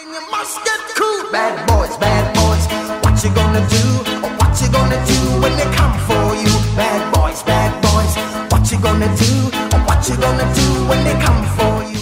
Then 0.00 0.16
you 0.16 0.24
must 0.32 0.56
get 0.64 0.80
cool. 0.96 1.28
Bad 1.28 1.60
boys, 1.68 1.92
bad 2.00 2.24
boys. 2.32 2.64
What 3.04 3.20
you 3.20 3.28
gonna 3.36 3.60
do? 3.68 3.84
Or 4.24 4.32
what 4.40 4.56
you 4.56 4.72
gonna 4.72 4.96
do 5.04 5.20
when 5.44 5.52
they 5.60 5.68
come 5.76 5.92
for 6.08 6.32
you? 6.40 6.48
Bad 6.72 7.12
boys, 7.12 7.44
bad 7.44 7.68
boys. 7.84 8.12
What 8.48 8.64
you 8.72 8.80
gonna 8.80 9.12
do? 9.12 9.32
Or 9.52 9.80
what 9.84 10.00
you 10.08 10.16
gonna 10.16 10.48
do 10.56 10.68
when 10.88 11.04
they 11.04 11.12
come 11.20 11.44
for 11.52 11.84
you? 11.84 12.00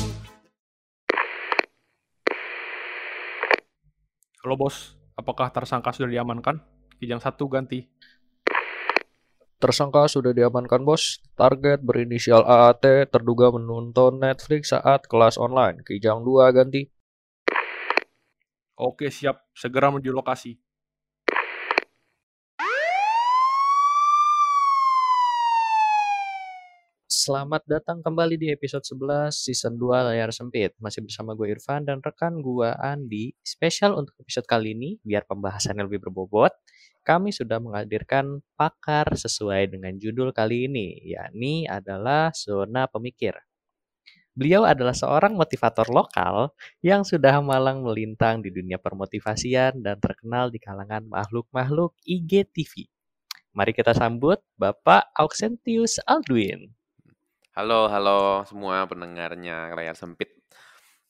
Halo 4.47 4.55
bos, 4.55 4.95
apakah 5.19 5.51
tersangka 5.51 5.91
sudah 5.91 6.23
diamankan? 6.23 6.63
Kijang 7.03 7.19
satu 7.19 7.51
ganti. 7.51 7.83
Tersangka 9.59 10.07
sudah 10.07 10.31
diamankan 10.31 10.87
bos. 10.87 11.19
Target 11.35 11.83
berinisial 11.83 12.47
AAT 12.47 13.11
terduga 13.11 13.51
menonton 13.51 14.23
Netflix 14.23 14.71
saat 14.71 15.11
kelas 15.11 15.35
online. 15.35 15.83
Kijang 15.83 16.23
2 16.23 16.55
ganti. 16.55 16.95
Oke 18.79 19.11
siap, 19.11 19.43
segera 19.59 19.91
menuju 19.91 20.15
lokasi. 20.15 20.55
Selamat 27.11 27.67
datang 27.67 28.07
kembali 28.07 28.39
di 28.39 28.55
episode 28.55 28.87
11 28.87 29.35
season 29.35 29.75
2 29.75 30.15
layar 30.15 30.31
sempit. 30.31 30.79
Masih 30.79 31.03
bersama 31.03 31.35
gue 31.35 31.51
Irfan 31.51 31.91
dan 31.91 31.99
rekan 31.99 32.39
gue 32.39 32.71
Andi. 32.79 33.35
Spesial 33.43 33.99
untuk 33.99 34.15
episode 34.23 34.47
kali 34.47 34.79
ini, 34.79 35.03
biar 35.03 35.27
pembahasannya 35.27 35.83
lebih 35.83 35.99
berbobot, 36.07 36.55
kami 37.03 37.35
sudah 37.35 37.59
menghadirkan 37.59 38.47
pakar 38.55 39.11
sesuai 39.11 39.75
dengan 39.75 39.99
judul 39.99 40.31
kali 40.31 40.71
ini, 40.71 41.03
yakni 41.03 41.67
adalah 41.67 42.31
Zona 42.31 42.87
Pemikir. 42.87 43.48
Beliau 44.39 44.63
adalah 44.63 44.95
seorang 44.95 45.35
motivator 45.35 45.91
lokal 45.91 46.55
yang 46.79 47.03
sudah 47.03 47.43
malang 47.43 47.83
melintang 47.83 48.39
di 48.39 48.55
dunia 48.55 48.79
permotivasian 48.79 49.83
dan 49.83 49.99
terkenal 49.99 50.47
di 50.47 50.63
kalangan 50.63 51.03
makhluk-makhluk 51.11 51.99
IGTV. 52.07 52.87
Mari 53.51 53.75
kita 53.75 53.99
sambut 53.99 54.39
Bapak 54.55 55.11
Auxentius 55.19 55.99
Aldwin. 56.07 56.71
Halo, 57.59 57.91
halo 57.91 58.47
semua 58.47 58.87
pendengarnya 58.87 59.75
layar 59.75 59.99
sempit. 59.99 60.31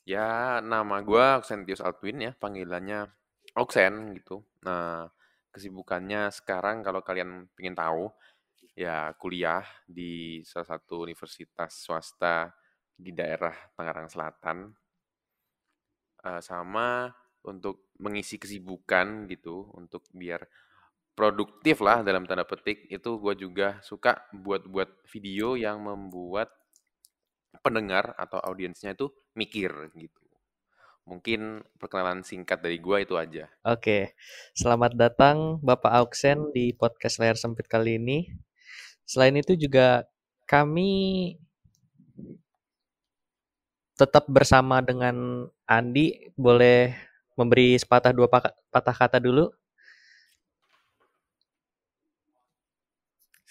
Ya, 0.08 0.64
nama 0.64 1.04
gue 1.04 1.20
Auxentius 1.20 1.84
Altwin 1.84 2.24
ya, 2.24 2.32
panggilannya 2.32 3.12
Auxen 3.60 4.16
gitu. 4.16 4.40
Nah, 4.64 5.04
kesibukannya 5.52 6.32
sekarang 6.32 6.80
kalau 6.80 7.04
kalian 7.04 7.44
ingin 7.60 7.76
tahu, 7.76 8.08
ya 8.72 9.12
kuliah 9.20 9.68
di 9.84 10.40
salah 10.48 10.80
satu 10.80 11.04
universitas 11.04 11.84
swasta 11.84 12.56
di 12.98 13.14
daerah 13.14 13.54
Tangerang 13.78 14.10
Selatan. 14.10 14.74
Eh, 16.18 16.42
sama 16.42 17.14
untuk 17.46 17.94
mengisi 18.02 18.42
kesibukan 18.42 19.30
gitu, 19.30 19.70
untuk 19.78 20.02
biar 20.10 20.42
produktif 21.14 21.78
lah 21.82 22.02
dalam 22.02 22.26
tanda 22.26 22.46
petik 22.46 22.86
itu 22.90 23.18
gue 23.18 23.34
juga 23.38 23.78
suka 23.82 24.26
buat-buat 24.34 25.06
video 25.10 25.54
yang 25.58 25.82
membuat 25.82 26.50
pendengar 27.62 28.14
atau 28.14 28.38
audiensnya 28.38 28.94
itu 28.94 29.10
mikir 29.34 29.70
gitu. 29.98 30.22
Mungkin 31.08 31.64
perkenalan 31.80 32.22
singkat 32.22 32.60
dari 32.60 32.78
gue 32.78 33.02
itu 33.02 33.16
aja. 33.16 33.48
Oke, 33.64 34.14
selamat 34.54 34.92
datang 34.94 35.56
Bapak 35.64 35.90
Auxen 36.04 36.52
di 36.52 36.76
podcast 36.76 37.18
layar 37.18 37.34
sempit 37.34 37.66
kali 37.66 37.96
ini. 37.96 38.28
Selain 39.08 39.32
itu 39.34 39.56
juga 39.56 40.04
kami 40.44 41.34
tetap 43.98 44.30
bersama 44.30 44.78
dengan 44.78 45.50
Andi. 45.66 46.30
Boleh 46.38 46.94
memberi 47.34 47.74
sepatah 47.74 48.14
dua 48.14 48.30
patah 48.70 48.94
kata 48.94 49.18
dulu? 49.18 49.50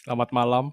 Selamat 0.07 0.31
malam. 0.31 0.71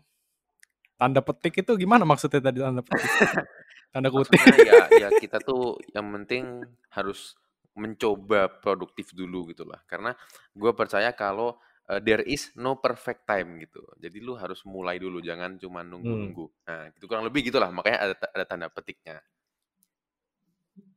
Tanda 0.94 1.18
petik 1.18 1.58
itu 1.58 1.74
gimana 1.74 2.06
maksudnya 2.06 2.38
tadi 2.38 2.62
tanda 2.62 2.86
petik? 2.86 3.02
Tanda 3.94 4.10
kutip. 4.10 4.34
Maksudnya 4.34 4.90
ya, 4.90 5.06
ya 5.06 5.08
kita 5.22 5.38
tuh 5.38 5.78
yang 5.94 6.10
penting 6.10 6.66
harus 6.90 7.38
mencoba 7.78 8.50
produktif 8.50 9.14
dulu 9.14 9.54
gitu 9.54 9.62
lah. 9.62 9.78
Karena 9.86 10.10
gue 10.50 10.72
percaya 10.74 11.14
kalau 11.14 11.54
uh, 11.86 12.00
there 12.02 12.26
is 12.26 12.50
no 12.58 12.82
perfect 12.82 13.22
time 13.22 13.62
gitu. 13.62 13.82
Jadi 14.02 14.18
lu 14.18 14.34
harus 14.34 14.66
mulai 14.66 14.98
dulu, 14.98 15.22
jangan 15.22 15.58
cuma 15.62 15.86
nunggu-nunggu. 15.86 16.46
Nah, 16.66 16.90
itu 16.90 17.04
kurang 17.06 17.22
lebih 17.26 17.46
gitulah. 17.46 17.70
Makanya 17.70 17.98
ada 18.02 18.14
ada 18.34 18.44
tanda 18.50 18.66
petiknya. 18.66 19.22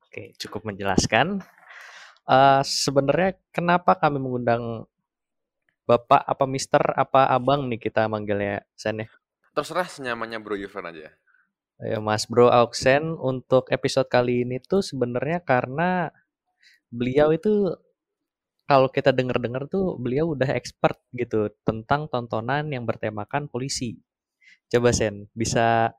Oke, 0.08 0.32
cukup 0.40 0.64
menjelaskan. 0.72 1.44
Eh, 2.28 2.62
sebenarnya 2.64 3.36
kenapa 3.52 4.00
kami 4.00 4.24
mengundang 4.24 4.88
Bapak 5.88 6.24
apa 6.28 6.44
Mister 6.44 6.84
apa 7.00 7.32
Abang 7.32 7.72
nih 7.72 7.80
kita 7.80 8.08
manggilnya 8.12 8.64
Sen 8.76 9.04
ya? 9.04 9.08
Terserah 9.56 9.88
senyamannya 9.88 10.44
Bro 10.44 10.60
Yufran 10.60 10.92
aja. 10.92 11.16
Ya, 11.80 11.98
Mas 12.04 12.28
Bro 12.28 12.52
Auxen 12.52 13.16
untuk 13.16 13.72
episode 13.72 14.12
kali 14.12 14.44
ini 14.44 14.60
tuh 14.60 14.84
sebenarnya 14.84 15.40
karena 15.40 16.12
beliau 16.92 17.32
itu 17.32 17.72
kalau 18.68 18.92
kita 18.92 19.16
denger-dengar 19.16 19.72
tuh 19.72 19.96
beliau 19.96 20.36
udah 20.36 20.52
expert 20.52 21.00
gitu 21.16 21.48
tentang 21.64 22.12
tontonan 22.12 22.68
yang 22.68 22.84
bertemakan 22.84 23.48
polisi. 23.48 23.96
Coba 24.68 24.92
Sen, 24.92 25.32
bisa 25.32 25.96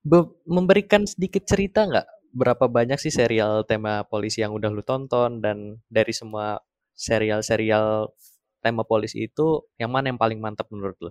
be- 0.00 0.32
memberikan 0.48 1.04
sedikit 1.04 1.44
cerita 1.44 1.84
nggak 1.84 2.21
berapa 2.40 2.66
banyak 2.76 2.98
sih 3.04 3.12
serial 3.18 3.54
tema 3.70 3.94
polisi 4.12 4.38
yang 4.44 4.52
udah 4.58 4.70
lu 4.76 4.82
tonton 4.90 5.30
dan 5.44 5.58
dari 5.96 6.12
semua 6.20 6.46
serial-serial 7.06 7.86
tema 8.64 8.82
polisi 8.92 9.18
itu 9.28 9.46
yang 9.80 9.90
mana 9.94 10.06
yang 10.12 10.20
paling 10.20 10.38
mantap 10.44 10.66
menurut 10.72 10.98
lu? 11.04 11.10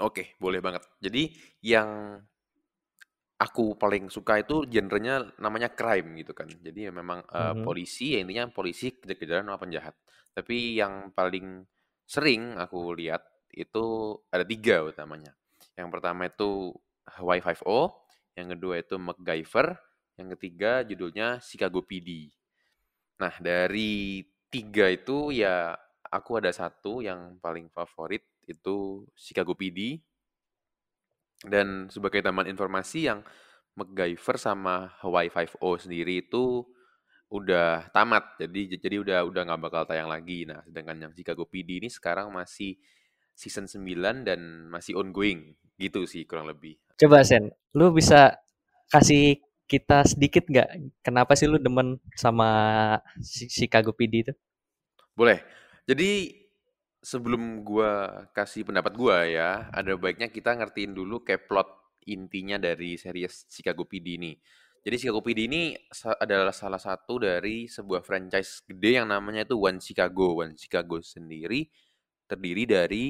Oke, 0.00 0.36
boleh 0.40 0.60
banget. 0.64 0.82
Jadi 1.04 1.22
yang 1.64 1.88
aku 3.42 3.74
paling 3.74 4.06
suka 4.06 4.38
itu 4.44 4.62
genrenya 4.70 5.26
namanya 5.42 5.72
crime 5.74 6.14
gitu 6.22 6.32
kan. 6.36 6.48
Jadi 6.62 6.88
ya 6.90 6.92
memang 6.94 7.24
eh, 7.26 7.54
Mhm. 7.54 7.62
polisi 7.64 8.14
ya 8.16 8.18
intinya 8.22 8.46
polisi 8.52 8.94
kejar-kejaran 8.94 9.46
sama 9.50 9.58
penjahat. 9.60 9.94
Tapi 10.36 10.78
yang 10.80 11.10
paling 11.12 11.66
sering 12.06 12.54
aku 12.56 12.94
lihat 12.96 13.22
itu 13.52 14.16
ada 14.32 14.44
tiga 14.46 14.86
utamanya. 14.86 15.32
Yang 15.76 15.88
pertama 15.92 16.22
itu 16.30 16.72
Hawaii 17.08 17.42
Five-O, 17.44 17.90
yang 18.38 18.48
kedua 18.56 18.80
itu 18.80 18.94
MacGyver, 18.96 19.76
yang 20.16 20.28
ketiga 20.36 20.84
judulnya 20.84 21.40
Chicago 21.40 21.80
PD. 21.84 22.32
Nah 23.20 23.34
dari 23.40 24.22
tiga 24.52 24.88
itu 24.92 25.32
ya 25.32 25.72
aku 26.12 26.36
ada 26.36 26.52
satu 26.52 27.00
yang 27.00 27.40
paling 27.40 27.72
favorit 27.72 28.24
itu 28.44 29.08
Chicago 29.16 29.56
PD 29.56 30.02
dan 31.42 31.88
sebagai 31.90 32.22
tambahan 32.22 32.52
informasi 32.52 33.08
yang 33.10 33.24
MacGyver 33.72 34.36
sama 34.36 34.92
Hawaii 35.00 35.32
Five-O 35.32 35.80
sendiri 35.80 36.22
itu 36.22 36.62
udah 37.32 37.88
tamat. 37.90 38.36
Jadi 38.36 38.76
jadi 38.76 39.00
udah 39.00 39.18
udah 39.24 39.42
nggak 39.48 39.62
bakal 39.64 39.82
tayang 39.88 40.12
lagi. 40.12 40.44
Nah, 40.44 40.60
sedangkan 40.68 41.08
yang 41.08 41.12
Chicago 41.16 41.48
PD 41.48 41.80
ini 41.80 41.88
sekarang 41.88 42.28
masih 42.28 42.76
season 43.32 43.64
9 43.64 44.28
dan 44.28 44.68
masih 44.68 45.00
ongoing. 45.00 45.56
Gitu 45.80 46.04
sih 46.04 46.28
kurang 46.28 46.52
lebih. 46.52 46.76
Coba 47.00 47.24
Sen, 47.24 47.48
lu 47.72 47.90
bisa 47.96 48.36
kasih 48.92 49.40
kita 49.72 49.98
sedikit 50.12 50.44
nggak 50.52 50.68
kenapa 51.06 51.32
sih 51.38 51.46
lu 51.52 51.58
demen 51.66 51.88
sama 52.22 52.48
si- 53.30 53.50
Chicago 53.56 53.90
PD 53.98 54.14
itu? 54.24 54.32
Boleh. 55.18 55.38
Jadi 55.88 56.10
sebelum 57.02 57.66
gua 57.66 58.24
kasih 58.36 58.62
pendapat 58.68 58.92
gua 58.94 59.26
ya, 59.26 59.68
ada 59.74 59.92
baiknya 59.98 60.28
kita 60.30 60.54
ngertiin 60.58 60.92
dulu 60.94 61.24
kayak 61.26 61.48
plot 61.50 61.68
intinya 62.06 62.56
dari 62.58 62.94
series 62.98 63.46
Chicago 63.50 63.82
PD 63.86 64.18
ini. 64.18 64.32
Jadi 64.82 64.96
Chicago 64.98 65.22
PD 65.22 65.46
ini 65.46 65.62
adalah 66.18 66.50
salah 66.54 66.80
satu 66.82 67.22
dari 67.22 67.70
sebuah 67.70 68.02
franchise 68.02 68.66
gede 68.66 68.98
yang 69.02 69.08
namanya 69.10 69.46
itu 69.46 69.54
One 69.58 69.78
Chicago. 69.78 70.42
One 70.42 70.54
Chicago 70.58 70.98
sendiri 71.02 71.70
terdiri 72.26 72.64
dari 72.66 73.04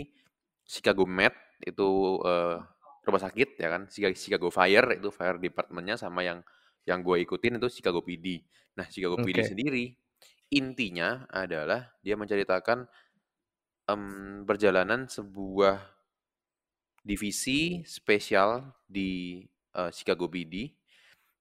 Chicago 0.66 1.04
Med 1.08 1.32
itu 1.62 1.88
eh, 2.26 2.58
rumah 3.02 3.22
sakit 3.22 3.58
ya 3.58 3.69
kan, 3.70 3.82
Chica- 3.90 4.14
Chicago 4.16 4.49
Fire 4.49 4.94
itu 4.94 5.10
fire 5.10 5.38
departmentnya 5.38 5.99
sama 5.99 6.22
yang 6.22 6.40
yang 6.87 7.02
gue 7.02 7.22
ikutin 7.22 7.58
itu 7.58 7.69
Chicago 7.70 8.02
PD. 8.02 8.43
Nah 8.78 8.87
Chicago 8.90 9.19
PD 9.19 9.43
Oke. 9.43 9.50
sendiri 9.54 9.84
intinya 10.52 11.25
adalah 11.31 11.90
dia 12.04 12.14
menceritakan 12.19 12.84
em, 13.88 14.43
perjalanan 14.44 15.06
sebuah 15.08 15.81
divisi 17.02 17.82
spesial 17.82 18.70
di 18.87 19.43
eh, 19.75 19.90
Chicago 19.90 20.31
PD 20.31 20.70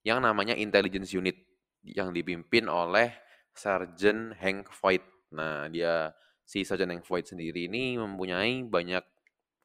yang 0.01 0.21
namanya 0.25 0.57
Intelligence 0.57 1.13
Unit 1.13 1.37
yang 1.85 2.13
dipimpin 2.13 2.65
oleh 2.65 3.13
Sergeant 3.53 4.33
Hank 4.37 4.69
Voight. 4.73 5.05
Nah, 5.33 5.69
dia 5.69 6.13
si 6.45 6.65
Sergeant 6.65 6.97
Hank 6.97 7.05
Voight 7.05 7.29
sendiri 7.29 7.69
ini 7.69 7.97
mempunyai 7.97 8.65
banyak 8.65 9.05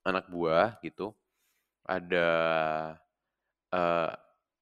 anak 0.04 0.28
buah 0.28 0.76
gitu. 0.84 1.16
Ada 1.86 2.28
eh, 3.72 4.12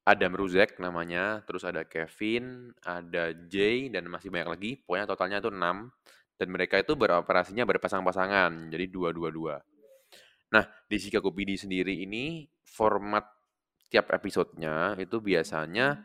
Adam 0.05 0.33
Ruzek 0.37 0.77
namanya, 0.85 1.41
terus 1.49 1.65
ada 1.65 1.89
Kevin, 1.89 2.77
ada 2.85 3.33
Jay, 3.49 3.89
dan 3.89 4.05
masih 4.13 4.29
banyak 4.29 4.49
lagi. 4.53 4.71
Pokoknya 4.85 5.09
totalnya 5.09 5.39
itu 5.41 5.49
6. 5.49 5.89
Dan 6.35 6.49
mereka 6.51 6.77
itu 6.77 6.93
beroperasinya 6.93 7.65
berpasang-pasangan, 7.65 8.69
jadi 8.69 8.85
dua-dua-dua. 8.91 9.65
Nah, 10.53 10.65
di 10.91 10.97
Chicago 11.01 11.33
PD 11.33 11.57
sendiri 11.57 12.05
ini, 12.05 12.45
format 12.69 13.25
tiap 13.89 14.11
episodenya 14.13 14.99
itu 14.99 15.23
biasanya 15.23 16.03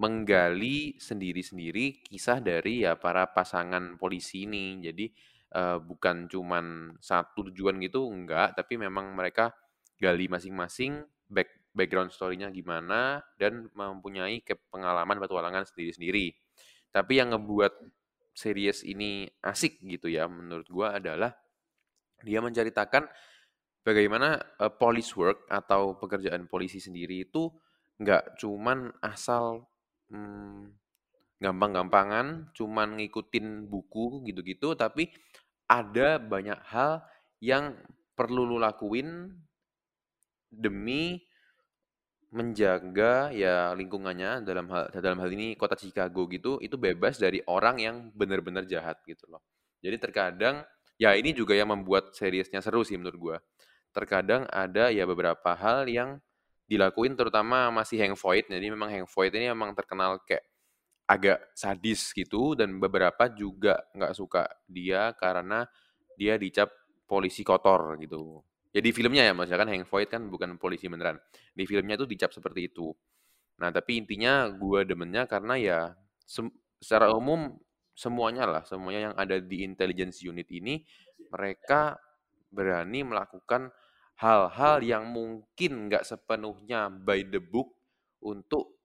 menggali 0.00 0.98
sendiri-sendiri 0.98 2.02
kisah 2.08 2.42
dari 2.42 2.82
ya 2.84 2.98
para 2.98 3.30
pasangan 3.30 3.96
polisi 3.96 4.44
ini. 4.44 4.82
Jadi 4.84 5.06
uh, 5.54 5.78
bukan 5.80 6.28
cuman 6.28 6.96
satu 7.00 7.48
tujuan 7.48 7.80
gitu, 7.80 8.04
enggak, 8.10 8.52
tapi 8.58 8.76
memang 8.76 9.14
mereka 9.16 9.54
gali 10.00 10.26
masing-masing 10.26 11.04
back 11.28 11.52
background 11.70 12.10
story-nya 12.10 12.50
gimana 12.50 13.22
dan 13.38 13.70
mempunyai 13.70 14.42
pengalaman 14.72 15.22
petualangan 15.22 15.68
sendiri-sendiri. 15.70 16.34
Tapi 16.90 17.22
yang 17.22 17.30
ngebuat 17.36 17.70
series 18.34 18.82
ini 18.82 19.30
asik 19.44 19.78
gitu 19.84 20.10
ya 20.10 20.26
menurut 20.26 20.66
gua 20.66 20.98
adalah 20.98 21.30
dia 22.26 22.42
menceritakan 22.42 23.06
bagaimana 23.86 24.40
uh, 24.58 24.72
police 24.72 25.14
work 25.14 25.46
atau 25.46 25.94
pekerjaan 25.94 26.50
polisi 26.50 26.82
sendiri 26.82 27.30
itu 27.30 27.52
nggak 28.00 28.40
cuman 28.40 28.90
asal 29.04 29.68
hmm, 30.08 30.72
gampang-gampangan, 31.40 32.52
cuman 32.52 33.00
ngikutin 33.00 33.68
buku 33.68 34.24
gitu-gitu, 34.28 34.76
tapi 34.76 35.08
ada 35.64 36.20
banyak 36.20 36.60
hal 36.68 37.00
yang 37.40 37.72
perlu 38.12 38.44
lu 38.44 38.60
lakuin 38.60 39.32
demi 40.50 41.22
menjaga 42.30 43.34
ya 43.34 43.74
lingkungannya 43.74 44.46
dalam 44.46 44.70
hal 44.70 44.86
dalam 45.02 45.18
hal 45.18 45.30
ini 45.34 45.58
kota 45.58 45.74
Chicago 45.74 46.30
gitu 46.30 46.62
itu 46.62 46.78
bebas 46.78 47.18
dari 47.18 47.42
orang 47.50 47.82
yang 47.82 47.96
benar-benar 48.14 48.66
jahat 48.70 49.02
gitu 49.02 49.26
loh. 49.26 49.42
Jadi 49.82 49.98
terkadang 49.98 50.62
ya 50.94 51.18
ini 51.18 51.34
juga 51.34 51.58
yang 51.58 51.74
membuat 51.74 52.14
seriesnya 52.14 52.62
seru 52.62 52.86
sih 52.86 52.94
menurut 52.94 53.18
gua. 53.18 53.36
Terkadang 53.90 54.46
ada 54.46 54.94
ya 54.94 55.02
beberapa 55.10 55.50
hal 55.58 55.90
yang 55.90 56.22
dilakuin 56.70 57.18
terutama 57.18 57.66
masih 57.74 57.98
Hank 57.98 58.14
Voight. 58.14 58.46
Jadi 58.46 58.66
memang 58.70 58.86
Hank 58.94 59.10
Voight 59.10 59.34
ini 59.34 59.50
memang 59.50 59.74
terkenal 59.74 60.22
kayak 60.22 60.46
agak 61.10 61.42
sadis 61.58 62.14
gitu 62.14 62.54
dan 62.54 62.78
beberapa 62.78 63.26
juga 63.34 63.82
nggak 63.98 64.14
suka 64.14 64.46
dia 64.70 65.10
karena 65.18 65.66
dia 66.14 66.38
dicap 66.38 66.70
polisi 67.10 67.42
kotor 67.42 67.98
gitu. 67.98 68.46
Ya 68.70 68.80
di 68.82 68.94
filmnya 68.94 69.26
ya, 69.26 69.32
maksudnya 69.34 69.60
kan 69.66 69.70
Hank 69.70 69.86
Voight 69.90 70.10
kan 70.10 70.22
bukan 70.30 70.54
polisi 70.54 70.86
beneran. 70.86 71.18
Di 71.54 71.66
filmnya 71.66 71.98
itu 71.98 72.06
dicap 72.06 72.30
seperti 72.30 72.70
itu. 72.70 72.94
Nah, 73.58 73.74
tapi 73.74 73.98
intinya 73.98 74.46
gue 74.46 74.86
demennya 74.86 75.26
karena 75.26 75.54
ya 75.58 75.80
secara 76.24 77.10
umum 77.12 77.58
semuanya 77.92 78.46
lah, 78.46 78.62
semuanya 78.64 79.10
yang 79.10 79.14
ada 79.18 79.36
di 79.42 79.66
intelligence 79.66 80.22
unit 80.22 80.46
ini 80.48 80.86
mereka 81.34 81.98
berani 82.48 83.02
melakukan 83.04 83.74
hal-hal 84.16 84.80
yang 84.80 85.10
mungkin 85.10 85.90
nggak 85.90 86.06
sepenuhnya 86.06 86.88
by 86.88 87.26
the 87.26 87.42
book 87.42 87.74
untuk 88.22 88.80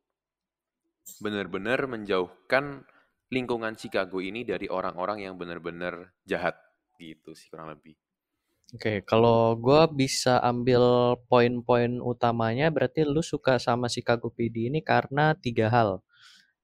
benar-benar 1.22 1.86
menjauhkan 1.86 2.82
lingkungan 3.30 3.78
Chicago 3.78 4.18
ini 4.20 4.42
dari 4.42 4.66
orang-orang 4.68 5.24
yang 5.24 5.38
benar-benar 5.38 6.14
jahat 6.26 6.58
gitu 6.98 7.38
sih 7.38 7.48
kurang 7.52 7.70
lebih. 7.74 7.96
Oke, 8.74 9.06
kalau 9.06 9.54
gue 9.54 9.82
bisa 9.94 10.42
ambil 10.42 11.14
poin-poin 11.30 12.02
utamanya 12.02 12.74
berarti 12.74 13.06
lu 13.06 13.22
suka 13.22 13.62
sama 13.62 13.86
Chicago 13.86 14.34
PD 14.34 14.74
ini 14.74 14.82
karena 14.82 15.38
tiga 15.38 15.70
hal. 15.70 16.02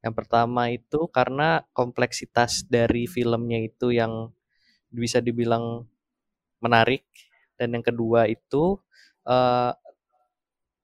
Yang 0.02 0.14
pertama 0.18 0.74
itu 0.74 1.06
karena 1.14 1.62
kompleksitas 1.78 2.66
dari 2.66 3.06
filmnya 3.06 3.62
itu 3.62 3.94
yang 3.94 4.34
bisa 4.90 5.22
dibilang 5.22 5.86
menarik. 6.58 7.06
Dan 7.54 7.78
yang 7.78 7.86
kedua 7.86 8.26
itu 8.26 8.82
uh, 9.30 9.72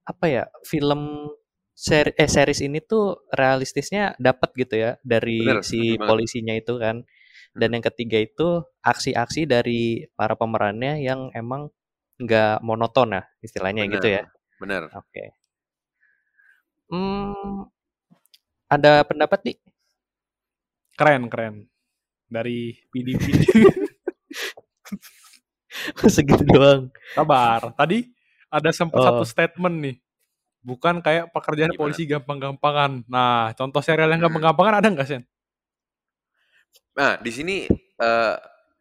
apa 0.07 0.25
ya 0.29 0.43
film 0.63 1.33
seri, 1.73 2.13
eh, 2.13 2.29
series 2.29 2.61
ini 2.61 2.77
tuh 2.79 3.25
realistisnya 3.33 4.13
dapat 4.17 4.49
gitu 4.53 4.75
ya 4.77 4.91
dari 5.01 5.41
Bener, 5.43 5.65
si 5.65 5.97
polisinya 5.97 6.53
itu 6.53 6.77
kan 6.77 7.01
dan 7.57 7.73
yang 7.73 7.83
ketiga 7.83 8.21
itu 8.21 8.61
aksi-aksi 8.85 9.49
dari 9.49 10.05
para 10.13 10.37
pemerannya 10.37 11.01
yang 11.01 11.33
emang 11.33 11.73
nggak 12.17 12.61
monoton 12.61 13.17
lah 13.17 13.25
istilahnya 13.41 13.85
bener, 13.85 13.93
gitu 13.97 14.07
ya. 14.07 14.23
Benar. 14.61 14.81
Oke. 14.93 15.01
Okay. 15.09 15.27
Hmm, 16.87 17.67
ada 18.71 19.03
pendapat 19.03 19.39
nih? 19.43 19.57
Keren 20.97 21.27
keren. 21.27 21.67
Dari 22.29 22.77
PDP. 22.89 23.25
Segitu 26.15 26.43
doang. 26.47 26.89
Sabar. 27.13 27.73
Tadi 27.75 28.07
ada 28.47 28.69
sempat 28.71 28.99
oh. 29.01 29.05
satu 29.05 29.23
statement 29.27 29.75
nih. 29.83 29.95
Bukan 30.63 30.99
kayak 30.99 31.31
pekerjaan 31.31 31.71
Gimana? 31.71 31.81
polisi 31.81 32.03
gampang-gampangan. 32.03 33.07
Nah, 33.07 33.55
contoh 33.55 33.79
serial 33.79 34.11
yang 34.11 34.27
gampang-gampangan 34.27 34.83
ada 34.83 34.87
nggak, 34.91 35.07
Sen? 35.07 35.23
Nah, 36.97 37.21
di 37.21 37.31
sini 37.31 37.69
uh, 38.01 38.35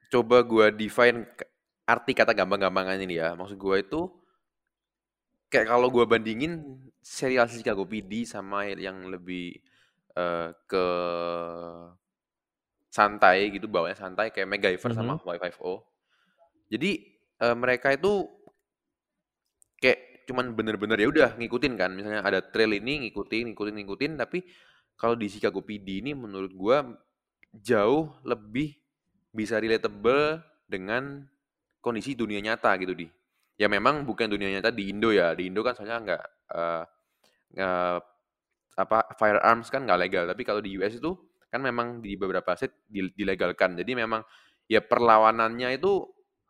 coba 0.08 0.40
gue 0.46 0.66
define 0.72 1.28
arti 1.87 2.12
kata 2.16 2.32
gampang-gampangan 2.32 2.98
ini 3.02 3.20
ya. 3.20 3.37
Maksud 3.37 3.60
gue 3.60 3.76
itu 3.82 4.00
kayak 5.52 5.69
kalau 5.70 5.88
gue 5.93 6.04
bandingin 6.08 6.82
serial 6.98 7.46
Chicago 7.46 7.87
PD 7.87 8.26
sama 8.26 8.66
yang 8.66 9.06
lebih 9.12 9.60
uh, 10.19 10.50
ke 10.66 10.87
santai 12.90 13.52
gitu, 13.52 13.69
bawahnya 13.69 14.00
santai 14.00 14.32
kayak 14.32 14.49
MacGyver 14.49 14.90
mm 14.90 14.96
-hmm. 14.96 15.20
sama 15.20 15.37
Y5O. 15.37 15.84
Jadi 16.72 16.90
uh, 17.44 17.54
mereka 17.54 17.92
itu 17.94 18.26
kayak 19.78 20.26
cuman 20.26 20.56
bener-bener 20.56 20.99
ya 20.99 21.08
udah 21.12 21.31
ngikutin 21.38 21.75
kan. 21.78 21.92
Misalnya 21.94 22.25
ada 22.25 22.40
trail 22.42 22.75
ini 22.75 23.06
ngikutin, 23.06 23.52
ngikutin, 23.52 23.75
ngikutin. 23.84 24.12
Tapi 24.19 24.42
kalau 24.99 25.14
di 25.14 25.28
Chicago 25.31 25.62
PD 25.62 26.02
ini 26.02 26.16
menurut 26.16 26.50
gue 26.50 26.76
jauh 27.62 28.12
lebih 28.25 28.76
bisa 29.32 29.61
relatable 29.61 30.41
dengan 30.67 31.25
kondisi 31.85 32.17
dunia 32.19 32.43
nyata 32.43 32.75
gitu 32.81 32.97
di. 32.97 33.06
Ya 33.56 33.70
memang 33.70 34.05
bukan 34.05 34.29
dunia 34.29 34.53
nyata 34.58 34.73
di 34.73 34.93
Indo 34.93 35.12
ya. 35.12 35.32
Di 35.32 35.49
Indo 35.49 35.64
kan 35.64 35.73
soalnya 35.76 36.03
nggak 36.03 36.23
uh, 36.53 36.85
uh, 37.56 37.99
apa 38.76 38.99
firearms 39.17 39.69
kan 39.73 39.85
nggak 39.85 40.00
legal. 40.00 40.25
Tapi 40.29 40.43
kalau 40.44 40.61
di 40.61 40.76
US 40.76 40.99
itu 40.99 41.17
kan 41.49 41.62
memang 41.62 42.05
di 42.05 42.19
beberapa 42.19 42.53
set 42.58 42.75
dilegalkan. 42.90 43.78
Jadi 43.78 43.97
memang 43.97 44.21
ya 44.69 44.83
perlawanannya 44.83 45.78
itu 45.78 46.04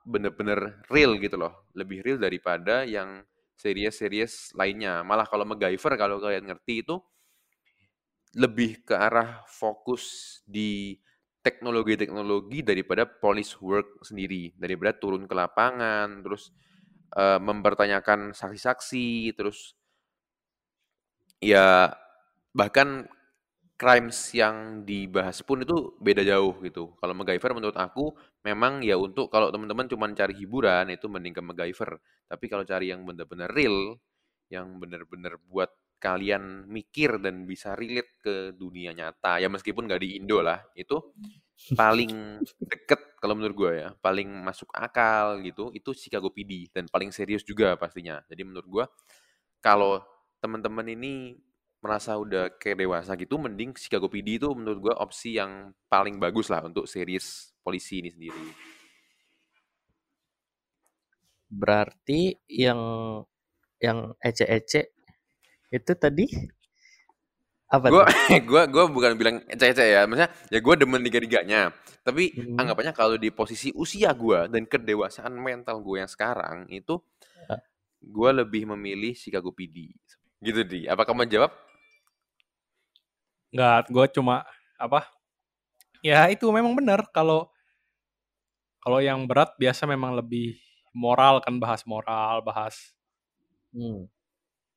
bener-bener 0.07 0.83
real 0.91 1.19
gitu 1.19 1.37
loh. 1.39 1.69
Lebih 1.75 2.03
real 2.03 2.19
daripada 2.19 2.83
yang 2.83 3.23
series-series 3.57 4.55
lainnya. 4.59 5.03
Malah 5.07 5.27
kalau 5.27 5.47
MacGyver 5.47 5.95
kalau 5.95 6.19
kalian 6.19 6.47
ngerti 6.47 6.83
itu 6.87 6.97
lebih 8.37 8.85
ke 8.85 8.93
arah 8.93 9.47
fokus 9.49 10.39
di 10.45 11.01
teknologi-teknologi 11.47 12.67
daripada 12.67 13.07
police 13.07 13.55
work 13.63 14.03
sendiri, 14.03 14.51
daripada 14.59 14.99
turun 14.99 15.31
ke 15.31 15.35
lapangan, 15.39 16.27
terus 16.27 16.51
uh, 17.15 17.39
mempertanyakan 17.39 18.35
saksi-saksi, 18.35 19.39
terus 19.39 19.79
ya 21.39 21.95
bahkan 22.51 23.07
crimes 23.77 24.33
yang 24.33 24.83
dibahas 24.89 25.45
pun 25.45 25.63
itu 25.63 25.95
beda 26.01 26.25
jauh 26.25 26.57
gitu. 26.65 26.97
Kalau 26.97 27.13
MacGyver 27.13 27.53
menurut 27.53 27.77
aku 27.77 28.17
memang 28.43 28.81
ya 28.81 28.97
untuk 28.97 29.29
kalau 29.29 29.53
teman-teman 29.53 29.87
cuma 29.87 30.09
cari 30.17 30.35
hiburan 30.35 30.91
itu 30.91 31.07
mending 31.07 31.37
ke 31.37 31.43
MacGyver. 31.45 32.01
Tapi 32.27 32.45
kalau 32.49 32.65
cari 32.65 32.91
yang 32.91 33.05
benar-benar 33.05 33.53
real, 33.53 34.01
yang 34.49 34.81
benar-benar 34.81 35.37
buat 35.47 35.71
kalian 35.97 36.69
mikir 36.69 37.17
dan 37.19 37.49
bisa 37.49 37.73
relate 37.73 38.21
ke 38.21 38.35
dunia 38.53 38.93
nyata 38.93 39.41
ya 39.41 39.49
meskipun 39.49 39.89
nggak 39.89 40.03
di 40.05 40.21
Indo 40.21 40.45
lah 40.45 40.61
itu 40.77 41.01
paling 41.81 42.41
deket 42.61 43.17
kalau 43.17 43.33
menurut 43.33 43.57
gue 43.57 43.73
ya 43.81 43.89
paling 43.99 44.29
masuk 44.45 44.69
akal 44.77 45.41
gitu 45.41 45.73
itu 45.73 45.91
Chicago 45.97 46.29
PD 46.29 46.69
dan 46.71 46.87
paling 46.87 47.11
serius 47.11 47.43
juga 47.43 47.75
pastinya. 47.81 48.21
Jadi 48.29 48.43
menurut 48.45 48.69
gue 48.69 48.85
kalau 49.65 50.05
teman-teman 50.39 50.87
ini 50.93 51.35
merasa 51.81 52.19
udah 52.19 52.55
kayak 52.61 52.83
dewasa 52.85 53.17
gitu 53.17 53.41
mending 53.41 53.73
Chicago 53.75 54.07
PD 54.07 54.39
itu 54.43 54.49
menurut 54.53 54.91
gue 54.91 54.95
opsi 54.95 55.41
yang 55.41 55.73
paling 55.89 56.21
bagus 56.21 56.53
lah 56.53 56.65
untuk 56.67 56.85
series 56.85 57.57
polisi 57.65 58.05
ini 58.05 58.11
sendiri. 58.13 58.47
Berarti 61.47 62.37
yang 62.51 62.81
yang 63.81 64.13
ece-ece 64.19 64.96
itu 65.71 65.93
tadi 65.99 66.27
apa 67.67 67.91
gua 67.91 68.07
gue 68.31 68.63
gue 68.75 68.85
bukan 68.95 69.13
bilang 69.19 69.43
ece-ece 69.51 69.83
ya 69.91 70.07
maksudnya 70.07 70.31
ya 70.55 70.59
gue 70.63 70.75
demen 70.79 71.03
tiga-tiganya 71.03 71.75
tapi 72.07 72.31
hmm. 72.31 72.55
anggapannya 72.63 72.95
kalau 72.95 73.19
di 73.19 73.35
posisi 73.35 73.75
usia 73.75 74.15
gue 74.15 74.47
dan 74.47 74.63
kedewasaan 74.71 75.35
mental 75.35 75.83
gue 75.83 75.99
yang 75.99 76.11
sekarang 76.11 76.71
itu 76.71 77.03
gue 78.07 78.31
lebih 78.31 78.71
memilih 78.71 79.19
Chicago 79.19 79.51
PD 79.51 79.91
Gitu 80.41 80.61
di. 80.69 80.81
Apa 80.87 81.03
kamu 81.09 81.27
jawab? 81.27 81.53
Enggak, 83.51 83.89
gue 83.89 84.07
cuma 84.21 84.45
apa? 84.77 85.09
Ya 86.05 86.29
itu 86.29 86.45
memang 86.53 86.77
benar 86.77 87.09
kalau 87.11 87.49
kalau 88.85 89.03
yang 89.03 89.25
berat 89.27 89.57
biasa 89.59 89.89
memang 89.89 90.15
lebih 90.15 90.61
moral 90.93 91.41
kan 91.43 91.57
bahas 91.59 91.83
moral, 91.89 92.45
bahas 92.45 92.93
Hmm. 93.77 94.09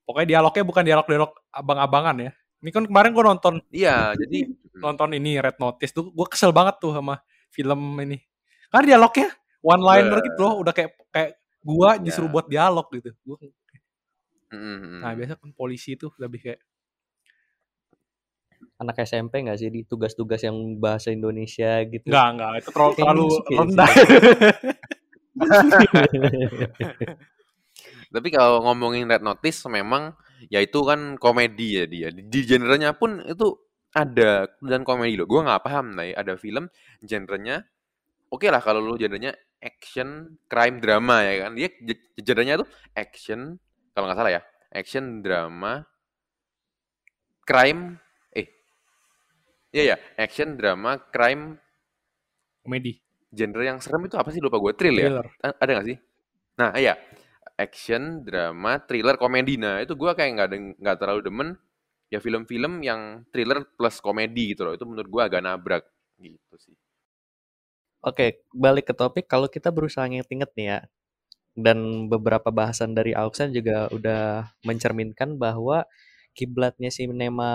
Pokoknya 0.10 0.42
dialognya 0.42 0.64
bukan 0.66 0.84
dialog-dialog 0.90 1.32
abang-abangan 1.54 2.18
ya. 2.18 2.32
Ini 2.66 2.70
kan 2.74 2.84
kemarin 2.90 3.14
gue 3.14 3.24
nonton 3.30 3.54
Iya, 3.70 4.18
jadi 4.18 4.50
nonton 4.84 5.14
ini 5.14 5.38
Red 5.38 5.62
Notice 5.62 5.94
tuh 5.94 6.10
gue 6.10 6.26
kesel 6.26 6.50
banget 6.50 6.82
tuh 6.82 6.98
sama 6.98 7.22
film 7.54 7.94
ini. 8.02 8.18
Karena 8.74 8.98
dialognya 8.98 9.30
one 9.62 9.84
liner 9.86 10.18
Bah. 10.18 10.26
gitu 10.26 10.40
loh, 10.42 10.54
udah 10.66 10.74
kayak 10.74 10.92
kayak 11.14 11.38
gua 11.60 12.00
disuruh 12.02 12.32
buat 12.32 12.50
dialog 12.50 12.90
gitu. 12.90 13.14
Gua, 13.28 13.38
Mm-mm. 14.50 15.06
nah 15.06 15.14
biasa 15.14 15.38
kan 15.38 15.54
polisi 15.54 15.94
tuh 15.94 16.10
lebih 16.18 16.42
kayak 16.42 16.62
Anak 18.80 18.96
SMP 19.04 19.44
nggak 19.44 19.60
sih 19.60 19.68
di 19.72 19.84
tugas-tugas 19.84 20.40
yang 20.40 20.56
bahasa 20.80 21.12
Indonesia 21.12 21.84
gitu? 21.84 22.08
enggak 22.08 22.28
enggak 22.32 22.52
itu 22.64 22.70
terlalu, 22.96 23.28
rendah. 23.52 23.92
Tapi 28.10 28.28
kalau 28.34 28.66
ngomongin 28.66 29.06
Red 29.10 29.22
Notice 29.22 29.66
memang 29.70 30.14
ya 30.50 30.60
itu 30.64 30.80
kan 30.86 31.16
komedi 31.22 31.82
ya 31.82 31.86
dia. 31.86 32.08
Di, 32.14 32.40
genrenya 32.48 32.92
pun 32.98 33.22
itu 33.26 33.54
ada 33.94 34.50
dan 34.62 34.82
komedi 34.86 35.18
loh. 35.20 35.28
Gue 35.30 35.42
nggak 35.46 35.62
paham 35.66 35.94
nih 35.98 36.14
ada 36.18 36.34
film 36.38 36.70
genrenya. 37.06 37.66
Oke 38.34 38.50
lah 38.54 38.62
kalau 38.62 38.82
lu 38.84 38.96
genrenya 39.00 39.34
action, 39.62 40.38
crime, 40.52 40.78
drama 40.84 41.24
ya 41.26 41.34
kan. 41.48 41.52
Dia 41.58 41.70
ge- 41.72 42.06
genrenya 42.22 42.62
tuh 42.62 42.68
action 42.98 43.58
kalau 43.94 44.06
nggak 44.10 44.20
salah 44.20 44.34
ya. 44.38 44.42
Action, 44.74 45.26
drama, 45.26 45.86
crime, 47.46 48.00
eh, 48.32 48.48
iya 49.76 49.84
ya, 49.94 49.98
action, 50.18 50.58
drama, 50.58 50.98
crime, 51.14 51.58
Komedi, 52.64 52.94
genre 53.38 53.62
yang 53.70 53.78
serem 53.84 54.02
itu 54.10 54.16
apa 54.18 54.30
sih 54.34 54.42
lupa 54.42 54.58
gue 54.58 54.74
thrill 54.78 54.98
ya. 55.06 55.12
thriller. 55.12 55.26
Ada 55.62 55.72
nggak 55.78 55.88
sih? 55.90 55.98
Nah, 56.60 56.72
iya. 56.78 56.94
Action, 57.66 58.04
drama, 58.28 58.72
thriller, 58.88 59.16
komedi. 59.24 59.54
Nah, 59.64 59.76
itu 59.84 59.94
gua 60.02 60.12
kayak 60.18 60.32
nggak 60.36 60.50
nggak 60.82 60.98
terlalu 61.02 61.22
demen 61.28 61.50
ya 62.14 62.20
film-film 62.26 62.74
yang 62.90 63.02
thriller 63.32 63.60
plus 63.78 63.98
komedi 64.08 64.44
gitu 64.56 64.62
loh. 64.66 64.74
Itu 64.78 64.86
menurut 64.90 65.10
gua 65.14 65.24
agak 65.28 65.42
nabrak 65.46 65.84
gitu 66.24 66.56
sih. 66.66 66.76
Oke, 68.00 68.48
balik 68.56 68.88
ke 68.92 68.94
topik. 68.96 69.28
Kalau 69.28 69.52
kita 69.52 69.70
berusaha 69.76 70.08
inget-inget 70.08 70.52
nih 70.56 70.68
ya, 70.72 70.80
dan 71.58 72.10
beberapa 72.14 72.50
bahasan 72.54 72.96
dari 72.98 73.12
Auksen 73.18 73.52
juga 73.56 73.88
udah 73.92 74.52
mencerminkan 74.68 75.36
bahwa 75.40 75.84
kiblatnya 76.38 76.92
sinema 76.94 77.52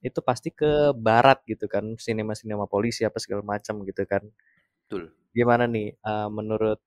itu 0.00 0.20
pasti 0.24 0.48
ke 0.60 0.96
barat 0.96 1.38
gitu 1.44 1.66
kan, 1.68 1.84
sinema-sinema 2.00 2.64
polisi 2.64 3.04
apa 3.04 3.18
segala 3.20 3.42
macam 3.44 3.84
gitu 3.84 4.02
kan. 4.08 4.22
Betul. 4.88 5.12
Gimana 5.36 5.64
nih 5.70 5.94
eh, 5.94 6.28
menurut 6.30 6.80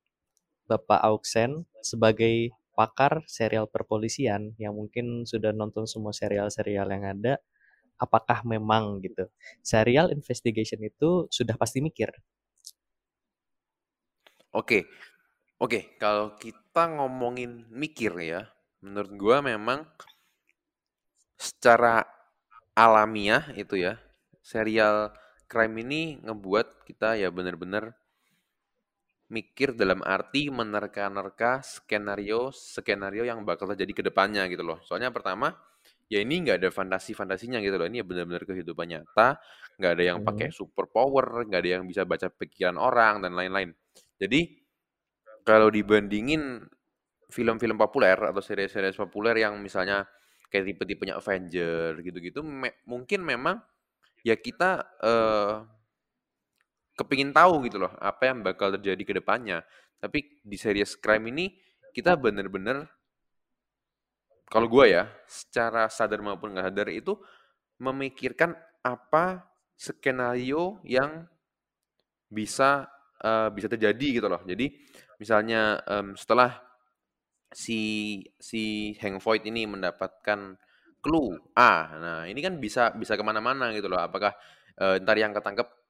Bapak 0.70 1.00
Auksen 1.10 1.65
sebagai 1.84 2.51
pakar 2.77 3.22
serial 3.29 3.65
perpolisian 3.70 4.55
yang 4.58 4.74
mungkin 4.79 5.25
sudah 5.29 5.51
nonton 5.53 5.86
semua 5.86 6.12
serial-serial 6.15 6.88
yang 6.89 7.05
ada, 7.05 7.34
apakah 8.01 8.41
memang 8.48 9.00
gitu 9.05 9.25
serial 9.63 10.12
investigation 10.15 10.82
itu 10.84 11.27
sudah 11.32 11.55
pasti 11.62 11.79
mikir? 11.84 12.12
Oke. 14.60 14.79
Oke, 15.63 15.79
kalau 16.01 16.27
kita 16.43 16.84
ngomongin 16.98 17.51
mikir 17.82 18.13
ya, 18.32 18.41
menurut 18.84 19.12
gua 19.22 19.38
memang 19.51 19.79
secara 21.38 21.96
alamiah 22.77 23.43
itu 23.63 23.75
ya, 23.86 23.93
serial 24.51 24.96
crime 25.51 25.75
ini 25.86 26.01
ngebuat 26.25 26.67
kita 26.89 27.10
ya 27.22 27.29
bener-bener 27.38 27.93
mikir 29.31 29.73
dalam 29.73 30.03
arti 30.05 30.47
menerka-nerka 30.51 31.63
skenario 31.65 32.51
skenario 32.53 33.23
yang 33.25 33.41
bakal 33.47 33.71
terjadi 33.73 33.93
ke 33.93 34.03
depannya 34.09 34.45
gitu 34.51 34.61
loh. 34.65 34.79
Soalnya 34.85 35.09
pertama 35.15 35.55
ya 36.11 36.21
ini 36.21 36.43
nggak 36.45 36.57
ada 36.61 36.69
fantasi-fantasinya 36.73 37.59
gitu 37.63 37.75
loh. 37.79 37.87
Ini 37.89 38.03
ya 38.03 38.05
benar-benar 38.07 38.43
kehidupan 38.45 38.87
nyata, 38.91 39.39
nggak 39.79 39.91
ada 39.99 40.03
yang 40.15 40.19
pakai 40.21 40.47
Hmm. 40.47 40.53
super 40.53 40.85
power, 40.91 41.47
nggak 41.49 41.59
ada 41.63 41.69
yang 41.81 41.83
bisa 41.89 42.03
baca 42.05 42.27
pikiran 42.29 42.77
orang 42.77 43.23
dan 43.25 43.33
lain-lain. 43.37 43.73
Jadi 44.21 44.63
kalau 45.43 45.67
dibandingin 45.71 46.63
film-film 47.31 47.77
populer 47.79 48.15
atau 48.17 48.41
series-series 48.43 48.97
populer 48.99 49.43
yang 49.45 49.57
misalnya 49.59 50.05
kayak 50.51 50.75
tipe-tipenya 50.75 51.17
Avenger 51.19 51.97
gitu-gitu, 52.05 52.41
me- 52.45 52.79
mungkin 52.87 53.25
memang 53.25 53.57
ya 54.25 54.35
kita 54.37 54.85
eh, 55.03 55.55
kepingin 56.93 57.33
tahu 57.33 57.65
gitu 57.65 57.81
loh 57.81 57.91
apa 57.97 58.29
yang 58.29 58.45
bakal 58.45 58.73
terjadi 58.77 59.03
ke 59.03 59.13
depannya. 59.17 59.65
Tapi 59.97 60.43
di 60.43 60.57
series 60.59 61.00
crime 61.00 61.31
ini 61.33 61.45
kita 61.93 62.17
bener-bener 62.17 62.89
kalau 64.50 64.69
gue 64.69 64.93
ya 64.93 65.09
secara 65.25 65.89
sadar 65.89 66.21
maupun 66.21 66.53
nggak 66.53 66.69
sadar 66.69 66.88
itu 66.93 67.17
memikirkan 67.81 68.53
apa 68.85 69.41
skenario 69.73 70.77
yang 70.85 71.25
bisa 72.29 72.85
eh, 73.21 73.50
bisa 73.50 73.67
terjadi 73.69 74.21
gitu 74.21 74.27
loh. 74.29 74.41
Jadi 74.45 74.69
misalnya 75.17 75.81
em, 75.88 76.13
setelah 76.13 76.62
si 77.53 78.21
si 78.38 78.93
Hank 78.97 79.21
Voight 79.21 79.45
ini 79.45 79.65
mendapatkan 79.69 80.57
clue 81.03 81.38
A, 81.57 81.73
nah 82.00 82.21
ini 82.25 82.39
kan 82.41 82.57
bisa 82.57 82.93
bisa 82.97 83.13
ke 83.17 83.23
mana-mana 83.25 83.69
gitu 83.73 83.89
loh. 83.89 84.01
Apakah 84.01 84.33
eh, 84.77 85.01
ntar 85.01 85.17
yang 85.17 85.33
ketangkep 85.33 85.82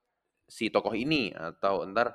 si 0.47 0.69
tokoh 0.69 0.93
ini 0.93 1.31
atau 1.31 1.88
ntar 1.89 2.13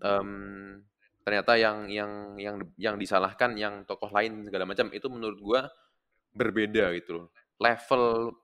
em, 0.00 0.80
ternyata 1.26 1.58
yang 1.58 1.90
yang 1.90 2.12
yang 2.38 2.56
yang 2.78 2.94
disalahkan 2.94 3.58
yang 3.58 3.82
tokoh 3.82 4.10
lain 4.14 4.46
segala 4.46 4.62
macam 4.62 4.90
itu 4.94 5.10
menurut 5.10 5.38
gua 5.42 5.60
berbeda 6.36 6.92
gitu 6.94 7.10
loh. 7.24 7.26
Level 7.58 8.36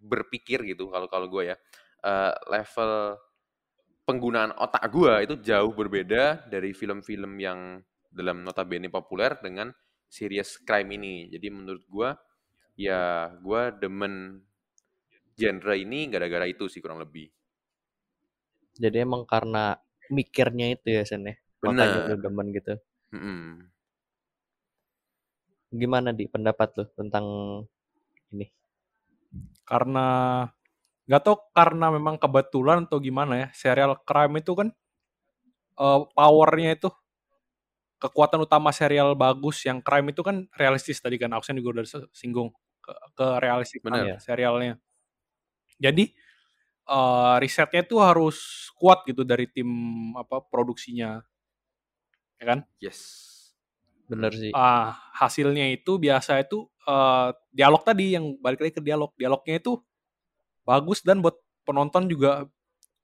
berpikir 0.00 0.64
gitu 0.64 0.88
kalau 0.88 1.10
kalau 1.10 1.26
gue 1.28 1.52
ya. 1.52 1.56
Eh, 2.00 2.34
level 2.48 3.20
penggunaan 4.08 4.56
otak 4.56 4.88
gua 4.88 5.20
itu 5.20 5.36
jauh 5.36 5.74
berbeda 5.76 6.48
dari 6.48 6.72
film-film 6.72 7.36
yang 7.36 7.82
dalam 8.08 8.40
notabene 8.40 8.88
populer 8.88 9.36
dengan 9.42 9.68
series 10.08 10.64
crime 10.64 10.96
ini. 10.96 11.28
Jadi 11.28 11.46
menurut 11.52 11.84
gua 11.90 12.16
ya 12.78 13.28
gua 13.44 13.68
demen 13.68 14.40
genre 15.36 15.76
ini 15.76 16.08
gara-gara 16.08 16.48
itu 16.48 16.72
sih 16.72 16.80
kurang 16.80 17.04
lebih. 17.04 17.28
Jadi 18.80 18.96
emang 19.04 19.28
karena 19.28 19.76
mikirnya 20.08 20.72
itu 20.72 20.88
ya 20.88 21.04
Sen 21.04 21.28
ya. 21.28 21.36
Makanya 21.60 22.08
lu 22.08 22.16
demen 22.16 22.48
gitu. 22.56 22.80
Mm-mm. 23.12 23.68
Gimana 25.70 26.16
di 26.16 26.24
pendapat 26.24 26.68
lu 26.80 26.84
tentang 26.96 27.26
ini? 28.32 28.48
Karena 29.68 30.06
nggak 31.04 31.22
tahu 31.22 31.36
karena 31.52 31.86
memang 31.92 32.16
kebetulan 32.16 32.88
atau 32.88 32.98
gimana 32.98 33.34
ya, 33.36 33.48
serial 33.52 34.00
crime 34.02 34.40
itu 34.40 34.52
kan 34.56 34.68
eh, 35.78 36.00
powernya 36.16 36.70
itu 36.80 36.88
kekuatan 38.00 38.40
utama 38.48 38.72
serial 38.72 39.12
bagus 39.12 39.60
yang 39.68 39.84
crime 39.84 40.08
itu 40.08 40.24
kan 40.24 40.48
realistis 40.56 41.04
tadi 41.04 41.20
kan 41.20 41.36
Aksen 41.36 41.60
juga 41.60 41.78
udah 41.78 42.08
singgung 42.16 42.48
ke, 42.80 42.92
ke 43.12 43.26
realistis 43.44 43.84
Benar. 43.84 44.16
serialnya. 44.16 44.80
Jadi 45.76 46.12
eh, 46.90 47.34
risetnya 47.38 47.86
itu 47.86 48.02
harus 48.02 48.68
kuat 48.74 49.06
gitu 49.06 49.22
dari 49.22 49.46
tim 49.46 49.70
apa 50.18 50.42
produksinya, 50.42 51.22
ya 52.42 52.44
kan? 52.44 52.66
Yes. 52.82 53.30
Bener 54.10 54.34
sih. 54.34 54.50
Ah, 54.50 54.98
hasilnya 55.14 55.70
itu 55.70 56.02
biasa 56.02 56.42
itu 56.42 56.66
eh, 56.90 57.28
dialog 57.54 57.86
tadi 57.86 58.18
yang 58.18 58.34
balik 58.42 58.66
lagi 58.66 58.74
ke 58.74 58.82
dialog. 58.82 59.14
Dialognya 59.14 59.62
itu 59.62 59.78
bagus 60.66 61.06
dan 61.06 61.22
buat 61.22 61.38
penonton 61.62 62.10
juga 62.10 62.46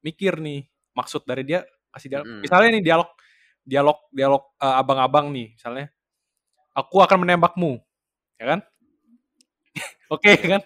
mikir 0.03 0.39
nih 0.43 0.67
maksud 0.95 1.23
dari 1.23 1.47
dia 1.47 1.63
kasih 1.95 2.11
dialog. 2.11 2.27
Mm-mm. 2.27 2.43
Misalnya 2.43 2.69
nih 2.75 2.85
dialog 2.85 3.11
dialog 3.63 3.99
dialog 4.11 4.43
eh, 4.59 4.75
abang-abang 4.83 5.31
nih, 5.31 5.55
misalnya 5.55 5.87
aku 6.75 7.01
akan 7.01 7.23
menembakmu, 7.23 7.79
ya 8.43 8.45
kan? 8.57 8.61
Oke 10.15 10.35
kan? 10.43 10.63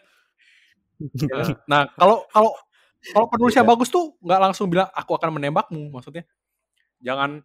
Ya 1.01 1.35
kan? 1.37 1.47
Nah, 1.69 1.83
kalau 1.97 2.25
kalau 2.29 2.53
kalau 3.13 3.27
penulisnya 3.33 3.65
Iya. 3.65 3.71
bagus 3.73 3.89
tuh 3.89 4.15
nggak 4.21 4.41
langsung 4.41 4.67
bilang 4.69 4.89
aku 4.93 5.13
akan 5.17 5.31
menembakmu, 5.37 5.91
maksudnya 5.91 6.25
jangan 7.01 7.41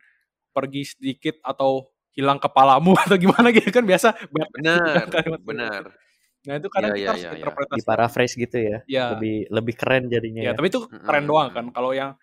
pergi 0.52 0.84
sedikit 0.88 1.36
atau 1.44 1.92
hilang 2.16 2.40
kepalamu 2.40 2.96
atau 3.04 3.16
gimana 3.20 3.52
gitu 3.52 3.68
kan 3.72 3.84
biasa 3.84 4.16
banyak 4.32 4.50
Benar, 4.56 5.06
benar. 5.50 5.82
Nah 6.46 6.54
itu 6.62 6.68
kadang 6.70 6.94
Iya, 6.94 6.96
kita 6.96 7.02
iya, 7.02 7.10
harus 7.12 7.24
iya, 7.24 7.30
iya. 7.32 7.38
interpretasi. 7.42 7.80
Di 7.80 7.84
paraphrase 7.84 8.34
gitu 8.38 8.58
ya. 8.62 8.78
Ya, 8.86 9.06
Lebih 9.18 9.36
lebih 9.50 9.74
keren 9.76 10.04
jadinya 10.08 10.42
ya, 10.46 10.52
ya. 10.52 10.56
tapi 10.56 10.68
itu 10.70 10.80
keren 10.88 11.26
doang 11.26 11.50
kan. 11.52 11.66
Kalau 11.74 11.92
yang 11.92 12.14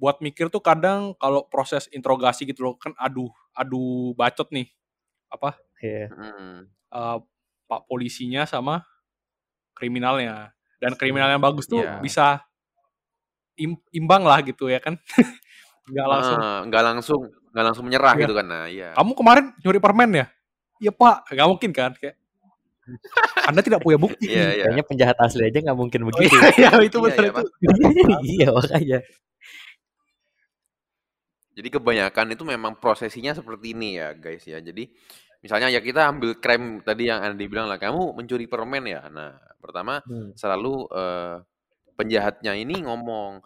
buat 0.00 0.18
mikir 0.18 0.50
tuh 0.50 0.58
kadang 0.58 1.14
kalau 1.14 1.46
proses 1.46 1.86
interogasi 1.92 2.42
gitu 2.48 2.66
loh 2.66 2.74
kan 2.74 2.90
aduh 2.98 3.30
aduh 3.54 4.10
bacot 4.18 4.50
nih 4.50 4.66
apa 5.30 5.54
Iya. 5.78 6.10
Mm-mm. 6.10 6.66
eh, 6.66 7.18
pak 7.68 7.80
polisinya 7.86 8.42
sama 8.42 8.82
kriminalnya. 9.74 10.52
Dan 10.82 10.98
kriminal 10.98 11.30
yang 11.30 11.42
bagus 11.42 11.70
tuh 11.70 11.82
Iya. 11.82 12.02
bisa 12.02 12.42
im- 13.56 13.82
imbang 13.90 14.22
lah 14.24 14.40
gitu 14.40 14.68
ya 14.68 14.78
kan. 14.78 14.96
Nggak 15.90 16.06
langsung. 16.06 16.38
Ah, 16.38 16.60
nggak 16.62 16.82
langsung 16.86 17.20
nggak 17.52 17.64
langsung 17.68 17.84
menyerah 17.84 18.14
Iya. 18.14 18.20
gitu 18.24 18.32
kan 18.32 18.46
nah 18.48 18.64
iya 18.64 18.88
Kamu 18.96 19.12
kemarin 19.12 19.44
nyuri 19.60 19.76
permen 19.76 20.10
ya? 20.14 20.26
Iya 20.80 20.92
pak, 20.94 21.28
nggak 21.28 21.48
mungkin 21.50 21.70
kan? 21.74 21.90
Kayak 21.98 22.16
Anda 23.50 23.60
tidak 23.60 23.82
punya 23.82 23.98
bukti. 23.98 24.24
iya 24.26 24.56
iya 24.56 24.64
Kayaknya 24.66 24.84
penjahat 24.88 25.16
asli 25.20 25.42
aja 25.46 25.58
nggak 25.60 25.76
mungkin 25.76 26.00
Oh, 26.02 26.08
begitu. 26.08 26.32
iya, 26.32 26.48
iya, 26.56 26.70
itu 26.80 26.96
Iya, 26.96 27.04
betul 27.04 27.24
iya, 27.24 27.30
itu. 27.30 27.42
iya 28.24 28.48
makanya. 28.48 28.98
Jadi 31.52 31.68
kebanyakan 31.68 32.26
itu 32.32 32.44
memang 32.48 32.72
prosesinya 32.80 33.36
seperti 33.36 33.76
ini 33.76 34.00
ya 34.00 34.16
guys 34.16 34.40
ya. 34.48 34.56
Jadi 34.58 34.88
misalnya 35.44 35.68
ya 35.68 35.84
kita 35.84 36.08
ambil 36.08 36.40
krem 36.40 36.80
tadi 36.80 37.12
yang 37.12 37.20
Andi 37.20 37.44
bilang 37.44 37.68
lah, 37.68 37.76
kamu 37.76 38.16
mencuri 38.16 38.48
permen 38.48 38.88
ya. 38.88 39.04
Nah 39.12 39.36
pertama 39.60 40.00
Hmm. 40.08 40.32
selalu 40.32 40.88
eh, 40.88 41.36
penjahatnya 41.94 42.52
ini 42.56 42.82
ngomong, 42.84 43.40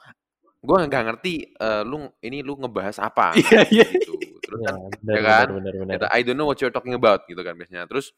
gue 0.63 0.77
nggak 0.87 1.05
ngerti 1.13 1.35
eh, 1.55 1.83
lu 1.87 2.07
ini 2.23 2.43
lu 2.43 2.59
ngebahas 2.59 2.99
apa. 3.03 3.35
Iya, 3.41 3.61
iya. 3.71 3.87
Gitu. 3.87 4.15
Terus 4.47 4.61
Ya, 4.63 4.73
kan 4.73 5.11
ya 5.11 5.21
kan? 5.27 5.47
benar, 5.59 5.75
benar. 5.75 5.95
kata 5.99 6.07
I 6.15 6.21
don't 6.23 6.39
know 6.39 6.47
what 6.47 6.59
you're 6.63 6.71
talking 6.75 6.95
about 6.95 7.27
gitu 7.27 7.43
kan 7.43 7.59
biasanya. 7.59 7.85
Terus 7.91 8.15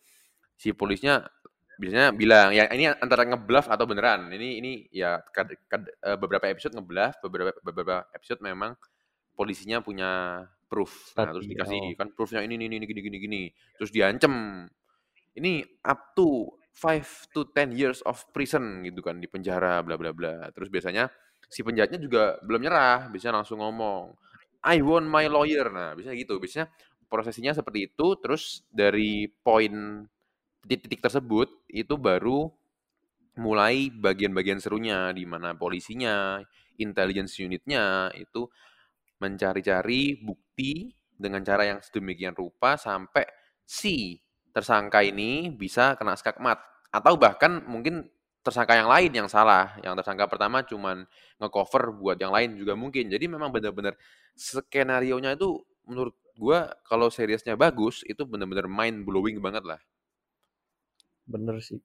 si 0.61 0.77
polisnya 0.77 1.25
biasanya 1.79 2.11
bilang 2.11 2.51
ya 2.51 2.67
ini 2.75 2.91
antara 2.91 3.25
ngebluff 3.25 3.71
atau 3.73 3.89
beneran. 3.89 4.29
Ini 4.29 4.49
ini 4.61 4.73
ya 4.93 5.25
kad- 5.33 5.57
kad- 5.71 5.89
eh, 5.89 6.17
beberapa 6.21 6.45
episode 6.53 6.77
ngebluff, 6.77 7.17
beberapa 7.25 7.57
beberapa 7.65 7.97
episode 8.13 8.45
memang 8.45 8.77
polisinya 9.33 9.81
punya 9.81 10.43
proof. 10.69 11.17
Nah, 11.17 11.33
terus 11.33 11.49
dikasih 11.49 11.81
oh. 11.81 11.97
kan 11.97 12.09
proofnya 12.13 12.45
ini 12.45 12.61
ini 12.61 12.77
ini 12.77 12.85
gini 12.85 13.01
gini 13.01 13.17
gini. 13.19 13.43
Terus 13.81 13.89
diancem. 13.89 14.67
Ini 15.39 15.63
up 15.87 16.13
to 16.19 16.51
5 16.79 17.35
to 17.35 17.51
10 17.51 17.75
years 17.75 17.99
of 18.07 18.23
prison 18.31 18.87
gitu 18.87 19.03
kan 19.03 19.19
di 19.19 19.27
penjara 19.27 19.83
bla 19.83 19.99
bla 19.99 20.15
bla. 20.15 20.47
Terus 20.55 20.71
biasanya 20.71 21.11
si 21.51 21.67
penjahatnya 21.67 21.99
juga 21.99 22.39
belum 22.47 22.63
nyerah, 22.63 23.11
biasanya 23.11 23.43
langsung 23.43 23.59
ngomong, 23.59 24.15
I 24.63 24.79
want 24.79 25.11
my 25.11 25.27
lawyer. 25.27 25.67
Nah, 25.75 25.99
biasanya 25.99 26.15
gitu. 26.23 26.39
Biasanya 26.39 26.71
prosesinya 27.11 27.51
seperti 27.57 27.91
itu 27.91 28.07
terus 28.21 28.63
dari 28.71 29.27
poin 29.43 30.05
titik-titik 30.69 31.01
tersebut 31.09 31.49
itu 31.73 31.97
baru 31.97 32.53
mulai 33.41 33.89
bagian-bagian 33.89 34.61
serunya 34.61 35.11
di 35.15 35.25
mana 35.25 35.55
polisinya, 35.55 36.43
intelligence 36.79 37.39
unitnya 37.41 38.13
itu 38.15 38.47
mencari-cari 39.19 40.19
bukti 40.21 40.91
dengan 41.19 41.43
cara 41.43 41.67
yang 41.67 41.81
sedemikian 41.83 42.35
rupa 42.35 42.79
sampai 42.79 43.27
si 43.67 44.19
tersangka 44.55 45.05
ini 45.05 45.53
bisa 45.53 45.95
kena 45.99 46.15
skakmat 46.19 46.59
atau 46.91 47.15
bahkan 47.21 47.63
mungkin 47.69 48.09
tersangka 48.43 48.79
yang 48.81 48.89
lain 48.89 49.13
yang 49.13 49.29
salah 49.29 49.77
yang 49.85 49.93
tersangka 49.99 50.25
pertama 50.31 50.65
cuman 50.65 51.05
ngecover 51.37 51.93
buat 51.93 52.17
yang 52.17 52.33
lain 52.33 52.57
juga 52.57 52.73
mungkin 52.79 53.13
jadi 53.13 53.25
memang 53.29 53.53
benar-benar 53.53 53.95
skenario 54.39 55.21
nya 55.21 55.37
itu 55.37 55.61
menurut 55.85 56.17
gua 56.39 56.73
kalau 56.89 57.13
seriesnya 57.13 57.59
bagus 57.59 58.01
itu 58.09 58.25
benar-benar 58.25 58.71
mind 58.71 59.05
blowing 59.05 59.43
banget 59.43 59.65
lah 59.69 59.81
Bener 61.33 61.57
sih. 61.69 61.81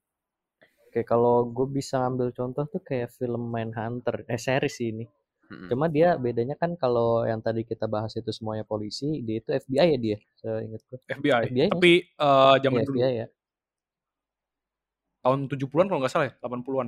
Kayak 0.92 1.08
kalau 1.14 1.36
gue 1.56 1.68
bisa 1.78 1.96
ngambil 2.02 2.30
contoh 2.40 2.66
tuh 2.74 2.82
kayak 2.90 3.10
film 3.18 3.44
Mindhunter, 3.54 4.16
eh 4.34 4.42
series 4.48 4.78
ini. 4.90 5.06
Mm-mm. 5.54 5.68
Cuma 5.70 5.86
dia 5.96 6.10
bedanya 6.18 6.56
kan 6.58 6.72
kalau 6.84 7.24
yang 7.30 7.40
tadi 7.46 7.62
kita 7.72 7.86
bahas 7.86 8.14
itu 8.18 8.32
semuanya 8.34 8.66
polisi, 8.66 9.22
dia 9.26 9.38
itu 9.42 9.50
FBI 9.54 9.88
ya 9.94 9.98
dia, 10.06 10.18
seingat 10.42 10.82
gue. 10.90 11.00
FBI. 11.14 11.44
FBI 11.48 11.68
Tapi 11.70 11.92
eh, 12.26 12.56
zaman 12.64 12.80
Iya, 12.82 12.88
dulu 12.90 12.98
FBI 13.00 13.14
ya. 13.22 13.28
tahun 15.24 15.40
70-an 15.52 15.88
kalau 15.90 16.00
nggak 16.04 16.14
salah 16.14 16.28
ya, 16.30 16.34
80-an. 16.44 16.88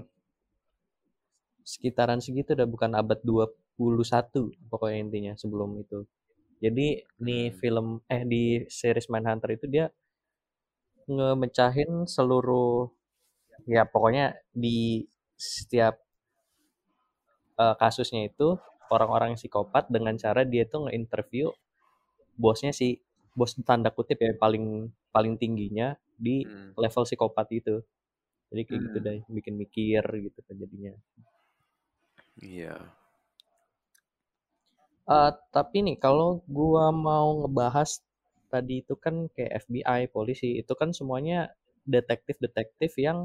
Sekitaran 1.66 2.20
segitu 2.22 2.54
udah 2.54 2.68
bukan 2.70 2.92
abad 2.94 3.20
21 3.26 4.54
pokoknya 4.72 4.98
intinya 5.02 5.34
sebelum 5.34 5.70
itu. 5.82 6.06
Jadi 6.64 6.88
nih 7.25 7.44
Hmm. 7.51 7.58
film 7.62 7.88
eh 8.10 8.24
di 8.25 8.44
series 8.70 9.08
Mindhunter 9.12 9.50
itu 9.58 9.66
dia 9.70 9.86
ngemecahin 11.06 12.10
seluruh 12.10 12.90
ya 13.70 13.86
pokoknya 13.86 14.38
di 14.54 15.06
setiap 15.38 16.04
eh, 17.63 17.75
kasusnya 17.81 18.22
itu 18.31 18.48
orang-orang 18.96 19.27
yang 19.35 19.39
psikopat 19.41 19.83
dengan 19.96 20.15
cara 20.24 20.41
dia 20.51 20.63
tuh 20.74 20.87
nge-interview 20.89 21.48
bosnya 22.44 22.72
si 22.79 22.87
bos 23.39 23.51
tanda 23.68 23.89
kutip 23.98 24.18
ya 24.25 24.31
paling 24.44 24.65
paling 25.15 25.35
tingginya 25.41 25.87
di 26.25 26.35
Mm. 26.46 26.75
level 26.83 27.03
psikopat 27.07 27.48
itu. 27.59 27.75
Jadi 28.51 28.61
kayak 28.68 28.81
gitu 28.89 28.98
Hmm. 28.98 29.07
deh, 29.07 29.20
bikin 29.37 29.55
mikir 29.61 30.03
gitu 30.25 30.39
kan 30.48 30.55
jadinya. 30.61 30.94
iya 32.41 32.75
Eh, 35.18 35.31
tapi 35.55 35.77
nih 35.85 35.98
kalau 36.05 36.29
gua 36.57 36.85
mau 37.07 37.27
ngebahas 37.41 37.89
tadi 38.53 38.74
itu 38.85 38.94
kan 39.03 39.15
kayak 39.33 39.51
FBI, 39.63 40.01
polisi, 40.15 40.50
itu 40.61 40.74
kan 40.79 40.89
semuanya 40.98 41.39
detektif-detektif 41.94 42.91
yang 43.07 43.20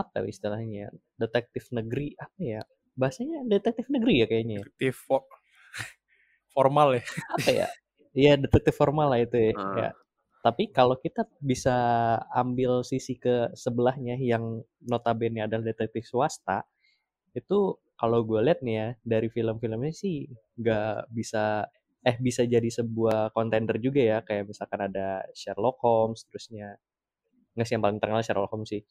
apa 0.00 0.16
ya 0.22 0.26
istilahnya? 0.34 0.86
Detektif 1.22 1.64
negeri 1.76 2.08
apa 2.24 2.38
ya? 2.52 2.62
Bahasanya 2.94 3.42
detektif 3.46 3.86
negeri 3.90 4.22
ya 4.22 4.26
kayaknya. 4.26 4.56
ya? 4.60 4.64
Detektif 4.66 4.94
fo- 5.06 5.28
formal 6.50 6.98
ya. 6.98 7.02
Apa 7.34 7.50
ya? 7.50 7.68
Iya, 8.14 8.32
detektif 8.38 8.74
formal 8.78 9.10
lah 9.10 9.20
itu 9.22 9.34
ya. 9.34 9.52
Ah. 9.58 9.74
ya. 9.74 9.90
Tapi 10.44 10.68
kalau 10.70 10.94
kita 11.00 11.24
bisa 11.40 11.72
ambil 12.30 12.84
sisi 12.84 13.16
ke 13.16 13.48
sebelahnya 13.56 14.14
yang 14.20 14.60
notabene 14.84 15.40
adalah 15.40 15.64
detektif 15.64 16.04
swasta, 16.04 16.68
itu 17.32 17.74
kalau 17.96 18.20
gue 18.22 18.44
lihat 18.44 18.60
nih 18.60 18.74
ya 18.76 18.88
dari 19.00 19.32
film-filmnya 19.32 19.94
sih 19.94 20.28
nggak 20.60 21.08
bisa 21.10 21.64
eh 22.04 22.16
bisa 22.20 22.44
jadi 22.44 22.66
sebuah 22.68 23.32
kontender 23.32 23.80
juga 23.80 24.02
ya 24.04 24.18
kayak 24.20 24.52
misalkan 24.52 24.92
ada 24.92 25.24
Sherlock 25.32 25.80
Holmes 25.80 26.26
terusnya 26.28 26.76
nggak 27.56 27.64
sih 27.64 27.74
yang 27.78 27.82
paling 27.86 27.98
terkenal 28.02 28.20
Sherlock 28.20 28.50
Holmes 28.52 28.68
sih 28.68 28.82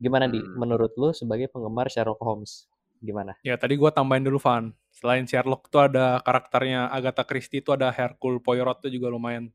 gimana 0.00 0.30
di 0.30 0.40
Hmm. 0.40 0.56
menurut 0.56 0.94
lu 0.96 1.10
sebagai 1.12 1.50
penggemar 1.52 1.90
Sherlock 1.92 2.22
Holmes 2.22 2.70
gimana 3.02 3.34
Ya 3.42 3.58
tadi 3.58 3.74
gua 3.74 3.90
tambahin 3.90 4.22
dulu 4.22 4.38
Van. 4.38 4.70
Selain 4.94 5.26
Sherlock 5.26 5.66
tuh 5.66 5.90
ada 5.90 6.22
karakternya 6.22 6.86
Agatha 6.88 7.26
Christie 7.26 7.58
itu 7.58 7.74
ada 7.74 7.90
Hercule 7.90 8.38
Poirot 8.38 8.78
tuh 8.78 8.88
juga 8.88 9.10
lumayan 9.10 9.50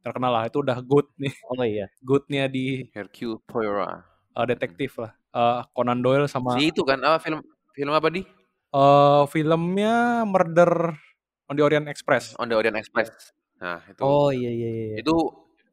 terkenal 0.00 0.32
lah. 0.32 0.48
Itu 0.48 0.64
udah 0.64 0.80
good 0.80 1.06
nih, 1.20 1.34
oh 1.52 1.64
iya 1.66 1.86
goodnya 2.00 2.48
di 2.48 2.88
Hercule 2.96 3.38
Poirot 3.44 4.00
uh, 4.32 4.46
detektif 4.48 4.96
lah. 4.96 5.12
Uh, 5.28 5.60
Conan 5.76 6.00
Doyle 6.00 6.24
sama 6.24 6.56
si 6.56 6.72
itu 6.72 6.80
kan 6.88 6.96
apa 7.04 7.20
film 7.20 7.44
film 7.76 7.92
apa 7.92 8.08
di 8.08 8.24
uh, 8.72 9.28
filmnya 9.28 10.24
Murder 10.24 10.96
on 11.52 11.54
the 11.54 11.62
Orient 11.62 11.86
Express. 11.92 12.32
On 12.40 12.48
the 12.48 12.56
Orient 12.56 12.80
Express 12.80 13.36
nah 13.58 13.82
itu 13.90 13.98
oh 14.06 14.30
iya 14.30 14.54
iya 14.54 14.70
iya 14.70 14.96
itu 15.02 15.14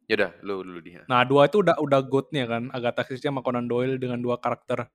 yaudah 0.10 0.34
lu 0.42 0.66
dulu 0.66 0.82
dia 0.82 1.06
Nah 1.06 1.22
dua 1.22 1.46
itu 1.46 1.62
udah 1.62 1.78
udah 1.78 2.02
goodnya 2.02 2.50
kan 2.50 2.74
Agatha 2.74 3.06
Christie 3.06 3.30
sama 3.30 3.46
Conan 3.46 3.70
Doyle 3.70 4.02
dengan 4.02 4.18
dua 4.22 4.42
karakter 4.42 4.90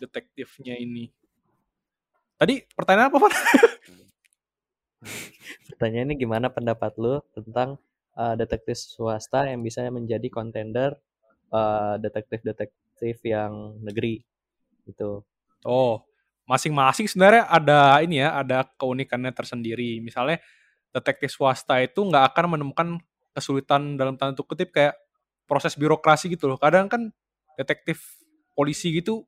detektifnya 0.00 0.76
ini. 0.76 1.08
Tadi 2.36 2.54
pertanyaan 2.76 3.08
apa 3.08 3.18
Van? 3.18 3.34
pertanyaannya 5.76 6.16
gimana 6.16 6.48
pendapat 6.48 6.96
lu 6.96 7.20
tentang 7.36 7.76
uh, 8.16 8.32
detektif 8.32 8.80
swasta 8.80 9.44
yang 9.44 9.60
bisa 9.60 9.84
menjadi 9.92 10.24
kontender 10.32 10.96
uh, 11.52 12.00
detektif-detektif 12.00 13.20
yang 13.28 13.76
negeri 13.84 14.24
gitu 14.88 15.20
Oh, 15.66 16.06
masing-masing 16.46 17.10
sebenarnya 17.10 17.50
ada 17.50 17.98
ini 17.98 18.22
ya, 18.22 18.38
ada 18.38 18.62
keunikannya 18.78 19.34
tersendiri. 19.34 19.98
Misalnya 19.98 20.38
detektif 20.94 21.34
swasta 21.34 21.82
itu 21.82 22.06
nggak 22.06 22.32
akan 22.32 22.44
menemukan 22.54 22.88
kesulitan 23.34 23.98
dalam 23.98 24.14
tanda 24.14 24.38
kutip 24.46 24.70
kayak 24.70 24.94
proses 25.50 25.74
birokrasi 25.74 26.30
gitu 26.30 26.46
loh. 26.46 26.54
Kadang 26.54 26.86
kan 26.86 27.10
detektif 27.58 28.22
polisi 28.54 28.94
gitu, 28.94 29.26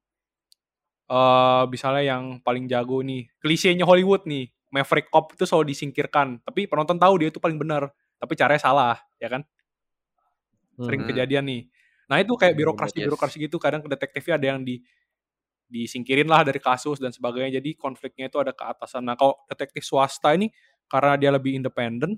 eh 1.08 1.62
misalnya 1.72 2.04
yang 2.16 2.24
paling 2.44 2.68
jago 2.70 3.00
nih, 3.04 3.28
klisenya 3.42 3.84
Hollywood 3.88 4.24
nih, 4.28 4.48
Maverick 4.72 5.08
Cop 5.12 5.32
itu 5.36 5.44
selalu 5.48 5.72
disingkirkan. 5.74 6.40
Tapi 6.44 6.68
penonton 6.70 7.00
tahu 7.00 7.14
dia 7.24 7.28
itu 7.32 7.40
paling 7.40 7.56
benar, 7.60 7.88
tapi 8.20 8.32
caranya 8.38 8.60
salah, 8.62 8.96
ya 9.20 9.28
kan? 9.32 9.42
Sering 10.82 11.02
Hmm. 11.02 11.06
kejadian 11.06 11.44
nih. 11.48 11.62
Nah 12.08 12.22
itu 12.22 12.32
kayak 12.38 12.54
Hmm, 12.54 12.56
birokrasi-birokrasi 12.56 13.36
gitu, 13.50 13.58
kadang 13.60 13.82
ke 13.84 13.88
detektifnya 13.92 14.38
ada 14.40 14.46
yang 14.56 14.60
di 14.64 14.80
disingkirin 15.68 16.28
lah 16.30 16.42
dari 16.46 16.60
kasus 16.62 16.98
dan 17.02 17.12
sebagainya. 17.14 17.60
Jadi 17.62 17.76
konfliknya 17.78 18.28
itu 18.32 18.38
ada 18.40 18.52
ke 18.56 18.64
atasan. 18.64 19.04
Nah 19.08 19.16
kalau 19.18 19.36
detektif 19.50 19.84
swasta 19.86 20.32
ini 20.36 20.48
karena 20.90 21.16
dia 21.20 21.30
lebih 21.34 21.56
independen, 21.58 22.16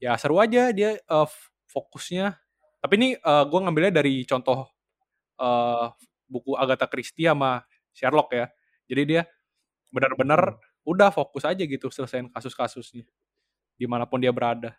ya 0.00 0.16
seru 0.20 0.38
aja 0.40 0.70
dia 0.74 0.96
eh, 0.98 1.26
f- 1.26 1.50
fokusnya. 1.70 2.36
Tapi 2.80 2.94
ini 2.96 3.08
gue 3.20 3.60
ngambilnya 3.60 3.92
dari 3.92 4.24
contoh 4.24 4.64
eh, 5.40 5.86
buku 6.30 6.54
Agatha 6.58 6.86
Christie 6.90 7.28
sama 7.30 7.62
Sherlock 7.92 8.30
ya. 8.32 8.46
Jadi 8.86 9.02
dia 9.06 9.22
benar-benar 9.90 10.58
udah 10.86 11.10
fokus 11.10 11.42
aja 11.44 11.60
gitu 11.60 11.90
selesaiin 11.90 12.30
kasus-kasusnya 12.30 13.04
di 13.74 13.86
mana 13.88 14.06
pun 14.06 14.20
dia 14.22 14.30
berada. 14.30 14.74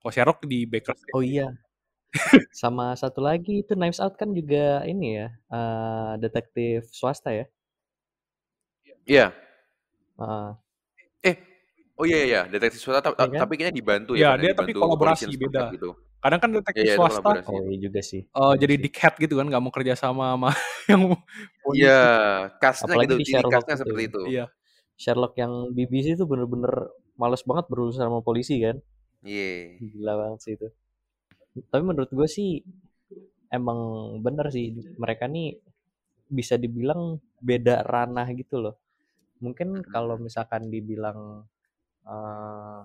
Kalau 0.00 0.12
Sherlock 0.12 0.44
di 0.44 0.68
Baker 0.68 0.92
Street. 0.94 1.14
oh 1.16 1.24
iya 1.24 1.48
Sama 2.54 2.94
satu 2.94 3.18
lagi 3.18 3.66
itu 3.66 3.74
Knives 3.74 3.98
Out 3.98 4.14
kan 4.14 4.30
juga 4.30 4.86
ini 4.86 5.18
ya, 5.18 5.28
eh, 5.50 6.12
detektif 6.22 6.86
swasta 6.94 7.34
ya. 7.34 7.46
Iya. 9.04 9.34
Heeh. 10.14 10.50
Eh, 11.26 11.36
oh 11.98 12.06
iya 12.06 12.20
iya, 12.22 12.40
detektif 12.46 12.78
swasta 12.80 13.02
ta- 13.02 13.18
Iya 13.18 13.34
kan? 13.34 13.40
tapi 13.42 13.52
kayaknya 13.58 13.74
dibantu 13.74 14.12
Iya, 14.14 14.38
ya, 14.38 14.40
dia 14.40 14.52
tapi 14.54 14.72
kolaborasi, 14.72 15.26
beda. 15.34 15.74
Gitu. 15.74 15.90
Kadang 16.24 16.40
kan 16.42 16.50
detektif 16.56 16.88
itu 16.88 16.96
swasta. 16.96 17.30
Oh 17.52 17.60
iya 17.68 17.78
juga 17.86 18.00
sih. 18.00 18.22
eh, 18.24 18.54
Iya 18.56 18.60
jadi 18.62 18.74
dickhead 18.80 19.14
gitu 19.20 19.34
kan, 19.38 19.46
nggak 19.50 19.62
mau 19.64 19.72
kerja 19.74 19.94
sama 19.94 20.34
sama 20.34 20.50
yang 20.90 21.02
polisi. 21.60 21.84
Iya, 21.84 22.00
castnya 22.62 22.96
Apalagi 22.96 23.06
gitu, 23.06 23.14
di 23.20 23.24
ciri 23.28 23.44
Sherlock 23.44 23.52
castnya 23.52 23.76
itu. 23.76 23.82
seperti 23.84 24.02
itu. 24.10 24.22
Iya. 24.32 24.44
Sherlock 25.02 25.34
yang 25.42 25.52
BBC 25.76 26.06
itu 26.16 26.24
bener-bener 26.30 26.72
males 27.20 27.42
banget 27.48 27.64
berurusan 27.70 28.04
sama 28.08 28.20
polisi 28.24 28.54
kan. 28.64 28.76
Iya. 29.24 29.80
Gila 29.80 30.12
banget 30.20 30.38
sih 30.44 30.52
itu. 30.56 30.68
Tapi 31.70 31.82
menurut 31.86 32.10
gue 32.10 32.28
sih 32.36 32.50
emang 33.52 33.78
bener 34.24 34.46
sih 34.50 34.74
mereka 34.98 35.24
nih 35.30 35.54
bisa 36.28 36.56
dibilang 36.58 37.20
beda 37.38 37.84
ranah 37.86 38.28
gitu 38.34 38.58
loh. 38.64 38.74
Mungkin 39.44 39.84
kalau 39.94 40.16
misalkan 40.20 40.68
dibilang 40.74 41.44
eh, 42.06 42.80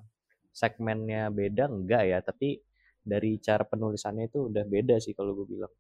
segmennya 0.54 1.30
beda 1.32 1.66
enggak 1.72 2.04
ya, 2.12 2.20
tapi 2.26 2.60
dari 3.04 3.40
cara 3.42 3.64
penulisannya 3.66 4.26
itu 4.30 4.40
udah 4.50 4.64
beda 4.68 4.96
sih 5.04 5.14
kalau 5.18 5.32
gue 5.38 5.48
bilang. 5.50 5.74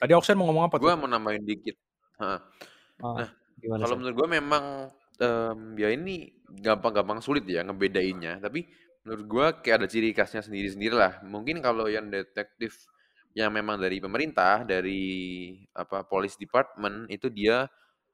Tadi 0.00 0.12
Oksen 0.18 0.34
mau 0.38 0.46
ngomong 0.50 0.64
apa 0.66 0.76
tuh? 0.82 0.90
Gue 0.90 0.94
mau 0.98 1.08
nambahin 1.08 1.44
dikit. 1.46 1.76
Heeh. 2.20 2.38
Ah, 3.02 3.22
Nah, 3.22 3.30
gimana 3.60 3.84
Kalau 3.84 3.94
sih? 3.94 3.98
menurut 3.98 4.16
gue 4.18 4.28
memang 4.38 4.64
em, 5.20 5.60
ya 5.78 5.88
ini 5.92 6.14
gampang-gampang 6.62 7.20
sulit 7.22 7.44
ya 7.46 7.62
ngebedainnya. 7.66 8.42
Tapi 8.42 8.66
menurut 9.06 9.24
gue 9.26 9.46
kayak 9.66 9.76
ada 9.84 9.88
ciri 9.90 10.10
khasnya 10.14 10.42
sendiri-sendiri 10.46 10.94
lah. 10.96 11.22
Mungkin 11.26 11.58
kalau 11.62 11.86
yang 11.90 12.08
detektif 12.10 12.86
yang 13.34 13.50
memang 13.54 13.80
dari 13.80 13.98
pemerintah, 14.02 14.62
dari 14.66 15.04
apa 15.74 16.04
police 16.06 16.36
department 16.38 17.08
itu 17.10 17.28
dia 17.32 17.66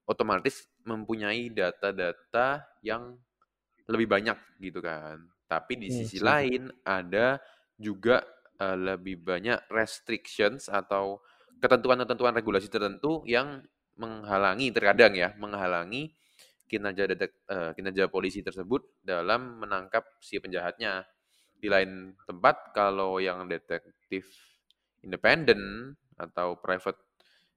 otomatis 0.09 0.69
mempunyai 0.89 1.53
data-data 1.53 2.65
yang 2.85 3.17
lebih 3.89 4.09
banyak 4.09 4.39
gitu 4.61 4.81
kan. 4.85 5.21
Tapi 5.49 5.81
di 5.81 5.89
Hmm, 5.89 5.93
sisi 5.93 6.19
setuju. 6.19 6.29
lain 6.29 6.69
ada 6.85 7.41
juga 7.79 8.23
eh, 8.61 8.77
lebih 8.79 9.23
banyak 9.23 9.71
restrictions 9.73 10.69
atau 10.69 11.23
ketentuan-ketentuan 11.63 12.35
regulasi 12.37 12.69
tertentu 12.71 13.23
yang 13.27 13.63
menghalangi 13.99 14.71
terkadang 14.71 15.13
ya 15.19 15.35
menghalangi 15.43 16.15
kinerja 16.69 17.05
detek, 17.11 17.33
eh, 17.49 17.71
kinerja 17.77 18.07
polisi 18.13 18.45
tersebut 18.45 18.85
dalam 19.03 19.63
menangkap 19.65 20.05
si 20.21 20.37
penjahatnya. 20.39 21.05
Di 21.59 21.67
lain 21.73 22.15
tempat 22.29 22.71
kalau 22.77 23.19
yang 23.19 23.49
detektif 23.51 24.29
independen 25.03 25.95
atau 26.19 26.59
private 26.59 26.99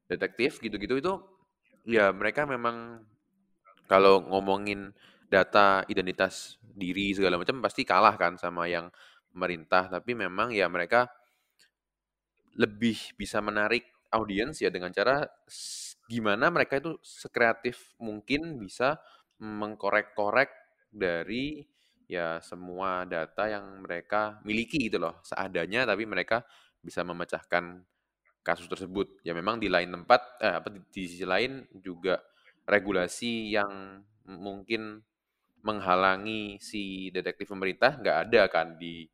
detektif 0.09 0.57
gitu-gitu 0.61 0.97
itu 1.01 1.13
ya 1.85 2.13
mereka 2.13 2.45
memang 2.45 3.05
kalau 3.89 4.23
ngomongin 4.23 4.93
data 5.31 5.87
identitas 5.87 6.59
diri 6.59 7.15
segala 7.15 7.39
macam 7.39 7.63
pasti 7.63 7.87
kalah 7.87 8.19
kan 8.19 8.35
sama 8.35 8.67
yang 8.67 8.91
pemerintah. 9.31 9.87
Tapi 9.87 10.11
memang 10.11 10.51
ya 10.51 10.67
mereka 10.67 11.07
lebih 12.59 13.15
bisa 13.15 13.39
menarik 13.39 13.87
audiens 14.11 14.59
ya 14.59 14.67
dengan 14.67 14.91
cara 14.91 15.23
gimana 16.11 16.51
mereka 16.51 16.83
itu 16.83 16.99
sekreatif 16.99 17.95
mungkin 18.03 18.59
bisa 18.59 18.99
mengkorek-korek 19.39 20.51
dari 20.91 21.63
ya 22.11 22.43
semua 22.43 23.07
data 23.07 23.47
yang 23.47 23.87
mereka 23.87 24.43
miliki 24.43 24.91
gitu 24.91 24.99
loh. 24.99 25.23
Seadanya 25.23 25.87
tapi 25.87 26.03
mereka 26.03 26.43
bisa 26.83 27.07
memecahkan 27.07 27.79
kasus 28.43 28.67
tersebut. 28.67 29.23
Ya 29.23 29.31
memang 29.31 29.63
di 29.63 29.71
lain 29.71 29.95
tempat 29.95 30.21
eh, 30.43 30.59
apa 30.59 30.67
di 30.91 31.07
sisi 31.07 31.23
lain 31.23 31.63
juga 31.79 32.19
regulasi 32.67 33.55
yang 33.55 34.03
mungkin 34.27 34.99
menghalangi 35.61 36.57
si 36.59 37.07
detektif 37.13 37.49
pemerintah 37.49 37.97
nggak 37.97 38.17
ada 38.29 38.41
kan 38.49 38.75
di 38.77 39.05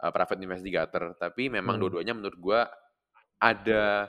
uh, 0.00 0.10
private 0.12 0.40
investigator 0.40 1.12
tapi 1.16 1.52
memang 1.52 1.76
Hmm. 1.76 1.82
dua-duanya 1.86 2.14
menurut 2.16 2.38
gua 2.40 2.60
ada 3.38 4.08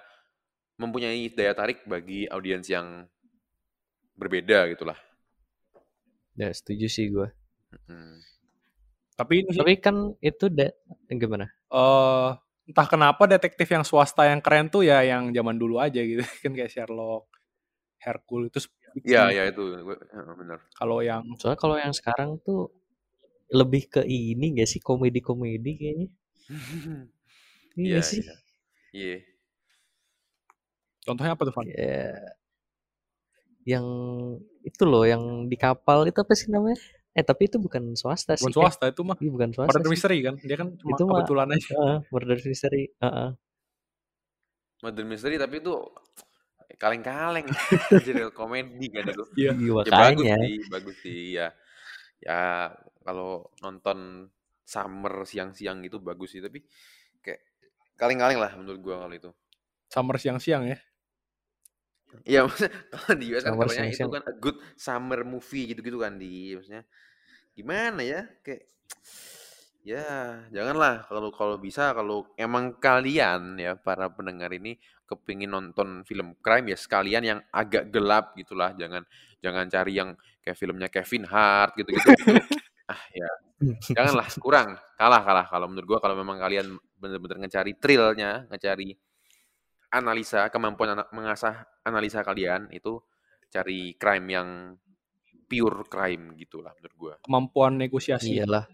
mempunyai 0.77 1.29
daya 1.31 1.53
tarik 1.53 1.85
bagi 1.85 2.25
audiens 2.27 2.65
yang 2.69 3.05
berbeda 4.17 4.69
gitulah 4.69 4.97
Ya 6.33 6.49
setuju 6.49 6.89
sih 6.89 7.13
gue. 7.13 7.29
Mm. 7.85 8.17
Tapi 9.13 9.45
ini 9.45 9.53
Tapi 9.53 9.73
kan 9.77 10.17
itu 10.17 10.49
da- 10.49 10.73
gimana? 11.05 11.45
eh, 11.69 12.29
entah 12.65 12.87
kenapa 12.89 13.29
detektif 13.29 13.69
yang 13.69 13.85
swasta 13.85 14.25
yang 14.25 14.41
keren 14.41 14.65
tuh 14.65 14.81
ya 14.81 15.05
yang 15.05 15.29
zaman 15.29 15.61
dulu 15.61 15.77
aja 15.77 16.01
gitu 16.01 16.25
kan 16.41 16.51
kayak 16.57 16.73
Sherlock, 16.73 17.29
Hercule 18.01 18.49
itu 18.49 18.57
ya 19.13 19.23
ya 19.33 19.43
itu 19.51 19.61
eh, 19.77 19.83
benar 20.39 20.59
kalau 20.79 20.99
yang 21.09 21.23
Soalnya 21.39 21.59
kalau 21.63 21.77
yang 21.83 21.93
sekarang 21.99 22.29
tuh 22.45 22.69
lebih 23.59 23.83
ke 23.93 24.01
ini 24.03 24.45
gak 24.59 24.69
sih 24.73 24.81
komedi-komedi 24.87 25.71
kayaknya? 25.79 26.07
Iya 27.77 27.85
Iya, 27.85 27.99
nggak 27.99 28.05
sih? 28.09 28.21
iya. 28.21 28.33
iya 28.97 29.15
contohnya 31.05 31.31
apa 31.35 31.43
tuh 31.47 31.53
Van? 31.55 31.67
Ya, 31.67 32.33
yang 33.63 33.85
itu 34.67 34.83
loh 34.83 35.03
yang 35.07 35.23
di 35.51 35.55
kapal 35.55 36.07
itu 36.09 36.19
apa 36.23 36.33
sih 36.35 36.47
namanya? 36.51 36.79
Eh 37.15 37.23
tapi 37.23 37.47
itu 37.47 37.57
bukan 37.61 37.83
swasta 37.95 38.33
sih. 38.35 38.43
Bukan 38.43 38.53
swasta 38.57 38.85
itu 38.91 39.01
mah 39.07 39.17
Eh, 39.19 39.23
iya 39.23 39.31
bukan 39.35 39.49
swasta 39.55 39.79
murder 39.79 39.87
sih. 39.87 39.91
mystery 39.91 40.17
kan 40.27 40.35
dia 40.47 40.57
kan 40.61 40.67
cuma 40.81 40.91
Itu 40.91 41.01
mah- 41.07 41.11
kebetulan 41.23 41.47
aja 41.55 41.67
Heeh, 41.77 41.95
murder 42.11 42.37
mystery. 42.51 42.83
Heeh. 43.03 43.29
murder 44.83 45.05
mystery 45.11 45.35
tapi 45.41 45.55
itu 45.61 45.73
kaleng-kaleng. 46.77 47.47
Jadi 48.07 48.21
komedi 48.33 48.87
kan 48.89 49.05
itu. 49.07 49.23
Iya, 49.37 49.51
ya 49.57 49.91
bagus 49.91 50.25
sih 50.25 50.57
bagus 50.69 50.95
sih 51.03 51.19
ya 51.37 51.47
ya 52.23 52.71
kalau 53.03 53.51
nonton 53.59 54.31
summer 54.63 55.27
siang-siang 55.27 55.83
gitu 55.83 55.99
bagus 55.99 56.33
sih 56.33 56.41
tapi 56.41 56.63
kayak 57.19 57.43
kaleng-kaleng 57.99 58.39
lah 58.39 58.51
menurut 58.55 58.79
gua 58.79 58.95
kalau 59.05 59.15
itu. 59.15 59.31
Summer 59.91 60.17
siang-siang 60.17 60.65
ya? 60.65 60.77
Iya, 62.21 62.45
maksudnya 62.45 62.71
kalau 62.93 63.13
di 63.17 63.25
US 63.33 63.43
kan 63.43 63.53
katanya 63.57 63.89
itu 63.89 64.09
kan 64.09 64.23
a 64.29 64.33
good 64.37 64.57
summer 64.77 65.19
movie 65.25 65.73
gitu-gitu 65.73 65.97
kan 65.97 66.13
di 66.21 66.53
maksudnya 66.53 66.85
gimana 67.53 68.01
ya 68.01 68.25
kayak 68.41 68.65
ya 69.83 70.05
janganlah 70.49 71.05
kalau 71.05 71.29
kalau 71.29 71.55
bisa 71.59 71.91
kalau 71.93 72.25
emang 72.39 72.79
kalian 72.79 73.59
ya 73.59 73.75
para 73.77 74.09
pendengar 74.09 74.49
ini 74.55 74.79
kepingin 75.03 75.51
nonton 75.51 76.01
film 76.07 76.33
crime 76.39 76.71
ya 76.73 76.77
sekalian 76.79 77.23
yang 77.23 77.39
agak 77.51 77.91
gelap 77.91 78.33
gitulah. 78.39 78.71
Jangan 78.75 79.03
jangan 79.43 79.65
cari 79.67 79.93
yang 79.99 80.15
kayak 80.39 80.57
filmnya 80.57 80.87
Kevin 80.87 81.27
Hart 81.27 81.75
gitu-gitu 81.75 82.07
itu 82.11 82.33
ah 82.93 83.01
ya. 83.11 83.29
Janganlah 83.95 84.27
kurang. 84.39 84.75
Kalah 84.99 85.21
kalah. 85.23 85.45
Kalau 85.47 85.67
menurut 85.71 85.87
gua 85.95 85.99
kalau 86.03 86.15
memang 86.19 86.39
kalian 86.39 86.75
bener-bener 86.99 87.47
ngecari 87.47 87.75
thrillnya 87.79 88.47
ngecari 88.47 88.95
analisa 89.93 90.49
kemampuan 90.49 90.97
ana- 90.97 91.09
mengasah 91.13 91.67
analisa 91.85 92.25
kalian 92.25 92.71
itu 92.73 92.97
cari 93.53 93.93
crime 93.93 94.27
yang 94.33 94.49
pure 95.45 95.85
crime 95.85 96.33
gitulah 96.39 96.73
menurut 96.79 96.95
gua. 96.97 97.13
Kemampuan 97.21 97.77
negosiasi. 97.77 98.39
Iyalah. 98.39 98.65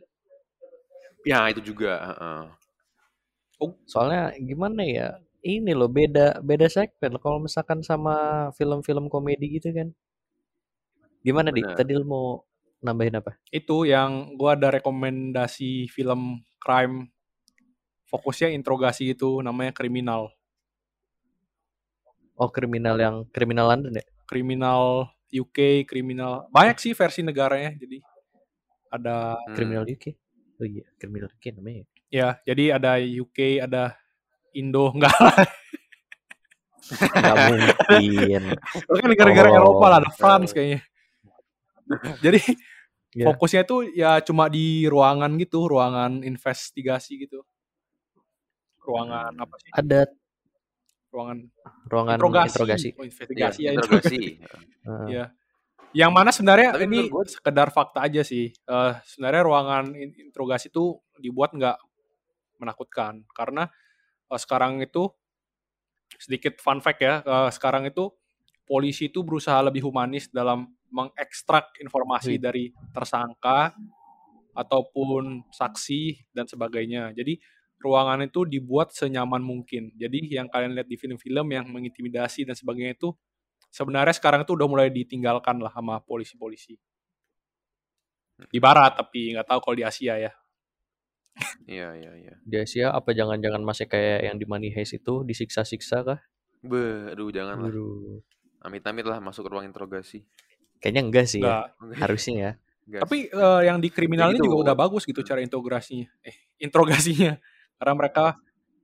ya 1.28 1.52
itu 1.52 1.60
juga 1.76 2.00
heeh. 2.00 2.44
Soalnya 3.84 4.32
gimana 4.40 4.82
ya? 4.88 5.20
Ini 5.40 5.72
loh 5.72 5.88
beda 5.88 6.44
beda 6.44 6.68
segmen. 6.68 7.16
Kalau 7.20 7.40
misalkan 7.40 7.80
sama 7.80 8.50
film-film 8.60 9.08
komedi 9.08 9.60
gitu 9.60 9.72
kan. 9.72 9.90
Gimana 11.24 11.52
dik? 11.52 11.64
Benar. 11.64 11.78
Tadi 11.80 11.92
lu 11.96 12.06
mau 12.08 12.28
nambahin 12.80 13.20
apa? 13.20 13.36
itu 13.52 13.84
yang 13.84 14.40
gua 14.40 14.56
ada 14.56 14.72
rekomendasi 14.80 15.92
film 15.92 16.40
crime 16.64 17.12
fokusnya 18.08 18.56
interogasi 18.56 19.12
itu 19.12 19.44
namanya 19.44 19.76
kriminal 19.76 20.32
Oh 22.40 22.48
kriminal 22.48 22.96
yang 22.96 23.28
kriminal 23.36 23.68
London 23.68 24.00
ya? 24.00 24.06
kriminal 24.24 25.12
UK 25.28 25.84
kriminal 25.84 26.48
banyak 26.56 26.80
sih 26.80 26.96
versi 26.96 27.20
negaranya 27.20 27.76
jadi 27.76 28.00
ada 28.90 29.36
Hmm. 29.36 29.54
Kriminal 29.60 29.84
UK. 29.86 30.06
Oh 30.60 30.66
iya, 30.66 30.88
kriminal 30.98 31.30
UK 31.30 31.46
namanya. 31.60 31.84
ya. 31.84 31.86
ya 32.10 32.28
jadi 32.48 32.80
ada 32.80 32.92
UK 32.98 33.60
ada 33.60 34.00
Indo 34.54 34.90
enggak 34.90 35.14
lah 35.16 35.38
Nggak 36.90 37.36
mungkin. 37.46 38.42
kan 38.90 39.08
negara-negara 39.08 39.50
Oh. 39.50 39.58
Eropa 39.62 39.86
lah 39.88 39.98
ada 40.00 40.10
France 40.12 40.52
kayaknya 40.52 40.82
jadi 42.20 42.40
Ya. 43.10 43.26
fokusnya 43.26 43.66
itu 43.66 43.78
ya 43.92 44.22
cuma 44.22 44.46
di 44.46 44.86
ruangan 44.86 45.34
gitu 45.36 45.66
ruangan 45.66 46.22
investigasi 46.22 47.18
gitu 47.20 47.42
ruangan 48.80 49.34
Hmm. 49.34 49.44
apa 49.44 49.56
sih 49.58 49.72
Ada 49.72 50.06
ruangan 51.10 51.38
ruangan 51.86 52.16
interogasi, 52.16 52.50
interogasi. 52.54 52.90
Oh, 52.94 53.04
investigasi 53.04 53.60
ya 53.60 53.72
interogasi 53.74 54.18
Heeh. 54.80 55.06
Iya. 55.10 55.26
Yang 55.92 56.12
mana 56.14 56.30
sebenarnya 56.30 56.70
Tapi 56.72 56.86
ini 56.86 57.00
menurut 57.04 57.28
sekedar 57.28 57.68
fakta 57.70 58.06
aja 58.06 58.22
sih. 58.22 58.54
Eh, 58.54 58.94
sebenarnya 59.04 59.42
ruangan 59.42 59.86
in- 59.92 60.14
interogasi 60.22 60.70
itu 60.70 60.94
dibuat 61.18 61.50
nggak 61.52 61.82
menakutkan 62.58 63.26
karena 63.32 63.66
eh, 64.30 64.40
sekarang 64.40 64.80
itu 64.86 65.10
sedikit 66.18 66.58
fun 66.62 66.82
fact 66.82 67.02
ya 67.02 67.22
eh, 67.22 67.50
sekarang 67.54 67.90
itu 67.90 68.14
polisi 68.70 69.10
itu 69.10 69.26
berusaha 69.26 69.58
lebih 69.66 69.82
humanis 69.82 70.30
dalam 70.30 70.70
mengekstrak 70.94 71.74
informasi 71.82 72.38
Wih. 72.38 72.42
dari 72.42 72.66
tersangka 72.94 73.74
ataupun 74.54 75.50
saksi 75.50 76.34
dan 76.34 76.46
sebagainya. 76.46 77.14
Jadi 77.18 77.38
ruangan 77.80 78.28
itu 78.28 78.44
dibuat 78.46 78.92
senyaman 78.92 79.42
mungkin. 79.42 79.90
Jadi 79.96 80.36
yang 80.36 80.52
kalian 80.52 80.76
lihat 80.76 80.90
di 80.90 80.98
film-film 81.00 81.48
yang 81.50 81.66
mengintimidasi 81.70 82.44
dan 82.44 82.54
sebagainya 82.54 82.94
itu 83.00 83.16
sebenarnya 83.72 84.14
sekarang 84.18 84.44
itu 84.44 84.54
udah 84.54 84.68
mulai 84.68 84.90
ditinggalkan 84.92 85.62
lah 85.64 85.72
sama 85.72 85.98
polisi-polisi. 86.04 86.76
Di 88.40 88.60
barat 88.62 89.00
tapi 89.00 89.34
nggak 89.36 89.48
tahu 89.48 89.60
kalau 89.64 89.76
di 89.76 89.86
Asia 89.86 90.16
ya 90.16 90.32
Iya, 91.70 91.96
iya, 91.96 92.12
iya. 92.18 92.34
Di 92.44 92.58
Asia 92.60 92.92
apa 92.92 93.14
jangan-jangan 93.14 93.62
masih 93.62 93.86
kayak 93.86 94.26
yang 94.26 94.36
di 94.42 94.46
Money 94.50 94.74
Heist 94.74 94.98
itu 94.98 95.24
disiksa-siksa 95.24 96.04
kah? 96.04 96.20
Be, 96.60 97.14
aduh 97.16 97.32
jangan 97.32 97.64
lah. 97.64 97.70
Aduh. 97.72 98.20
Amit-amit 98.60 99.08
lah 99.08 99.24
masuk 99.24 99.48
ke 99.48 99.50
ruang 99.54 99.66
interogasi. 99.70 100.28
Kayaknya 100.84 101.02
enggak 101.06 101.26
sih 101.32 101.40
ya. 101.40 101.70
Nggak. 101.72 102.00
Harusnya 102.00 102.36
ya. 102.36 102.52
Gas. 102.90 103.02
Tapi 103.06 103.18
eh, 103.30 103.62
yang 103.70 103.78
di 103.78 103.90
kriminal 103.94 104.34
ini 104.34 104.42
gitu. 104.42 104.50
juga 104.50 104.72
udah 104.72 104.76
bagus 104.76 105.06
gitu 105.06 105.22
cara 105.22 105.40
interogasinya. 105.40 106.10
Eh, 106.26 106.36
interogasinya. 106.58 107.38
Karena 107.78 107.94
mereka 107.96 108.26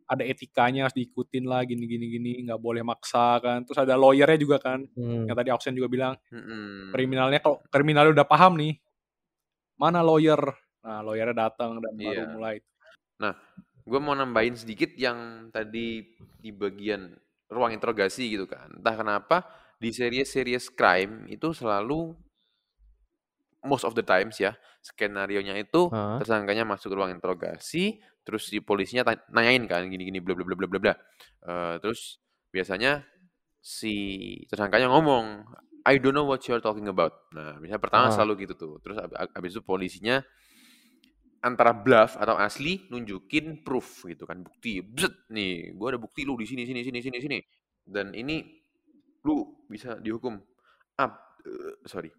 ada 0.05 0.21
etikanya 0.21 0.85
harus 0.85 0.93
diikutin 0.93 1.49
lah 1.49 1.65
gini 1.65 1.89
gini 1.89 2.05
gini 2.13 2.31
nggak 2.45 2.61
boleh 2.61 2.85
maksa 2.85 3.41
kan. 3.41 3.65
Terus 3.65 3.81
ada 3.81 3.97
lawyernya 3.97 4.37
juga 4.37 4.61
kan. 4.61 4.85
Hmm. 4.93 5.25
Yang 5.25 5.35
tadi 5.41 5.49
Oksen 5.51 5.73
juga 5.73 5.89
bilang 5.89 6.13
Mm-mm. 6.29 6.93
kriminalnya 6.93 7.39
kalau 7.41 7.57
kriminalnya 7.67 8.13
udah 8.21 8.27
paham 8.29 8.55
nih. 8.61 8.77
Mana 9.75 9.99
lawyer? 10.05 10.39
Nah, 10.85 11.01
lawyernya 11.01 11.33
datang 11.49 11.81
dan 11.81 11.93
baru 11.97 12.13
Iya. 12.13 12.29
mulai. 12.29 12.57
gue 13.85 13.99
mau 14.01 14.17
nambahin 14.17 14.57
sedikit 14.57 14.97
yang 14.97 15.49
tadi 15.53 16.01
di 16.41 16.49
bagian 16.49 17.13
ruang 17.53 17.69
interogasi 17.69 18.33
gitu 18.33 18.49
kan. 18.49 18.65
Entah 18.81 18.97
kenapa 18.97 19.45
di 19.77 19.93
series-series 19.93 20.73
crime 20.73 21.29
itu 21.29 21.53
selalu 21.53 22.17
most 23.61 23.85
of 23.85 23.93
the 23.93 24.01
times 24.01 24.41
ya 24.41 24.57
skenario-nya 24.81 25.53
itu 25.57 25.89
Hah? 25.93 26.17
tersangkanya 26.17 26.65
masuk 26.65 26.93
ke 26.93 26.95
ruang 26.97 27.13
interogasi, 27.13 28.01
terus 28.25 28.49
si 28.49 28.57
polisinya 28.57 29.13
nanyain 29.29 29.65
kan 29.69 29.85
gini-gini 29.85 30.17
bla 30.17 30.33
bla 30.33 30.45
bla 30.45 30.57
bla 30.57 30.67
bla 30.69 30.79
bla. 30.81 30.93
Eh, 31.45 31.75
terus 31.81 32.17
biasanya 32.49 33.05
si 33.61 33.93
tersangkanya 34.49 34.89
ngomong 34.89 35.45
I 35.85 36.01
don't 36.01 36.17
know 36.17 36.25
what 36.25 36.41
you're 36.49 36.61
talking 36.61 36.89
about. 36.89 37.29
Nah, 37.37 37.61
misalnya 37.61 37.77
pertama 37.81 38.09
Ah. 38.09 38.13
selalu 38.13 38.49
gitu 38.49 38.57
tuh. 38.57 38.73
Terus 38.81 38.97
ab- 38.97 39.29
abis 39.29 39.53
itu 39.53 39.61
polisinya 39.61 40.25
antara 41.45 41.77
bluff 41.77 42.17
atau 42.17 42.33
asli 42.41 42.89
nunjukin 42.89 43.61
proof 43.61 44.09
gitu 44.09 44.25
kan 44.25 44.41
bukti 44.41 44.81
Bzet, 44.81 45.29
nih 45.29 45.77
gue 45.77 45.87
ada 45.93 46.01
bukti 46.01 46.25
lu 46.25 46.33
di 46.33 46.49
sini 46.49 46.65
sini 46.65 46.81
sini 46.81 46.99
sini 47.05 47.17
sini. 47.21 47.39
Dan 47.85 48.17
ini 48.17 48.41
lu 49.21 49.65
bisa 49.69 50.01
dihukum 50.01 50.33
up 50.97 51.13
eh, 51.45 51.77
sorry 51.85 52.09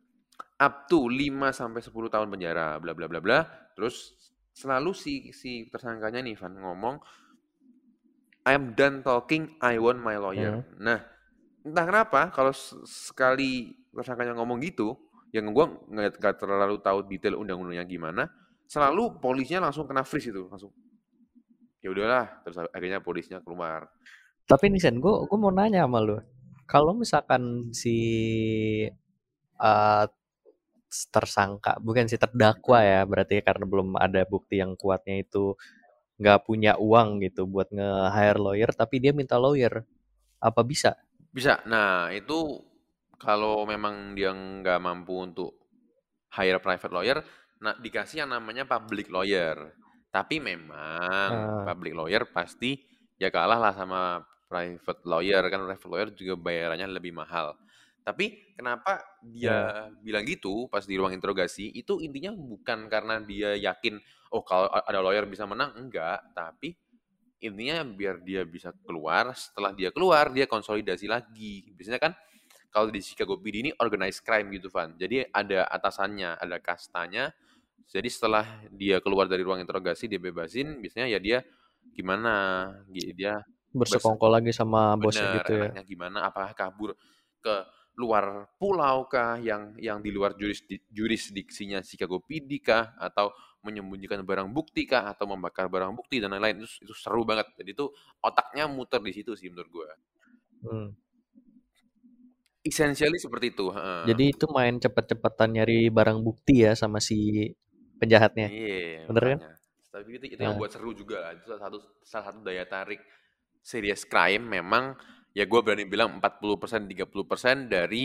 up 0.62 0.86
to 0.86 1.10
5 1.10 1.18
sampai 1.50 1.82
10 1.82 1.90
tahun 1.90 2.28
penjara 2.30 2.78
bla 2.78 2.94
bla 2.94 3.10
bla 3.10 3.18
bla. 3.18 3.38
Terus 3.74 4.14
selalu 4.54 4.94
si 4.94 5.34
si 5.34 5.66
tersangkanya 5.66 6.22
nih 6.22 6.38
Van 6.38 6.54
ngomong 6.54 6.96
I'm 8.46 8.78
done 8.78 9.02
talking 9.02 9.58
I 9.58 9.82
want 9.82 9.98
my 9.98 10.14
lawyer. 10.22 10.62
Nah 10.78 11.02
entah 11.66 11.82
kenapa 11.82 12.30
kalau 12.30 12.54
sekali 12.86 13.74
tersangkanya 13.90 14.38
ngomong 14.38 14.62
gitu 14.62 14.94
yang 15.34 15.50
gua 15.50 15.66
nggak 15.90 16.22
nggak 16.22 16.34
terlalu 16.38 16.78
tahu 16.78 17.10
detail 17.10 17.42
undang-undangnya 17.42 17.82
gimana 17.82 18.30
selalu 18.66 19.18
polisinya 19.22 19.70
langsung 19.70 19.86
kena 19.88 20.02
freeze 20.06 20.30
itu 20.30 20.46
langsung 20.50 20.70
ya 21.82 21.88
udahlah 21.94 22.42
terus 22.42 22.56
akhirnya 22.74 23.00
polisinya 23.02 23.40
keluar 23.44 23.86
Tapi 24.46 24.70
nih 24.70 24.78
Sen, 24.82 25.02
gue 25.02 25.14
gue 25.26 25.38
mau 25.38 25.50
nanya 25.50 25.84
sama 25.86 25.98
lu. 26.02 26.18
Kalau 26.70 26.94
misalkan 26.94 27.70
si 27.74 27.98
eh, 29.60 30.04
tersangka, 31.12 31.76
bukan 31.82 32.06
si 32.08 32.16
terdakwa 32.16 32.78
ya, 32.80 33.00
berarti 33.04 33.42
karena 33.42 33.64
belum 33.68 33.88
ada 33.98 34.22
bukti 34.24 34.62
yang 34.62 34.72
kuatnya 34.78 35.20
itu 35.24 35.54
nggak 36.20 36.40
punya 36.48 36.72
uang 36.80 37.20
gitu 37.26 37.44
buat 37.44 37.68
nge-hire 37.74 38.40
lawyer, 38.40 38.70
tapi 38.72 39.02
dia 39.02 39.12
minta 39.12 39.36
lawyer, 39.36 39.84
apa 40.40 40.62
bisa? 40.64 40.96
bisa 41.36 41.60
nah 41.68 42.08
itu 42.16 42.64
kalau 43.20 43.68
memang 43.68 44.16
dia 44.16 44.32
nggak 44.32 44.80
mampu 44.80 45.14
untuk 45.20 45.52
hire 46.32 46.60
private 46.64 46.92
lawyer 46.96 47.18
nah 47.60 47.74
dikasih 47.76 48.24
yang 48.24 48.30
namanya 48.32 48.68
public 48.68 49.08
lawyer. 49.08 49.72
Tapi 50.12 50.40
memang 50.40 51.30
Ah. 51.32 51.64
public 51.68 51.92
lawyer 51.92 52.24
pasti 52.28 52.80
ya 53.20 53.28
kalah 53.28 53.60
lah 53.60 53.72
sama 53.76 54.24
private 54.48 55.02
lawyer. 55.04 55.42
Kan 55.52 55.66
private 55.68 55.90
lawyer 55.90 56.08
juga 56.16 56.34
bayarannya 56.40 56.88
lebih 56.88 57.12
mahal. 57.12 57.56
Tapi 58.06 58.54
kenapa 58.54 59.02
dia 59.18 59.90
bilang 59.98 60.22
gitu 60.22 60.70
pas 60.70 60.86
di 60.86 60.94
ruang 60.94 61.10
interogasi? 61.10 61.74
Itu 61.74 61.98
intinya 61.98 62.30
bukan 62.32 62.86
karena 62.86 63.18
dia 63.18 63.58
yakin 63.58 63.98
oh 64.30 64.46
kalau 64.46 64.70
ada 64.70 65.02
lawyer 65.02 65.26
bisa 65.26 65.42
menang 65.42 65.74
enggak. 65.74 66.22
Tapi 66.30 66.70
intinya 67.42 67.82
biar 67.84 68.22
dia 68.24 68.46
bisa 68.46 68.72
keluar 68.86 69.34
setelah 69.36 69.74
dia 69.74 69.90
keluar 69.90 70.30
dia 70.30 70.46
konsolidasi 70.46 71.10
lagi. 71.10 71.66
Biasanya 71.74 72.00
kan 72.00 72.12
kalau 72.70 72.88
di 72.94 73.00
Chicago 73.02 73.40
PD 73.42 73.66
ini 73.66 73.70
organized 73.82 74.22
crime 74.22 74.54
gitu 74.54 74.70
Van. 74.70 74.94
Jadi 74.96 75.26
ada 75.32 75.66
atasannya 75.66 76.38
ada 76.38 76.56
kastanya 76.62 77.34
jadi 77.90 78.08
setelah 78.10 78.44
dia 78.74 78.98
keluar 79.04 79.26
dari 79.30 79.42
ruang 79.46 79.62
interogasi 79.62 80.06
dia 80.10 80.20
bebasin 80.20 80.78
biasanya 80.82 81.06
ya 81.14 81.18
dia 81.22 81.38
gimana? 81.96 82.32
Gi- 82.92 83.14
dia 83.16 83.34
Bersekongkol 83.80 84.30
lagi 84.36 84.52
sama 84.58 84.80
bosnya 85.02 85.28
gitu 85.36 85.52
ya. 85.62 85.70
gimana? 85.84 86.18
Apakah 86.28 86.52
kabur 86.56 86.90
ke 87.44 87.54
luar 87.96 88.48
pulau 88.60 89.08
kah 89.08 89.40
yang 89.40 89.72
yang 89.80 89.98
di 90.04 90.12
luar 90.12 90.36
jurisdi- 90.36 90.84
jurisdiksinya 90.92 91.80
Chicago 91.84 92.20
PD 92.20 92.60
kah? 92.60 92.96
Atau 93.00 93.32
menyembunyikan 93.64 94.20
barang 94.24 94.48
bukti 94.52 94.84
kah? 94.88 95.08
Atau 95.12 95.26
membakar 95.28 95.66
barang 95.72 95.92
bukti 95.96 96.20
dan 96.22 96.32
lain-lain? 96.36 96.62
Itu, 96.64 96.68
itu 96.84 96.94
seru 96.96 97.24
banget. 97.24 97.48
Jadi 97.56 97.70
itu 97.76 97.86
otaknya 98.24 98.64
muter 98.68 99.00
di 99.04 99.12
situ 99.16 99.32
sih 99.38 99.48
menurut 99.52 99.70
gue 99.72 99.88
Hmm. 100.62 100.88
essentially 102.66 103.18
seperti 103.22 103.54
itu 103.54 103.66
heeh. 103.72 104.06
Jadi 104.08 104.24
itu 104.32 104.44
main 104.56 104.76
cepet-cepetan 104.84 105.48
nyari 105.56 105.78
barang 105.96 106.18
bukti 106.26 106.54
ya 106.64 106.72
sama 106.82 106.98
si 107.08 107.16
penjahatnya. 108.00 108.48
Iya, 108.48 109.08
Bener 109.08 109.24
kan? 109.30 109.38
Tapi 109.92 110.08
itu, 110.20 110.26
itu 110.36 110.42
yang 110.44 110.54
Nah. 110.54 110.60
buat 110.60 110.70
seru 110.74 110.90
juga 110.92 111.16
lah. 111.24 111.30
Itu 111.36 111.46
salah 111.50 111.62
satu 111.66 111.78
salah 112.04 112.24
satu 112.28 112.38
daya 112.44 112.64
tarik 112.68 113.00
series 113.64 114.02
crime 114.12 114.44
memang 114.56 114.84
ya 115.38 115.44
gue 115.50 115.60
berani 115.64 115.84
bilang 115.88 116.10
40% 116.20 116.82
30% 116.90 117.56
dari 117.68 118.04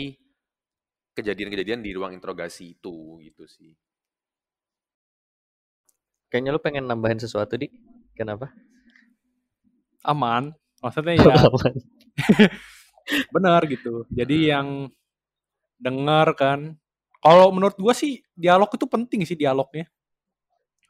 kejadian-kejadian 1.16 1.80
di 1.86 1.90
ruang 1.96 2.12
interogasi 2.16 2.64
itu 2.76 2.96
gitu 3.26 3.44
sih. 3.48 3.72
Kayaknya 6.30 6.50
lu 6.54 6.60
pengen 6.66 6.84
nambahin 6.90 7.20
sesuatu 7.22 7.54
di? 7.62 7.68
Kenapa? 8.18 8.46
Aman. 10.06 10.54
Maksudnya 10.82 11.14
ya 11.22 11.34
benar 13.34 13.60
gitu. 13.70 14.06
Jadi 14.12 14.36
Hmm. 14.36 14.48
yang 14.52 14.68
dengar 15.84 16.28
kan. 16.38 16.60
Kalau 17.22 17.54
menurut 17.54 17.78
gua 17.78 17.94
sih 17.94 18.18
dialog 18.34 18.66
itu 18.74 18.86
penting 18.90 19.22
sih 19.22 19.38
dialognya. 19.38 19.86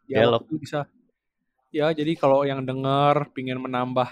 Dialog. 0.09 0.49
itu 0.49 0.57
bisa. 0.57 0.88
Ya, 1.73 1.88
jadi 1.92 2.16
kalau 2.16 2.45
yang 2.45 2.64
dengar 2.64 3.33
pingin 3.33 3.57
menambah 3.61 4.09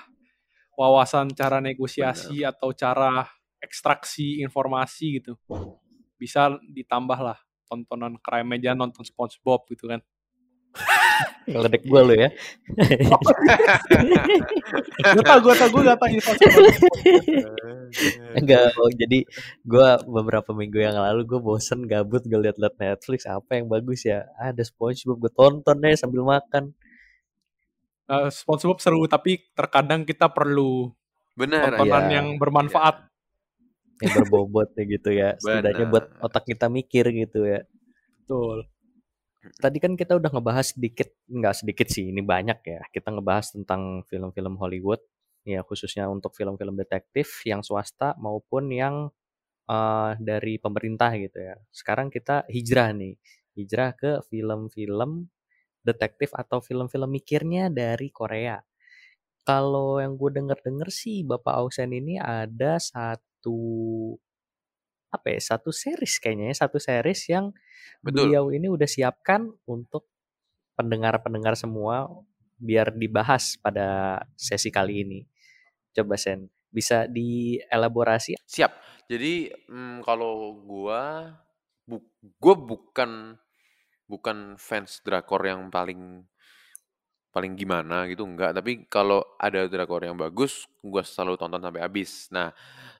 wawasan 0.76 1.32
cara 1.36 1.60
negosiasi 1.60 2.40
atau 2.40 2.72
cara 2.72 3.28
ekstraksi 3.60 4.40
informasi 4.40 5.20
gitu. 5.20 5.36
Bisa 6.16 6.56
ditambah 6.72 7.20
lah 7.20 7.36
tontonan 7.68 8.16
crime 8.20 8.48
meja 8.56 8.72
nonton 8.72 9.04
SpongeBob 9.04 9.68
gitu 9.68 9.92
kan. 9.92 10.00
Ngeledek 11.46 11.82
gua 11.84 12.00
lu 12.04 12.14
ya. 12.14 12.28
Gue 15.00 15.22
tau, 15.24 15.38
gue 15.42 15.54
tau, 15.56 15.68
gue 15.68 15.82
gak 15.82 15.98
tau 15.98 16.08
info 16.08 16.30
SpongeBob. 16.36 16.74
Enggak, 18.38 18.70
oh, 18.78 18.90
jadi 18.94 19.26
gua 19.66 19.98
beberapa 20.06 20.54
minggu 20.54 20.78
yang 20.78 20.94
lalu 20.94 21.26
gue 21.26 21.40
bosen 21.42 21.84
gabut 21.84 22.22
gue 22.22 22.38
liat-liat 22.38 22.78
Netflix 22.78 23.26
apa 23.26 23.58
yang 23.58 23.66
bagus 23.66 24.06
ya 24.06 24.30
ada 24.38 24.62
SpongeBob 24.62 25.26
gue 25.26 25.32
tonton 25.34 25.76
deh 25.78 25.94
sambil 25.98 26.22
makan 26.22 26.70
Nah, 28.10 28.26
SpongeBob 28.26 28.82
seru 28.82 29.06
tapi 29.06 29.38
terkadang 29.54 30.02
kita 30.02 30.26
perlu 30.26 30.90
Bener. 31.38 31.78
tontonan 31.78 32.10
Iya. 32.10 32.14
yang 32.18 32.26
bermanfaat. 32.42 33.06
yang 34.00 34.12
berbobot 34.16 34.66
ya 34.74 34.84
gitu 34.88 35.10
ya 35.12 35.28
setidaknya 35.36 35.86
buat 35.92 36.08
otak 36.24 36.48
kita 36.48 36.72
mikir 36.72 37.04
gitu 37.12 37.44
ya 37.44 37.60
Betul. 38.24 38.64
Tadi 39.60 39.78
kan 39.80 39.96
kita 39.96 40.16
udah 40.20 40.30
ngebahas 40.32 40.76
sedikit 40.76 41.08
nggak 41.28 41.54
sedikit 41.56 41.88
sih 41.88 42.12
ini 42.12 42.20
banyak 42.20 42.60
ya. 42.64 42.80
Kita 42.92 43.12
ngebahas 43.14 43.56
tentang 43.56 44.04
film-film 44.08 44.56
Hollywood 44.60 45.00
ya 45.48 45.64
khususnya 45.64 46.04
untuk 46.08 46.36
film-film 46.36 46.76
detektif 46.76 47.40
yang 47.48 47.64
swasta 47.64 48.12
maupun 48.20 48.68
yang 48.68 49.08
eh, 49.68 50.12
dari 50.20 50.60
pemerintah 50.60 51.16
gitu 51.16 51.38
ya. 51.40 51.56
Sekarang 51.72 52.12
kita 52.12 52.44
hijrah 52.52 52.92
nih 52.92 53.16
hijrah 53.56 53.96
ke 53.96 54.20
film-film 54.28 55.28
detektif 55.80 56.36
atau 56.36 56.60
film-film 56.60 57.08
mikirnya 57.08 57.72
dari 57.72 58.12
Korea. 58.12 58.60
Kalau 59.40 59.98
yang 59.98 60.20
gue 60.20 60.30
denger-denger 60.36 60.88
sih 60.92 61.24
Bapak 61.24 61.64
Ausen 61.64 61.96
ini 61.96 62.20
ada 62.20 62.76
satu 62.76 63.56
apa 65.10 65.34
ya 65.34 65.40
satu 65.42 65.74
series 65.74 66.22
kayaknya 66.22 66.54
ya 66.54 66.66
satu 66.66 66.78
series 66.78 67.26
yang 67.30 67.50
Betul. 68.00 68.30
beliau 68.30 68.44
ini 68.54 68.70
udah 68.70 68.86
siapkan 68.86 69.50
untuk 69.66 70.06
pendengar-pendengar 70.78 71.58
semua 71.58 72.08
biar 72.60 72.92
dibahas 72.94 73.56
pada 73.60 74.20
sesi 74.36 74.68
kali 74.72 75.04
ini. 75.04 75.20
Coba 75.92 76.14
Sen, 76.16 76.46
bisa 76.70 77.04
dielaborasi? 77.10 78.38
Siap. 78.46 78.72
Jadi 79.10 79.50
mm, 79.50 80.06
kalau 80.06 80.54
gua 80.62 81.34
bu 81.88 81.98
gua 82.38 82.54
bukan 82.54 83.34
bukan 84.06 84.54
fans 84.60 85.02
drakor 85.02 85.42
yang 85.42 85.66
paling 85.68 86.22
paling 87.30 87.54
gimana 87.54 88.06
gitu 88.10 88.26
enggak, 88.26 88.52
tapi 88.58 88.86
kalau 88.90 89.22
ada 89.38 89.66
drakor 89.70 90.02
yang 90.02 90.18
bagus 90.18 90.66
gua 90.82 91.02
selalu 91.06 91.38
tonton 91.38 91.62
sampai 91.62 91.82
habis. 91.86 92.26
Nah, 92.34 92.50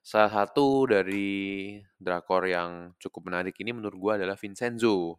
salah 0.02 0.30
satu 0.30 0.86
dari 0.86 1.78
drakor 1.98 2.46
yang 2.46 2.94
cukup 3.02 3.30
menarik 3.30 3.54
ini 3.62 3.74
menurut 3.74 3.98
gua 3.98 4.12
adalah 4.18 4.38
Vincenzo. 4.38 5.18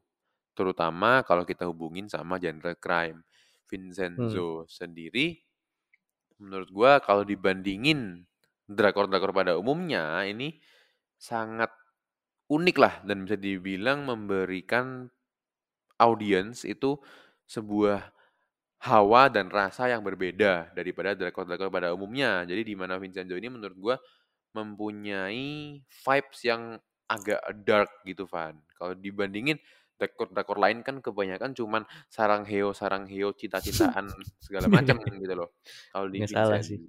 Terutama 0.55 1.23
kalau 1.27 1.43
kita 1.47 1.67
hubungin 1.67 2.07
sama 2.11 2.39
genre 2.41 2.75
crime. 2.79 3.23
Vincenzo 3.71 4.67
sendiri 4.67 5.39
menurut 6.41 6.69
gua 6.73 6.91
kalau 6.99 7.23
dibandingin 7.23 8.25
drakor-drakor 8.67 9.31
pada 9.35 9.53
umumnya 9.59 10.23
ini 10.25 10.59
sangat 11.19 11.69
unik 12.51 12.77
lah 12.79 12.95
dan 13.07 13.23
bisa 13.25 13.37
dibilang 13.39 14.03
memberikan 14.07 15.07
audiens 16.01 16.65
itu 16.65 16.97
sebuah 17.45 18.11
hawa 18.81 19.29
dan 19.29 19.47
rasa 19.53 19.87
yang 19.93 20.01
berbeda 20.01 20.73
daripada 20.73 21.13
drakor-drakor 21.13 21.69
pada 21.69 21.93
umumnya. 21.93 22.41
Jadi 22.49 22.73
di 22.73 22.75
mana 22.77 22.97
Vincenzo 22.97 23.37
ini 23.37 23.49
menurut 23.51 23.77
gua 23.77 23.95
mempunyai 24.57 25.79
vibes 25.83 26.39
yang 26.43 26.77
agak 27.07 27.41
dark 27.63 27.91
gitu, 28.07 28.25
Van. 28.27 28.59
Kalau 28.75 28.93
dibandingin 28.97 29.59
drakor-drakor 29.99 30.57
lain 30.57 30.81
kan 30.81 30.97
kebanyakan 30.99 31.53
cuman 31.53 31.83
sarang 32.09 32.43
heo, 32.49 32.73
sarang 32.73 33.05
heo, 33.05 33.31
cinta-cintaan 33.37 34.09
segala 34.45 34.67
macam 34.71 34.97
gitu 35.05 35.33
loh. 35.37 35.53
Kalau 35.93 36.07
di 36.09 36.21
Vincenzo, 36.25 36.81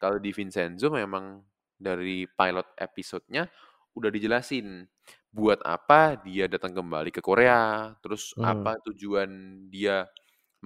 kalau 0.00 0.18
di 0.18 0.30
Vincenzo 0.34 0.90
memang 0.90 1.42
dari 1.78 2.26
pilot 2.26 2.74
episode-nya 2.78 3.46
udah 3.94 4.10
dijelasin 4.10 4.86
buat 5.32 5.60
apa 5.64 6.20
dia 6.22 6.46
datang 6.48 6.72
kembali 6.76 7.10
ke 7.12 7.20
Korea, 7.24 7.92
terus 8.04 8.32
Hmm. 8.36 8.44
apa 8.44 8.78
tujuan 8.90 9.28
dia 9.72 10.06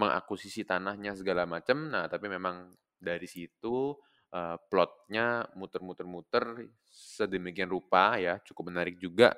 mengakuisisi 0.00 0.62
tanahnya 0.68 1.12
segala 1.16 1.44
macam. 1.48 1.88
Nah, 1.92 2.06
tapi 2.12 2.26
memang 2.30 2.76
dari 3.00 3.26
situ 3.28 3.96
eh, 4.32 4.56
plotnya 4.70 5.48
muter-muter-muter 5.59 6.68
sedemikian 6.88 7.68
rupa 7.72 8.16
ya, 8.20 8.38
cukup 8.44 8.72
menarik 8.72 8.96
juga. 9.00 9.37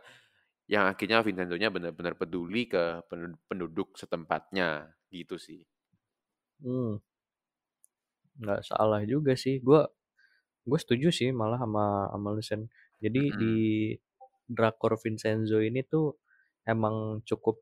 Yang 0.68 0.84
akhirnya 0.96 1.18
Vincenzo-nya 1.26 1.68
benar-benar 1.72 2.14
peduli 2.20 2.68
ke 2.68 3.04
pen- 3.08 3.40
penduduk 3.48 3.96
setempatnya, 4.00 4.92
gitu 5.12 5.36
sih. 5.40 5.64
Hmm. 6.62 6.98
Nggak 8.40 8.60
salah 8.68 9.02
juga 9.12 9.32
sih. 9.44 9.58
Gue 9.66 9.82
gue 10.68 10.78
setuju 10.82 11.08
sih 11.18 11.30
malah 11.40 11.58
sama 11.64 11.84
sama 12.12 12.28
lu, 12.36 12.42
Sen. 12.44 12.62
Jadi 13.04 13.20
Mm-mm. 13.20 13.42
di 13.42 13.54
drakor 14.48 14.96
Vincenzo 15.02 15.60
ini 15.60 15.80
tuh 15.84 16.16
emang 16.64 17.20
cukup 17.28 17.60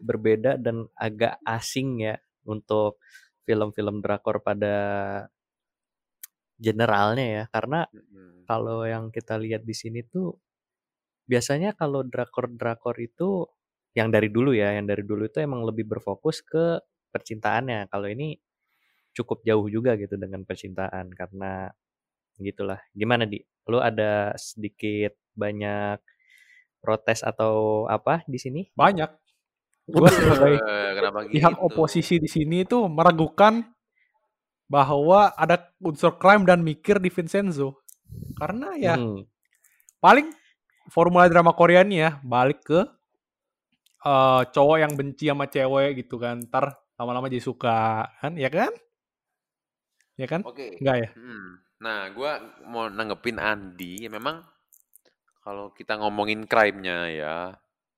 berbeda 0.00 0.58
dan 0.58 0.86
agak 0.98 1.38
asing 1.46 2.02
ya 2.02 2.16
untuk 2.46 2.98
film-film 3.44 4.00
drakor 4.00 4.40
pada 4.40 4.76
generalnya 6.58 7.26
ya. 7.26 7.44
Karena 7.52 7.86
kalau 8.48 8.84
yang 8.84 9.08
kita 9.12 9.36
lihat 9.40 9.64
di 9.64 9.74
sini 9.76 10.04
tuh 10.04 10.36
biasanya 11.24 11.72
kalau 11.76 12.04
drakor-drakor 12.04 12.96
itu 13.00 13.48
yang 13.94 14.10
dari 14.10 14.28
dulu 14.28 14.52
ya, 14.52 14.74
yang 14.74 14.90
dari 14.90 15.06
dulu 15.06 15.30
itu 15.30 15.38
emang 15.40 15.62
lebih 15.62 15.86
berfokus 15.86 16.42
ke 16.42 16.82
percintaannya. 17.14 17.86
Kalau 17.88 18.10
ini 18.10 18.34
cukup 19.14 19.46
jauh 19.46 19.70
juga 19.70 19.94
gitu 19.94 20.18
dengan 20.18 20.42
percintaan 20.42 21.14
karena 21.14 21.70
gitulah. 22.42 22.82
Gimana 22.90 23.24
di? 23.24 23.38
Lu 23.70 23.78
ada 23.78 24.34
sedikit 24.34 25.14
banyak 25.38 26.02
protes 26.82 27.22
atau 27.24 27.86
apa 27.88 28.26
di 28.26 28.36
sini? 28.36 28.62
Banyak. 28.74 29.23
Gue 29.88 30.08
sebagai 30.12 30.54
Eh, 30.60 30.88
kenapa 30.96 31.20
pihak 31.32 31.54
gitu? 31.58 31.58
oposisi 31.60 32.16
di 32.22 32.28
sini 32.30 32.64
itu 32.64 32.78
meragukan 32.88 33.64
bahwa 34.68 35.32
ada 35.36 35.70
unsur 35.80 36.16
crime 36.20 36.44
dan 36.48 36.60
mikir 36.64 36.96
di 37.00 37.08
Vincenzo. 37.12 37.80
Karena 38.38 38.74
ya 38.78 38.96
Hmm, 38.96 39.24
paling 40.02 40.30
formula 40.92 41.26
drama 41.32 41.52
Korea 41.56 41.82
nih 41.82 41.98
ya 42.06 42.10
balik 42.22 42.60
ke 42.68 42.80
eh, 44.04 44.42
cowok 44.54 44.76
yang 44.82 44.92
benci 44.98 45.24
sama 45.30 45.46
cewek 45.50 46.04
gitu 46.04 46.16
kan. 46.20 46.36
Ntar 46.48 46.64
lama-lama 46.98 47.26
jadi 47.32 47.42
suka 47.42 48.06
kan, 48.20 48.32
ya 48.38 48.48
kan? 48.52 48.70
Ya 50.20 50.26
kan? 50.30 50.42
Oke. 50.48 50.68
Enggak 50.78 50.96
ya? 51.02 51.08
Hmm. 51.18 51.48
Nah, 51.84 52.00
gua 52.16 52.32
mau 52.72 52.84
nanggepin 52.90 53.38
Andi. 53.50 53.92
Ya 54.04 54.10
memang 54.10 54.36
kalau 55.44 55.66
kita 55.78 55.92
ngomongin 56.00 56.40
crime-nya 56.50 56.98
ya, 57.20 57.34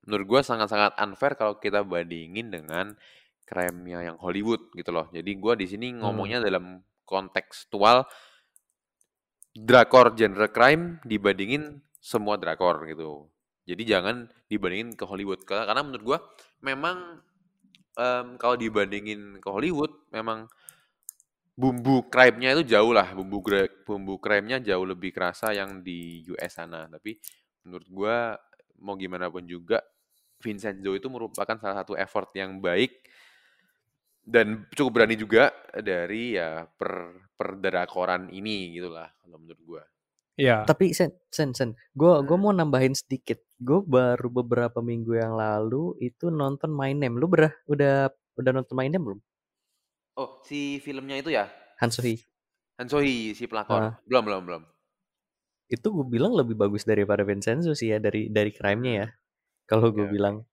menurut 0.07 0.25
gua 0.25 0.41
sangat-sangat 0.41 0.95
unfair 1.03 1.35
kalau 1.35 1.59
kita 1.59 1.83
bandingin 1.83 2.47
dengan 2.47 2.95
crime-nya 3.43 4.11
yang 4.11 4.17
Hollywood 4.17 4.71
gitu 4.73 4.95
loh. 4.95 5.11
Jadi 5.11 5.35
gua 5.35 5.59
di 5.59 5.67
sini 5.67 5.91
ngomongnya 5.99 6.39
dalam 6.39 6.79
kontekstual 7.03 8.07
drakor 9.51 10.15
genre 10.15 10.47
crime 10.51 11.03
dibandingin 11.03 11.83
semua 11.99 12.39
drakor 12.39 12.87
gitu. 12.87 13.27
Jadi 13.67 13.83
jangan 13.83 14.31
dibandingin 14.47 14.95
ke 14.95 15.03
Hollywood 15.03 15.43
karena, 15.43 15.67
karena 15.67 15.81
menurut 15.83 16.03
gua 16.07 16.19
memang 16.63 17.19
em, 17.99 18.27
kalau 18.39 18.55
dibandingin 18.55 19.43
ke 19.43 19.49
Hollywood 19.51 19.91
memang 20.15 20.47
bumbu 21.57 22.05
crime-nya 22.07 22.53
itu 22.53 22.77
jauh 22.77 22.93
lah 22.93 23.17
bumbu 23.17 23.41
bumbu 23.81 24.21
crime-nya 24.21 24.61
jauh 24.61 24.85
lebih 24.85 25.09
kerasa 25.09 25.57
yang 25.57 25.81
di 25.81 26.21
US 26.29 26.53
sana 26.53 26.85
tapi 26.85 27.17
menurut 27.65 27.87
gua 27.89 28.15
mau 28.77 28.93
gimana 28.93 29.25
pun 29.33 29.41
juga 29.41 29.81
Vincenzo 30.37 30.93
itu 30.93 31.07
merupakan 31.09 31.57
salah 31.57 31.81
satu 31.81 31.97
effort 31.97 32.29
yang 32.37 32.61
baik 32.61 33.03
dan 34.21 34.67
cukup 34.75 35.01
berani 35.01 35.15
juga 35.15 35.55
dari 35.71 36.35
ya 36.35 36.67
per 36.67 37.15
perdrakoran 37.37 38.27
ini 38.33 38.75
gitulah 38.75 39.07
kalau 39.23 39.37
menurut 39.39 39.61
gua 39.65 39.83
Iya. 40.37 40.69
Tapi 40.69 40.93
sen 40.93 41.09
sen 41.33 41.49
sen, 41.57 41.73
gue 41.97 42.13
gue 42.21 42.37
mau 42.37 42.53
nambahin 42.53 42.93
sedikit. 42.93 43.41
Gue 43.57 43.81
baru 43.81 44.29
beberapa 44.29 44.85
minggu 44.85 45.17
yang 45.17 45.33
lalu 45.33 45.97
itu 45.97 46.29
nonton 46.29 46.69
My 46.69 46.93
Name. 46.93 47.17
Lu 47.17 47.25
berah 47.25 47.49
udah 47.65 48.13
udah 48.37 48.51
nonton 48.53 48.77
My 48.77 48.85
Name 48.85 49.01
belum? 49.01 49.19
oh 50.17 50.41
si 50.45 50.81
filmnya 50.81 51.21
itu 51.21 51.29
ya 51.29 51.45
Han 51.81 51.93
So-hee. 51.93 52.21
Han 52.81 52.89
So-hee 52.89 53.33
si 53.37 53.45
pelakor 53.45 53.77
Ah. 53.81 53.93
belum 54.05 54.25
belum 54.25 54.41
belum 54.49 54.63
Itu 55.69 55.89
gue 55.93 56.05
bilang 56.05 56.33
lebih 56.37 56.55
bagus 56.55 56.85
daripada 56.87 57.21
Vincenzo 57.27 57.73
sih 57.73 57.91
ya 57.91 57.97
dari 57.99 58.29
dari 58.31 58.53
crime-nya 58.53 58.93
ya. 59.03 59.07
Kalau 59.69 59.91
gue 59.95 60.07
oke. 60.07 60.15
bilang. 60.15 60.43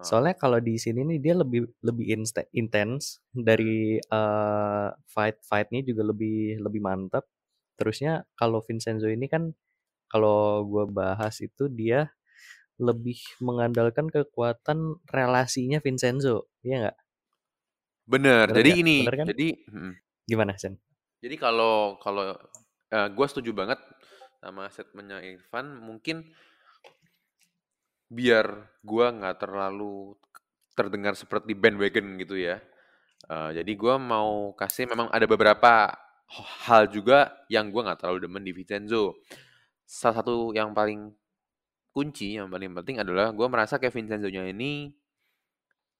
Soalnya 0.00 0.34
kalau 0.38 0.58
di 0.64 0.76
sini 0.80 1.04
nih 1.04 1.18
dia 1.24 1.34
lebih 1.42 1.62
lebih 1.84 2.06
intens 2.56 3.20
dari 3.34 4.00
eh, 4.00 4.88
fight 5.12 5.38
fightnya 5.44 5.80
juga 5.84 6.02
lebih 6.10 6.60
lebih 6.64 6.80
mantap. 6.84 7.24
Terusnya 7.78 8.24
kalau 8.40 8.60
Vincenzo 8.64 9.08
ini 9.10 9.26
kan 9.28 9.52
kalau 10.12 10.64
gue 10.68 10.84
bahas 10.90 11.36
itu 11.44 11.68
dia 11.72 12.12
lebih 12.80 13.18
mengandalkan 13.44 14.08
kekuatan 14.10 15.00
relasinya 15.12 15.78
Vincenzo, 15.84 16.48
iya 16.66 16.76
nggak? 16.88 16.98
bener 18.12 18.46
Bener 18.46 18.58
jadi 18.58 18.70
nggak? 18.70 18.80
ini 18.82 18.98
Bener 18.98 19.14
kan? 19.20 19.28
jadi 19.28 19.46
mm, 19.72 19.92
Gimana 20.30 20.54
Sen? 20.60 20.74
Jadi 21.20 21.36
kalau 21.36 22.00
kalau 22.00 22.32
gue 22.90 23.26
setuju 23.28 23.50
banget 23.52 23.78
sama 24.40 24.68
statementnya 24.72 25.20
Irfan, 25.20 25.66
mungkin 25.84 26.32
biar 28.10 28.46
gua 28.82 29.14
nggak 29.14 29.36
terlalu 29.46 30.18
terdengar 30.74 31.14
seperti 31.14 31.54
bandwagon 31.54 32.18
gitu 32.18 32.34
ya. 32.34 32.58
Eh, 33.30 33.50
jadi 33.62 33.72
gua 33.78 33.96
mau 34.02 34.50
kasih 34.58 34.90
memang 34.90 35.06
ada 35.14 35.24
beberapa 35.30 35.94
hal 36.66 36.90
juga 36.90 37.30
yang 37.46 37.70
gua 37.70 37.90
nggak 37.90 38.00
terlalu 38.02 38.18
demen 38.26 38.42
di 38.42 38.52
Vincenzo. 38.52 39.14
Salah 39.86 40.22
satu 40.22 40.50
yang 40.50 40.74
paling 40.74 41.14
kunci, 41.94 42.34
yang 42.38 42.50
paling 42.50 42.74
penting 42.82 42.98
adalah 42.98 43.30
gua 43.30 43.46
merasa 43.46 43.78
kayak 43.78 43.94
Vincenzo-nya 43.94 44.50
ini 44.50 44.90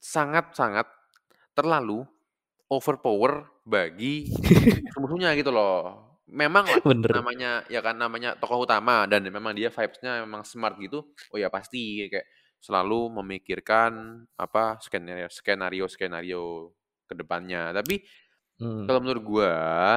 sangat-sangat 0.03 0.89
terlalu 1.55 2.03
overpower 2.71 3.47
bagi 3.67 4.31
musuh-musuhnya 4.87 5.35
gitu 5.39 5.55
loh. 5.55 6.10
Memang 6.31 6.63
lah 6.71 6.81
Bener. 6.87 7.11
namanya 7.11 7.67
ya 7.67 7.83
kan 7.83 7.99
namanya 7.99 8.39
tokoh 8.39 8.63
utama 8.63 9.03
dan 9.11 9.27
memang 9.27 9.51
dia 9.51 9.67
vibes-nya 9.73 10.23
memang 10.23 10.47
smart 10.47 10.79
gitu. 10.79 11.03
Oh 11.35 11.39
ya 11.43 11.51
pasti 11.51 12.07
kayak 12.07 12.27
selalu 12.63 13.11
memikirkan 13.23 14.23
apa 14.39 14.79
skenario 14.85 15.27
skenario 15.33 15.85
skenario 15.91 16.43
ke 17.11 17.15
depannya. 17.19 17.75
Tapi 17.75 18.03
Hmm. 18.61 18.85
kalau 18.85 19.01
menurut 19.01 19.23
gua 19.25 19.53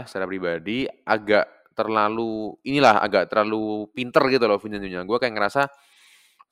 secara 0.07 0.23
pribadi 0.23 0.87
agak 1.03 1.45
terlalu 1.75 2.55
inilah 2.63 3.03
agak 3.03 3.27
terlalu 3.27 3.91
pinter 3.91 4.23
gitu 4.31 4.47
loh 4.47 4.55
Vincenzo-nya. 4.57 5.03
Gua 5.03 5.19
kayak 5.19 5.35
ngerasa 5.35 5.67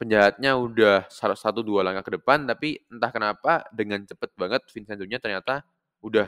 penjahatnya 0.01 0.57
udah 0.57 1.05
satu 1.11 1.61
dua 1.61 1.85
langkah 1.85 2.09
ke 2.09 2.13
depan 2.17 2.49
tapi 2.49 2.81
entah 2.89 3.11
kenapa 3.13 3.63
dengan 3.69 4.01
cepet 4.05 4.33
banget 4.33 4.61
Vincenzo-nya 4.73 5.21
ternyata 5.21 5.61
udah 6.01 6.27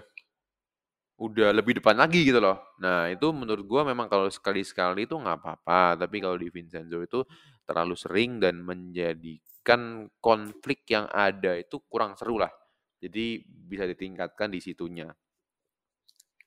udah 1.17 1.53
lebih 1.53 1.79
depan 1.79 1.95
lagi 1.97 2.25
gitu 2.25 2.41
loh. 2.41 2.57
Nah, 2.81 3.07
itu 3.13 3.29
menurut 3.31 3.63
gua 3.69 3.81
memang 3.85 4.09
kalau 4.11 4.27
sekali-sekali 4.27 5.05
itu 5.07 5.15
nggak 5.15 5.37
apa-apa, 5.39 5.95
tapi 6.05 6.17
kalau 6.23 6.35
di 6.39 6.49
Vincenzo 6.49 6.99
itu 7.05 7.21
terlalu 7.67 7.95
sering 7.95 8.41
dan 8.43 8.59
menjadikan 8.65 10.09
konflik 10.19 10.83
yang 10.91 11.05
ada 11.11 11.55
itu 11.59 11.79
kurang 11.87 12.17
seru 12.19 12.41
lah. 12.41 12.51
Jadi 12.99 13.43
bisa 13.45 13.85
ditingkatkan 13.87 14.49
di 14.51 14.59
situnya. 14.63 15.11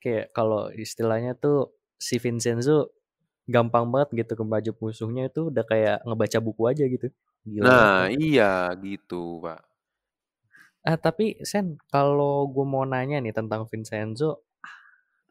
Kayak 0.03 0.27
kalau 0.37 0.71
istilahnya 0.85 1.33
tuh 1.43 1.75
si 1.99 2.17
Vincenzo 2.23 2.93
gampang 3.55 3.87
banget 3.93 4.09
gitu 4.27 4.33
ke 4.41 4.45
baju 4.53 4.71
musuhnya 4.83 5.23
itu 5.31 5.41
udah 5.53 5.65
kayak 5.71 5.97
ngebaca 6.07 6.39
buku 6.47 6.63
aja 6.73 6.85
gitu. 6.95 7.09
Gila 7.49 7.71
Nah, 7.71 7.97
banget. 7.97 8.13
iya 8.27 8.51
gitu, 8.85 9.21
Pak. 9.45 9.61
Ah, 10.87 10.95
tapi 11.07 11.35
Sen, 11.43 11.67
kalau 11.91 12.47
gue 12.55 12.63
mau 12.63 12.85
nanya 12.87 13.19
nih 13.25 13.35
tentang 13.35 13.67
Vincenzo, 13.71 14.46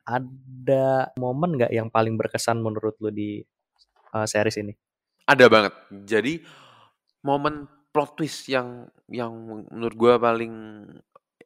ada 0.06 1.10
momen 1.18 1.58
nggak 1.58 1.74
yang 1.74 1.90
paling 1.90 2.16
berkesan 2.16 2.62
menurut 2.62 2.96
lu 3.02 3.10
di 3.10 3.42
uh, 4.14 4.26
series 4.30 4.58
ini? 4.62 4.74
Ada 5.26 5.50
banget. 5.50 5.74
Jadi 6.06 6.34
momen 7.26 7.66
plot 7.90 8.18
twist 8.20 8.46
yang 8.52 8.86
yang 9.10 9.34
menurut 9.72 9.96
gua 9.98 10.14
paling 10.22 10.54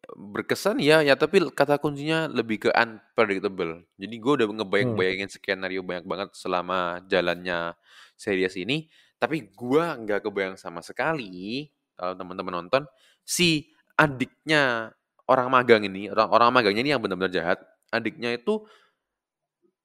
berkesan 0.09 0.81
ya 0.81 1.05
ya 1.05 1.13
tapi 1.13 1.37
kata 1.53 1.77
kuncinya 1.77 2.25
lebih 2.27 2.67
ke 2.67 2.69
unpredictable. 2.73 3.85
Jadi 4.01 4.15
gue 4.17 4.33
udah 4.41 4.47
Hmm. 4.49 4.57
ngebayang-bayangin 4.57 5.29
skenario 5.29 5.85
banyak 5.85 6.05
banget 6.09 6.29
selama 6.33 7.03
jalannya 7.05 7.77
series 8.17 8.57
ini, 8.57 8.89
tapi 9.21 9.53
gua 9.53 9.95
nggak 9.95 10.25
kebayang 10.25 10.57
sama 10.57 10.81
sekali 10.81 11.69
kalau 11.93 12.15
teman-teman 12.17 12.65
nonton 12.65 12.83
si 13.21 13.69
adiknya 13.99 14.91
orang 15.29 15.47
magang 15.53 15.85
ini, 15.85 16.09
orang 16.09 16.29
orang 16.33 16.49
magangnya 16.51 16.81
ini 16.81 16.91
yang 16.97 17.01
benar-benar 17.03 17.31
jahat. 17.31 17.59
Adiknya 17.93 18.35
itu 18.37 18.65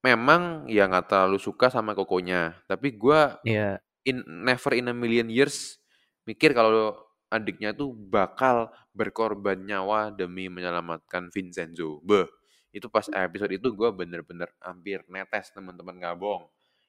memang 0.04 0.68
ya 0.68 0.84
nggak 0.90 1.08
terlalu 1.10 1.38
suka 1.40 1.72
sama 1.72 1.96
kokonya, 1.96 2.60
tapi 2.68 2.92
gua 2.96 3.40
Iya. 3.44 3.78
in 4.04 4.22
never 4.26 4.72
in 4.76 4.88
a 4.92 4.96
million 4.96 5.28
years 5.32 5.80
mikir 6.28 6.52
kalau 6.56 6.96
adiknya 7.32 7.72
tuh 7.76 7.92
bakal 7.96 8.70
berkorban 8.96 9.58
nyawa 9.64 10.12
demi 10.14 10.48
menyelamatkan 10.52 11.28
Vincenzo. 11.34 12.00
Beh, 12.06 12.28
itu 12.76 12.86
pas 12.92 13.06
episode 13.10 13.52
itu 13.56 13.68
gue 13.74 13.90
bener-bener 13.92 14.48
hampir 14.62 15.02
netes 15.10 15.50
teman-teman 15.56 15.96
ngabong. 16.00 16.46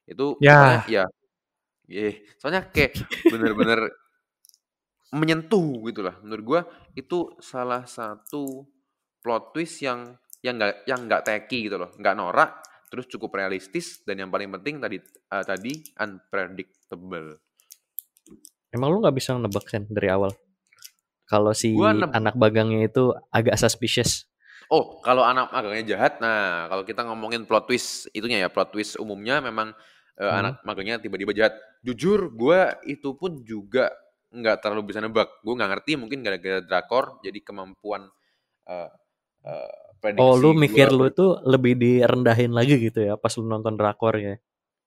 Itu 0.07 0.43
soalnya 0.53 0.81
Ya, 0.85 0.85
ya, 0.87 1.05
eh, 1.89 2.25
soalnya 2.41 2.67
kayak 2.73 2.97
bener-bener 3.31 3.91
menyentuh 5.15 5.79
gitu 5.87 6.01
lah. 6.05 6.15
Menurut 6.23 6.43
gue 6.45 6.61
itu 7.01 7.19
salah 7.39 7.83
satu 7.87 8.65
plot 9.23 9.43
twist 9.55 9.81
yang 9.81 10.17
yang 10.45 10.61
nggak 10.61 10.85
yang 10.85 10.99
nggak 11.09 11.21
teki 11.25 11.65
gitu 11.65 11.81
loh, 11.81 11.89
nggak 11.97 12.13
norak, 12.13 12.61
terus 12.93 13.09
cukup 13.09 13.41
realistis 13.41 14.05
dan 14.05 14.21
yang 14.21 14.29
paling 14.29 14.53
penting 14.53 14.77
tadi 14.77 15.01
eh, 15.01 15.43
tadi 15.45 15.73
unpredictable. 15.97 17.41
Emang 18.69 18.93
lu 18.93 19.01
nggak 19.01 19.15
bisa 19.17 19.33
nebak 19.33 19.65
Sen 19.65 19.89
dari 19.89 20.11
awal? 20.13 20.29
Kalau 21.25 21.57
si 21.57 21.73
anak 21.81 22.37
bagangnya 22.37 22.85
itu 22.85 23.09
agak 23.33 23.57
suspicious. 23.57 24.29
Oh, 24.69 25.01
kalau 25.01 25.25
anak 25.25 25.49
magangnya 25.53 25.97
jahat, 25.97 26.21
nah 26.21 26.69
kalau 26.69 26.85
kita 26.85 27.01
ngomongin 27.05 27.45
plot 27.45 27.65
twist 27.69 28.09
itunya 28.13 28.45
ya, 28.45 28.49
plot 28.49 28.73
twist 28.73 28.97
umumnya 29.01 29.41
memang 29.41 29.73
eh, 30.17 30.25
Hmm. 30.25 30.41
anak 30.41 30.55
magangnya 30.61 31.01
tiba-tiba 31.01 31.33
jahat. 31.33 31.53
Jujur, 31.85 32.33
gue 32.33 32.59
itu 32.85 33.13
pun 33.17 33.41
juga 33.45 33.89
nggak 34.33 34.61
terlalu 34.61 34.93
bisa 34.93 35.01
nebak. 35.01 35.29
Gue 35.41 35.53
nggak 35.53 35.69
ngerti, 35.69 35.91
mungkin 35.97 36.21
gara-gara 36.25 36.61
drakor, 36.61 37.21
jadi 37.25 37.39
kemampuan 37.41 38.09
eh, 38.69 38.89
eh, 39.45 39.84
prediksi 40.05 40.23
Oh, 40.23 40.33
lu 40.41 40.49
gua 40.49 40.61
mikir 40.63 40.87
lu 40.99 41.07
ber- 41.07 41.15
tuh 41.19 41.31
lebih 41.53 41.73
direndahin 41.83 42.51
lagi 42.57 42.75
gitu 42.87 42.99
ya 43.07 43.13
pas 43.23 43.33
lu 43.37 43.45
nonton 43.53 43.73
drakor 43.79 44.15
ya? 44.27 44.35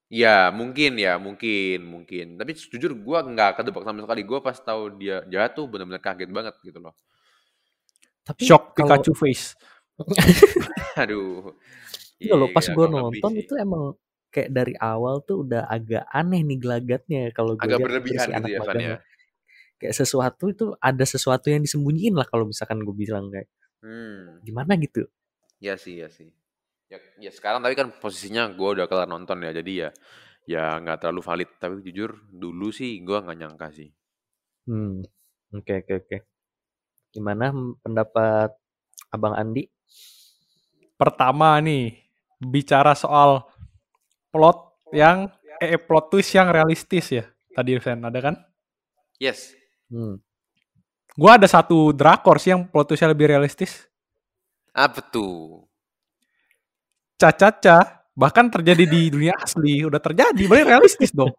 Ya, 0.08 0.48
mungkin 0.58 0.92
ya, 1.04 1.12
mungkin, 1.26 1.78
mungkin. 1.92 2.26
Tapi 2.40 2.50
jujur 2.56 2.92
gue 3.06 3.18
nggak 3.32 3.60
kedebak 3.60 3.84
sama 3.84 4.00
sekali. 4.04 4.22
Gue 4.24 4.38
pas 4.46 4.56
tahu 4.56 4.82
dia 5.00 5.16
jahat 5.32 5.52
tuh 5.58 5.68
benar-benar 5.68 6.00
kaget 6.00 6.30
banget 6.32 6.54
gitu 6.64 6.78
loh. 6.80 6.94
Tapi 8.26 8.44
shock 8.44 8.76
kalau 8.76 9.00
Pikachu 9.00 9.12
face. 9.16 9.46
Aduh. 11.02 11.54
Iya 12.18 12.34
loh, 12.34 12.48
pas 12.50 12.64
Iya, 12.66 12.74
gue 12.76 12.86
nonton 12.90 13.32
itu 13.38 13.52
emang 13.58 13.82
kayak 14.34 14.50
dari 14.52 14.74
awal 14.78 15.24
tuh 15.24 15.46
udah 15.46 15.62
agak 15.70 16.04
aneh 16.12 16.40
nih 16.44 16.58
gelagatnya 16.60 17.20
kalau 17.32 17.54
gue 17.56 17.64
Agak 17.64 17.78
berlebihan 17.80 18.28
si 18.28 18.30
gitu 18.30 18.38
anak 18.38 18.50
ya, 18.52 18.58
Van 18.60 18.66
ya. 18.66 18.72
magangnya. 18.74 18.98
Kayak 19.78 19.94
sesuatu 19.94 20.44
itu 20.50 20.66
ada 20.82 21.04
sesuatu 21.06 21.46
yang 21.52 21.62
disembunyiin 21.62 22.14
lah 22.18 22.26
kalau 22.26 22.44
misalkan 22.50 22.82
gue 22.82 22.94
bilang 22.96 23.30
kayak 23.30 23.48
Hmm. 23.78 24.42
gimana 24.42 24.74
gitu. 24.78 25.06
Ya 25.62 25.78
sih, 25.78 26.02
ya 26.02 26.10
sih. 26.10 26.30
Ya, 26.88 26.98
ya 27.20 27.30
sekarang 27.30 27.60
tapi 27.60 27.76
kan 27.76 27.92
posisinya 27.94 28.48
gue 28.50 28.68
udah 28.80 28.86
kelar 28.88 29.06
nonton 29.06 29.44
ya, 29.44 29.52
jadi 29.52 29.72
ya 29.72 29.90
ya 30.48 30.64
nggak 30.80 31.04
terlalu 31.04 31.20
valid. 31.22 31.50
Tapi 31.60 31.84
jujur 31.84 32.16
dulu 32.32 32.72
sih 32.72 32.98
gue 33.04 33.18
nggak 33.18 33.38
nyangka 33.38 33.68
sih. 33.70 33.90
Hmm, 34.66 35.04
oke 35.54 35.72
oke 35.84 35.92
oke. 36.04 36.16
Gimana 37.12 37.52
pendapat 37.80 38.52
Abang 39.08 39.32
Andi? 39.36 39.64
Pertama 40.98 41.56
nih, 41.62 41.94
bicara 42.42 42.92
soal 42.92 43.46
plot 44.34 44.90
yang 44.90 45.30
eh 45.62 45.78
plot 45.78 46.10
twist 46.10 46.34
yang 46.34 46.50
realistis 46.50 47.06
ya. 47.10 47.24
Tadi 47.54 47.74
Sen 47.82 48.02
ada 48.02 48.18
kan? 48.22 48.34
Yes. 49.18 49.54
Hmm. 49.90 50.22
Gua 51.18 51.34
ada 51.34 51.50
satu 51.50 51.90
drakor 51.90 52.38
sih 52.38 52.54
yang 52.54 52.62
plot 52.70 52.94
twistnya 52.94 53.10
lebih 53.10 53.26
realistis. 53.26 53.90
Apa 54.70 55.02
tuh? 55.02 55.66
Caca-caca 57.18 58.06
bahkan 58.14 58.46
terjadi 58.46 58.86
di 58.86 59.00
dunia 59.14 59.34
asli 59.34 59.82
udah 59.82 59.98
terjadi 59.98 60.42
berarti 60.46 60.66
realistis 60.66 61.14
dong 61.14 61.30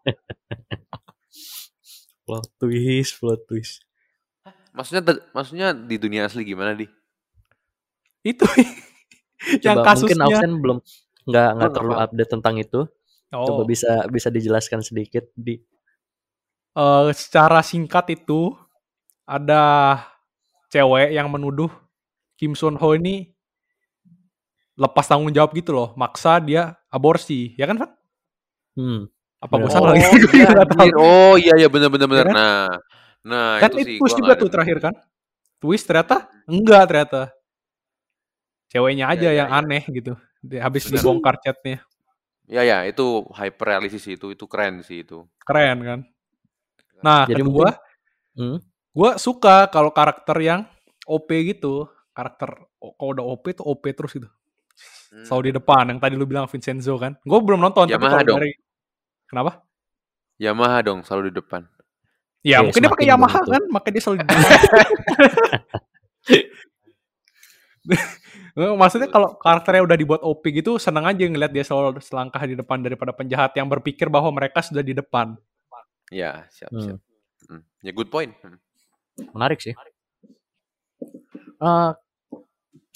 Plot 2.24 2.46
twist, 2.60 3.20
plot 3.20 3.40
twist. 3.48 3.84
Maksudnya 4.76 5.02
maksudnya 5.34 5.68
di 5.74 5.96
dunia 5.98 6.28
asli 6.28 6.44
gimana 6.46 6.76
di? 6.76 6.86
itu 8.20 8.44
yang 9.64 9.80
Coba 9.80 9.96
mungkin 9.96 10.18
kasusnya 10.20 10.24
Ausen 10.28 10.52
belum 10.60 10.78
nggak 11.24 11.48
nggak 11.56 11.70
terlalu 11.72 11.96
update 11.96 12.30
tentang 12.30 12.54
itu. 12.60 12.80
Coba 13.30 13.62
oh, 13.62 13.66
bisa 13.66 14.04
bisa 14.10 14.28
dijelaskan 14.28 14.84
sedikit 14.84 15.24
di. 15.32 15.56
eh, 16.70 17.08
secara 17.16 17.64
singkat 17.64 18.14
itu 18.14 18.54
ada 19.30 19.62
cewek 20.68 21.14
yang 21.14 21.30
menuduh 21.30 21.70
Kim 22.34 22.58
Sun 22.58 22.74
Ho 22.74 22.98
ini 22.98 23.30
lepas 24.74 25.06
tanggung 25.06 25.30
jawab 25.30 25.52
gitu 25.52 25.70
loh 25.70 25.92
maksa 25.94 26.40
dia 26.40 26.74
aborsi 26.88 27.54
ya 27.54 27.68
kan 27.68 27.76
Van? 27.78 27.90
Hmm. 28.74 29.00
apa 29.38 29.54
gue 29.56 29.68
Bener. 29.68 29.72
salah 29.72 29.90
lagi 29.94 30.04
Oh 30.08 30.18
Gua 30.20 30.34
iya, 30.34 30.48
anjir. 30.64 30.92
oh 30.96 31.34
iya 31.36 31.54
iya 31.56 31.68
benar 31.68 31.88
benar 31.88 32.08
benar. 32.08 32.26
kan? 32.26 32.34
Nah, 32.34 32.64
nah 33.22 33.48
kan 33.56 33.70
itu 33.72 33.78
itu 34.00 34.04
sih 34.08 34.16
juga 34.16 34.32
tuh 34.34 34.48
terakhir 34.48 34.78
kan 34.80 34.94
twist 35.58 35.84
ternyata 35.84 36.28
enggak 36.44 36.82
ternyata 36.88 37.22
ceweknya 38.68 39.06
Ya 39.08 39.12
aja 39.12 39.28
ya 39.28 39.38
yang 39.44 39.50
ya. 39.50 39.58
aneh 39.58 39.82
gitu 39.86 40.12
Dia 40.40 40.60
habis 40.64 40.86
Bener. 40.86 41.00
dibongkar 41.00 41.36
chatnya 41.38 41.84
Ya 42.44 42.62
ya 42.66 42.82
itu 42.82 43.04
hyper 43.30 43.66
realistis 43.68 44.02
itu 44.08 44.34
itu 44.34 44.44
keren 44.50 44.82
sih 44.82 45.04
itu. 45.04 45.22
keren 45.40 45.78
kan 45.82 46.00
nah 47.00 47.24
Jadi 47.24 47.40
kedua 47.40 47.68
Hmm. 48.30 48.62
Gue 48.90 49.10
suka 49.16 49.68
kalau 49.68 49.90
karakter 49.90 50.36
yang 50.38 50.60
OP 51.04 51.30
gitu 51.46 51.86
karakter 52.10 52.50
kalau 52.96 53.10
udah 53.14 53.24
OP 53.24 53.44
tuh 53.52 53.64
OP 53.64 53.84
terus 53.90 54.14
gitu 54.14 54.28
Hmm. 55.10 55.26
selalu 55.26 55.50
di 55.50 55.58
depan 55.58 55.90
yang 55.90 55.98
tadi 55.98 56.14
lu 56.14 56.22
bilang 56.22 56.46
Vincenzo 56.46 56.94
kan 56.94 57.18
gue 57.18 57.38
belum 57.42 57.58
nonton 57.58 57.84
tapi 57.84 57.98
Yamaha 57.98 58.14
kalau 58.16 58.28
dong. 58.30 58.38
dari 58.38 58.50
kenapa 59.26 59.50
Yamaha 60.38 60.78
dong 60.80 61.00
selalu 61.02 61.22
di 61.28 61.34
depan. 61.36 61.62
ya 62.40 62.62
Iya, 62.62 62.64
mungkin 62.64 62.80
dia 62.80 62.88
pakai 62.88 63.06
Yamaha 63.10 63.38
begitu. 63.42 63.52
kan 63.52 63.62
makanya 63.68 63.92
dia 63.92 64.02
selalu 64.06 64.16
di 64.16 64.26
Maksudnya 68.80 69.08
kalau 69.08 69.34
karakternya 69.34 69.82
udah 69.82 69.96
dibuat 69.96 70.20
OP 70.22 70.42
gitu 70.46 70.76
seneng 70.76 71.06
aja 71.06 71.22
ngeliat 71.22 71.50
dia 71.50 71.64
selalu 71.64 71.98
selangkah 71.98 72.42
di 72.44 72.54
depan 72.54 72.78
daripada 72.78 73.10
penjahat 73.10 73.50
yang 73.54 73.66
berpikir 73.66 74.06
bahwa 74.06 74.30
mereka 74.30 74.62
sudah 74.62 74.80
di 74.80 74.94
depan. 74.94 75.34
Ya 76.08 76.46
siap 76.50 76.70
Hmm. 76.70 76.82
siap. 76.82 76.98
Hmm. 77.48 77.62
Ya 77.82 77.90
good 77.90 78.10
point. 78.10 78.30
Hmm. 78.42 78.58
Menarik 79.34 79.60
sih. 79.60 79.74
Eh, 81.60 81.90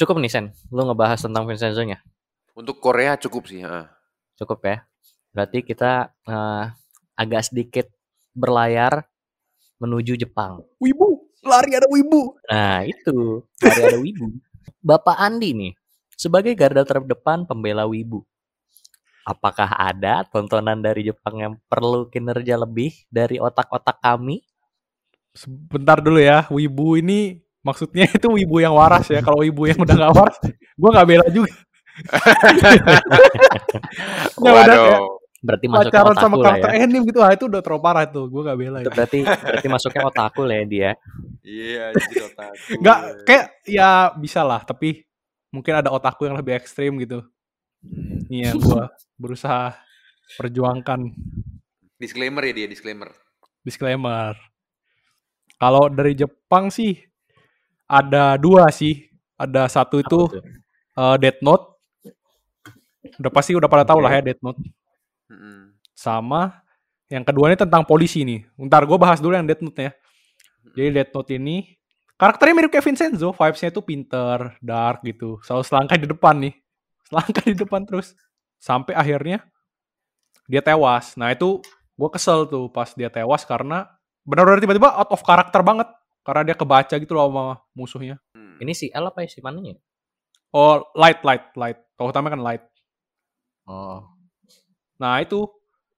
cukup 0.00 0.16
nih 0.20 0.32
Sen, 0.32 0.46
lu 0.72 0.82
ngebahas 0.88 1.20
tentang 1.20 1.44
Vincenzo-nya. 1.44 2.00
Untuk 2.56 2.80
Korea 2.80 3.18
cukup 3.20 3.44
sih. 3.50 3.60
ah. 3.66 3.92
Cukup 4.40 4.64
ya. 4.64 4.84
Berarti 5.34 5.60
kita 5.60 6.14
eh, 6.24 6.64
agak 7.18 7.42
sedikit 7.50 7.86
berlayar 8.34 9.06
menuju 9.78 10.16
Jepang. 10.18 10.62
Wibu, 10.80 11.28
lari 11.44 11.76
ada 11.76 11.86
wibu. 11.90 12.34
Nah, 12.48 12.82
itu. 12.86 13.42
Hari 13.60 13.80
ada 13.84 13.98
wibu. 14.00 14.26
Bapak 14.88 15.16
Andi 15.20 15.52
nih, 15.52 15.72
sebagai 16.16 16.56
garda 16.56 16.84
terdepan 16.84 17.44
pembela 17.44 17.84
wibu. 17.84 18.24
Apakah 19.24 19.72
ada 19.72 20.20
tontonan 20.28 20.84
dari 20.84 21.08
Jepang 21.08 21.40
yang 21.40 21.54
perlu 21.68 22.12
kinerja 22.12 22.60
lebih 22.60 22.92
dari 23.08 23.40
otak-otak 23.40 23.96
kami? 24.04 24.44
Sebentar 25.34 25.98
dulu 25.98 26.22
ya, 26.22 26.46
wibu 26.48 26.94
ini 26.94 27.42
maksudnya 27.60 28.06
itu 28.16 28.28
wibu 28.30 28.62
yang 28.62 28.74
waras 28.74 29.10
ya. 29.10 29.18
Kalau 29.20 29.42
wibu 29.42 29.66
yang 29.66 29.82
udah 29.82 29.94
gak 29.98 30.14
waras, 30.14 30.38
gue 30.54 30.90
gak 30.94 31.08
bela 31.08 31.26
juga. 31.30 31.52
Ya 34.34 34.50
udah 34.50 34.52
Waduh. 34.54 35.02
Berarti 35.44 35.66
masuknya 35.68 35.92
pacaran 35.92 36.16
sama 36.16 36.34
lah 36.34 36.40
ya. 36.40 36.44
karakter 36.56 36.70
anime 36.80 37.04
gitu, 37.12 37.20
ah 37.20 37.30
itu 37.36 37.44
udah 37.44 37.60
terlalu 37.60 37.82
parah 37.84 38.04
tuh. 38.08 38.24
Gue 38.32 38.42
gak 38.48 38.56
bela 38.56 38.78
Itu 38.80 38.88
ya. 38.88 38.94
berarti 38.96 39.18
berarti 39.28 39.68
masuknya 39.68 40.02
otaku 40.08 40.40
lah 40.48 40.56
ya 40.56 40.64
dia. 40.64 40.90
Iya, 41.44 41.84
jadi 41.92 42.14
otaku. 42.32 42.56
Gak, 42.80 42.98
kayak 43.28 43.44
ya 43.68 43.88
bisa 44.16 44.40
lah, 44.40 44.64
tapi 44.64 45.04
mungkin 45.52 45.84
ada 45.84 45.92
otakku 45.92 46.24
yang 46.24 46.40
lebih 46.40 46.56
ekstrim 46.56 46.96
gitu. 46.96 47.20
Iya, 48.32 48.56
gue 48.56 48.84
berusaha 49.22 49.76
perjuangkan 50.40 51.12
Disclaimer 52.00 52.42
ya 52.42 52.52
dia, 52.56 52.66
disclaimer. 52.66 53.12
disclaimer. 53.60 54.32
Kalau 55.64 55.88
dari 55.88 56.12
Jepang 56.12 56.68
sih 56.68 57.00
ada 57.88 58.36
dua 58.36 58.68
sih. 58.68 59.08
Ada 59.40 59.64
satu 59.66 59.96
itu 60.04 60.28
eh, 60.92 61.16
Death 61.16 61.40
Note. 61.40 61.80
Udah 63.16 63.32
pasti 63.32 63.56
udah 63.56 63.64
pada 63.64 63.88
tahu 63.88 64.04
Oke. 64.04 64.04
lah 64.04 64.12
ya 64.20 64.22
Death 64.28 64.44
Note. 64.44 64.60
Sama 65.96 66.60
yang 67.08 67.24
kedua 67.24 67.48
ini 67.48 67.56
tentang 67.56 67.80
polisi 67.88 68.28
nih. 68.28 68.44
Ntar 68.60 68.84
gue 68.84 68.98
bahas 69.00 69.24
dulu 69.24 69.32
yang 69.32 69.48
Death 69.48 69.64
Note 69.64 69.80
ya. 69.80 69.92
Jadi 70.76 70.88
Death 71.00 71.12
Note 71.16 71.30
ini 71.32 71.56
karakternya 72.20 72.54
mirip 72.60 72.70
kayak 72.70 72.84
Vincenzo, 72.84 73.32
vibes-nya 73.32 73.72
itu 73.72 73.80
pinter, 73.80 74.38
dark 74.60 75.00
gitu. 75.00 75.40
Selalu 75.48 75.64
selangkah 75.64 75.96
di 75.96 76.06
depan 76.12 76.34
nih. 76.44 76.54
Selangkah 77.08 77.44
di 77.48 77.56
depan 77.56 77.80
terus. 77.88 78.12
Sampai 78.60 78.92
akhirnya 78.92 79.40
dia 80.44 80.60
tewas. 80.60 81.16
Nah 81.16 81.32
itu 81.32 81.64
gue 81.96 82.10
kesel 82.12 82.44
tuh 82.52 82.68
pas 82.68 82.92
dia 82.92 83.08
tewas 83.08 83.48
karena 83.48 83.88
benar-benar 84.24 84.60
tiba-tiba 84.60 84.88
out 84.90 85.10
of 85.12 85.22
karakter 85.22 85.60
banget. 85.60 85.88
Karena 86.24 86.40
dia 86.40 86.56
kebaca 86.56 86.94
gitu 86.96 87.12
loh 87.12 87.28
sama 87.28 87.44
musuhnya. 87.76 88.16
Hmm. 88.32 88.56
Ini 88.56 88.72
si 88.72 88.88
L 88.88 89.12
apa 89.12 89.20
ya 89.24 89.28
si 89.28 89.44
mananya? 89.44 89.76
Oh, 90.56 90.80
light, 90.96 91.20
light, 91.20 91.52
light. 91.52 91.76
Kalau 92.00 92.08
utama 92.08 92.32
kan 92.32 92.40
light. 92.40 92.64
Oh. 93.68 94.08
Nah 94.96 95.20
itu 95.20 95.44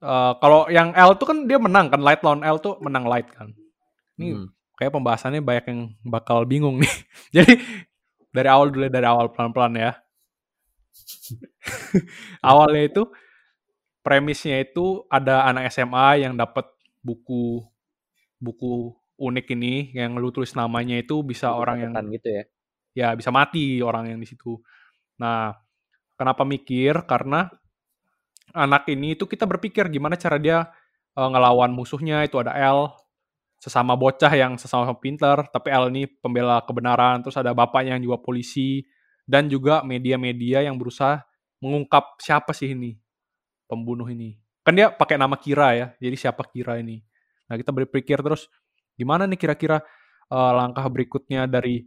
eh, 0.02 0.32
kalau 0.42 0.66
yang 0.66 0.90
L 0.98 1.14
tuh 1.14 1.30
kan 1.30 1.38
dia 1.46 1.62
menang 1.62 1.94
kan 1.94 2.02
light 2.02 2.26
lawan 2.26 2.42
L 2.42 2.58
tuh 2.58 2.74
menang 2.82 3.06
light 3.06 3.30
kan. 3.30 3.54
Ini 4.18 4.34
Hmm. 4.34 4.46
kayak 4.74 4.92
pembahasannya 4.98 5.40
banyak 5.46 5.64
yang 5.70 5.80
bakal 6.02 6.42
bingung 6.42 6.82
nih. 6.82 6.94
Jadi 7.36 7.62
dari 8.34 8.48
awal 8.50 8.74
dulu 8.74 8.88
ya, 8.88 8.92
dari 8.92 9.06
awal 9.06 9.30
pelan-pelan 9.30 9.74
ya. 9.78 9.92
Awalnya 12.50 12.82
itu 12.88 13.02
premisnya 14.02 14.62
itu 14.62 15.04
ada 15.10 15.46
anak 15.46 15.70
SMA 15.70 16.26
yang 16.26 16.34
dapat 16.34 16.66
buku 17.02 17.62
buku 18.36 18.92
unik 19.16 19.46
ini 19.56 19.96
yang 19.96 20.16
lu 20.20 20.28
tulis 20.28 20.52
namanya 20.52 21.00
itu 21.00 21.24
bisa 21.24 21.52
Buku 21.52 21.60
orang 21.64 21.76
yang 21.88 21.92
gitu 22.12 22.28
ya. 22.28 22.44
ya 22.92 23.08
bisa 23.16 23.32
mati 23.32 23.80
orang 23.80 24.12
yang 24.12 24.18
di 24.20 24.28
situ. 24.28 24.60
Nah, 25.16 25.56
kenapa 26.20 26.44
mikir? 26.44 27.08
Karena 27.08 27.48
anak 28.52 28.88
ini 28.92 29.16
itu 29.16 29.24
kita 29.24 29.48
berpikir 29.48 29.88
gimana 29.88 30.20
cara 30.20 30.36
dia 30.36 30.68
eh, 31.16 31.28
ngelawan 31.28 31.72
musuhnya 31.72 32.24
itu 32.28 32.36
ada 32.40 32.52
L 32.56 32.92
sesama 33.56 33.96
bocah 33.96 34.32
yang 34.36 34.60
sesama 34.60 34.92
pinter, 35.00 35.48
tapi 35.48 35.72
L 35.72 35.88
ini 35.88 36.04
pembela 36.04 36.60
kebenaran, 36.60 37.24
terus 37.24 37.40
ada 37.40 37.56
bapaknya 37.56 37.96
yang 37.96 38.04
juga 38.04 38.20
polisi 38.20 38.84
dan 39.24 39.48
juga 39.48 39.80
media-media 39.80 40.60
yang 40.62 40.76
berusaha 40.76 41.24
mengungkap 41.64 42.20
siapa 42.20 42.52
sih 42.52 42.76
ini 42.76 43.00
pembunuh 43.64 44.06
ini. 44.06 44.36
Kan 44.60 44.76
dia 44.76 44.92
pakai 44.92 45.16
nama 45.16 45.34
Kira 45.38 45.72
ya, 45.72 45.86
jadi 45.98 46.16
siapa 46.18 46.44
Kira 46.46 46.78
ini. 46.78 47.05
Nah, 47.46 47.54
kita 47.58 47.70
berpikir 47.70 48.18
terus 48.20 48.50
gimana 48.96 49.28
nih 49.28 49.38
kira-kira 49.38 49.82
eh, 50.32 50.52
langkah 50.56 50.88
berikutnya 50.88 51.44
dari 51.44 51.84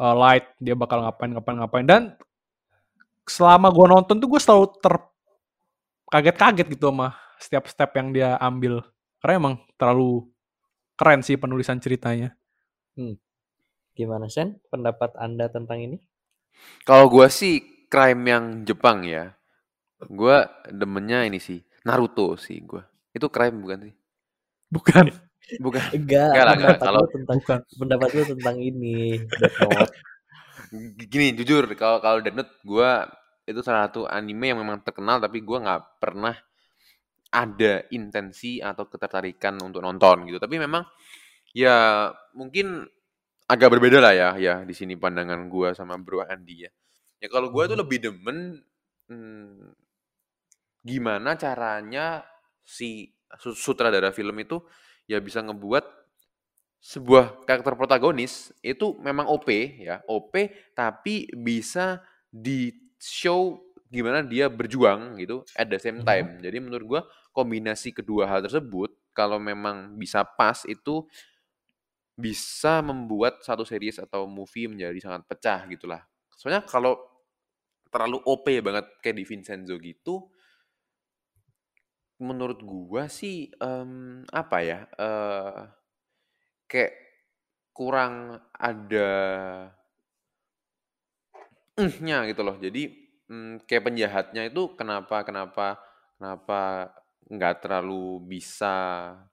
uh, 0.00 0.16
light 0.16 0.56
dia 0.56 0.72
bakal 0.72 1.04
ngapain 1.04 1.36
ngapain 1.36 1.56
ngapain 1.60 1.86
dan 1.86 2.02
selama 3.28 3.68
gue 3.68 3.86
nonton 3.86 4.16
tuh 4.16 4.28
gue 4.32 4.40
selalu 4.40 4.66
ter 4.80 4.94
kaget-kaget 6.08 6.66
gitu 6.74 6.88
sama 6.88 7.14
setiap 7.36 7.68
step 7.68 7.92
yang 7.94 8.08
dia 8.10 8.40
ambil 8.40 8.80
karena 9.20 9.34
emang 9.36 9.54
terlalu 9.76 10.26
keren 10.96 11.20
sih 11.20 11.36
penulisan 11.36 11.78
ceritanya 11.78 12.34
Gimana 13.94 14.32
Sen? 14.32 14.58
Pendapat 14.72 15.12
Anda 15.20 15.52
tentang 15.52 15.80
ini? 15.80 15.96
Kalau 16.88 17.12
gua 17.12 17.28
sih 17.28 17.86
crime 17.92 18.22
yang 18.24 18.44
Jepang 18.64 19.04
ya. 19.04 19.36
Gua 20.08 20.48
demennya 20.72 21.28
ini 21.28 21.36
sih 21.36 21.60
Naruto 21.84 22.36
sih 22.40 22.60
gua. 22.64 22.84
Itu 23.12 23.28
crime 23.28 23.60
bukan 23.60 23.78
sih? 23.90 23.94
Bukan 24.70 25.10
Bukan. 25.58 25.82
Enggak, 25.90 26.30
Enggak 26.30 26.54
enggak. 26.54 26.78
Kalau- 26.78 27.10
tentang 27.10 27.36
bukan 27.42 27.58
pendapat 27.74 28.08
lu 28.14 28.22
tentang 28.22 28.56
ini. 28.62 29.18
Gini 31.10 31.34
jujur 31.34 31.66
kalau 31.74 31.98
kalau 31.98 32.22
Death 32.22 32.38
Note 32.38 32.54
gua 32.62 33.10
itu 33.42 33.58
salah 33.66 33.90
satu 33.90 34.06
anime 34.06 34.54
yang 34.54 34.62
memang 34.62 34.78
terkenal 34.86 35.18
tapi 35.18 35.42
gua 35.42 35.58
nggak 35.58 35.82
pernah 35.98 36.38
ada 37.34 37.82
intensi 37.90 38.62
atau 38.62 38.86
ketertarikan 38.86 39.58
untuk 39.58 39.82
nonton 39.82 40.30
gitu. 40.30 40.38
Tapi 40.38 40.62
memang 40.62 40.86
ya 41.50 42.06
mungkin 42.38 42.86
agak 43.50 43.74
berbeda 43.74 43.98
lah 43.98 44.14
ya 44.14 44.28
ya 44.38 44.54
di 44.62 44.70
sini 44.70 44.94
pandangan 44.94 45.50
gua 45.50 45.74
sama 45.74 45.98
Bro 45.98 46.22
Andi 46.22 46.62
ya. 46.62 46.70
Ya 47.18 47.26
kalau 47.26 47.50
gua 47.50 47.66
tuh 47.66 47.74
lebih 47.82 47.98
demen 47.98 48.62
hmm, 49.10 49.74
gimana 50.86 51.34
caranya 51.34 52.22
si 52.62 53.10
sutradara 53.38 54.10
film 54.10 54.34
itu 54.42 54.58
ya 55.06 55.18
bisa 55.22 55.42
ngebuat 55.42 55.84
sebuah 56.80 57.44
karakter 57.44 57.76
protagonis 57.76 58.56
itu 58.64 58.96
memang 59.04 59.28
OP 59.28 59.48
ya, 59.84 60.00
OP 60.08 60.32
tapi 60.72 61.28
bisa 61.36 62.00
di 62.32 62.72
show 62.96 63.60
gimana 63.90 64.24
dia 64.24 64.48
berjuang 64.48 65.20
gitu 65.20 65.44
at 65.58 65.68
the 65.68 65.76
same 65.76 66.00
time. 66.00 66.40
Jadi 66.40 66.56
menurut 66.62 66.84
gua 66.86 67.02
kombinasi 67.36 67.92
kedua 67.92 68.24
hal 68.24 68.40
tersebut 68.40 68.96
kalau 69.12 69.36
memang 69.36 69.98
bisa 70.00 70.24
pas 70.24 70.64
itu 70.64 71.04
bisa 72.16 72.80
membuat 72.80 73.40
satu 73.44 73.64
series 73.64 74.00
atau 74.00 74.24
movie 74.24 74.68
menjadi 74.68 74.96
sangat 75.00 75.22
pecah 75.28 75.60
gitulah. 75.68 76.00
Soalnya 76.32 76.64
kalau 76.64 76.96
terlalu 77.90 78.22
OP 78.24 78.46
banget 78.64 78.86
kayak 79.02 79.16
di 79.18 79.24
Vincenzo 79.26 79.74
gitu 79.76 80.30
menurut 82.20 82.60
gua 82.62 83.08
sih 83.08 83.48
em, 83.58 84.22
apa 84.30 84.58
ya 84.62 84.78
eh 85.00 85.60
kayak 86.70 86.92
kurang 87.74 88.38
ada 88.54 89.10
ehnya 91.78 92.28
gitu 92.30 92.42
loh. 92.46 92.56
Jadi 92.60 92.82
mm, 93.30 93.66
kayak 93.66 93.84
penjahatnya 93.88 94.42
itu 94.50 94.62
kenapa 94.78 95.24
kenapa 95.26 95.66
kenapa 96.18 96.60
nggak 97.30 97.54
terlalu 97.62 98.20
bisa 98.26 98.74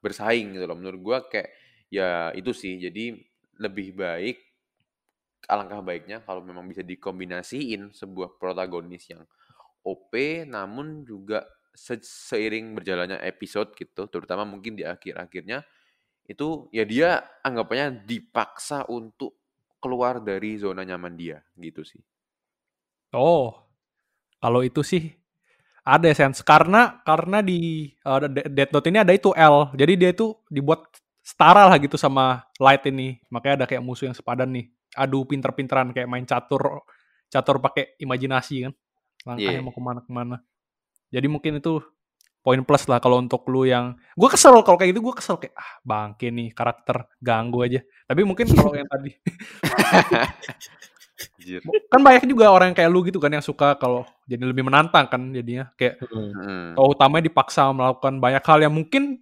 bersaing 0.04 0.56
gitu 0.56 0.66
loh. 0.70 0.78
Menurut 0.78 1.00
gua 1.02 1.18
kayak 1.28 1.50
ya 1.92 2.32
itu 2.34 2.52
sih. 2.56 2.80
Jadi 2.80 3.18
lebih 3.58 3.98
baik 3.98 4.38
alangkah 5.48 5.80
baiknya 5.80 6.18
kalau 6.28 6.44
memang 6.44 6.68
bisa 6.68 6.84
dikombinasiin 6.84 7.96
sebuah 7.96 8.36
protagonis 8.36 9.08
yang 9.12 9.24
OP 9.88 10.44
namun 10.44 11.08
juga 11.08 11.48
se- 11.78 12.02
seiring 12.04 12.74
berjalannya 12.74 13.22
episode 13.22 13.78
gitu 13.78 14.10
terutama 14.10 14.44
mungkin 14.44 14.74
di 14.74 14.84
akhir-akhirnya 14.84 15.62
itu 16.28 16.68
ya 16.76 16.84
dia 16.84 17.10
anggapannya 17.46 18.04
dipaksa 18.04 18.84
untuk 18.92 19.38
keluar 19.80 20.20
dari 20.20 20.58
zona 20.60 20.82
nyaman 20.84 21.14
dia 21.16 21.40
gitu 21.56 21.86
sih. 21.86 22.02
Oh 23.16 23.56
kalau 24.44 24.62
itu 24.66 24.82
sih 24.84 25.16
ada 25.88 26.10
sense. 26.12 26.44
Karena 26.44 27.00
karena 27.08 27.40
di 27.46 27.90
uh, 28.04 28.20
De- 28.28 28.50
Death 28.52 28.72
Note 28.76 28.88
ini 28.92 29.00
ada 29.02 29.14
itu 29.16 29.32
L. 29.34 29.72
Jadi 29.78 29.94
dia 29.96 30.10
itu 30.12 30.36
dibuat 30.52 30.84
setara 31.24 31.68
lah 31.70 31.78
gitu 31.80 31.96
sama 31.96 32.44
Light 32.60 32.84
ini. 32.90 33.22
Makanya 33.32 33.64
ada 33.64 33.68
kayak 33.70 33.84
musuh 33.86 34.12
yang 34.12 34.18
sepadan 34.18 34.52
nih. 34.52 34.68
Adu 34.98 35.24
pinter-pinteran 35.30 35.94
kayak 35.96 36.10
main 36.10 36.26
catur 36.28 36.84
catur 37.32 37.62
pakai 37.64 37.96
imajinasi 38.02 38.68
kan. 38.68 38.74
Langkahnya 39.28 39.60
Iya. 39.60 39.66
mau 39.66 39.74
ke 39.76 39.82
mana 39.84 40.00
ke 40.04 40.12
mana 40.12 40.38
jadi 41.14 41.28
mungkin 41.28 41.60
itu 41.60 41.84
poin 42.42 42.64
plus 42.64 42.88
lah 42.88 43.04
kalau 43.04 43.20
untuk 43.20 43.44
lu 43.52 43.68
yang 43.68 44.00
gue 44.16 44.30
kesel 44.32 44.64
kalau 44.64 44.80
kayak 44.80 44.96
gitu 44.96 45.04
gue 45.04 45.16
kesel 45.20 45.36
kayak 45.36 45.52
ah 45.58 45.72
bangke 45.84 46.32
nih 46.32 46.56
karakter 46.56 47.12
ganggu 47.20 47.68
aja 47.68 47.80
tapi 48.08 48.24
mungkin 48.24 48.48
kalau 48.56 48.72
yang 48.72 48.88
tadi 48.88 49.12
kan 51.92 52.02
banyak 52.04 52.30
juga 52.30 52.54
orang 52.54 52.72
yang 52.72 52.78
kayak 52.78 52.92
lu 52.94 53.04
gitu 53.04 53.20
kan 53.20 53.34
yang 53.34 53.44
suka 53.44 53.76
kalau 53.76 54.06
jadi 54.30 54.48
lebih 54.48 54.64
menantang 54.64 55.10
kan 55.12 55.22
jadinya 55.34 55.68
kayak 55.76 56.00
Hmm. 56.08 56.32
Mm. 56.32 56.76
tokoh 56.78 56.94
utamanya 56.94 57.24
dipaksa 57.28 57.74
melakukan 57.74 58.22
banyak 58.22 58.44
hal 58.46 58.60
yang 58.64 58.74
mungkin 58.74 59.20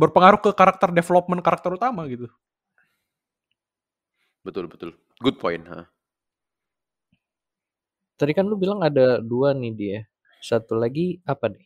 berpengaruh 0.00 0.40
ke 0.40 0.50
karakter 0.56 0.88
development 0.96 1.44
karakter 1.44 1.76
utama 1.76 2.08
gitu. 2.08 2.24
Betul 4.40 4.72
betul. 4.72 4.96
Good 5.20 5.36
point. 5.36 5.68
ha. 5.68 5.84
Tadi 8.16 8.32
kan 8.32 8.48
lu 8.48 8.56
bilang 8.56 8.80
ada 8.80 9.20
dua 9.20 9.52
nih 9.52 9.72
dia. 9.76 10.00
Satu 10.40 10.74
lagi 10.76 11.20
apa 11.24 11.52
nih? 11.52 11.64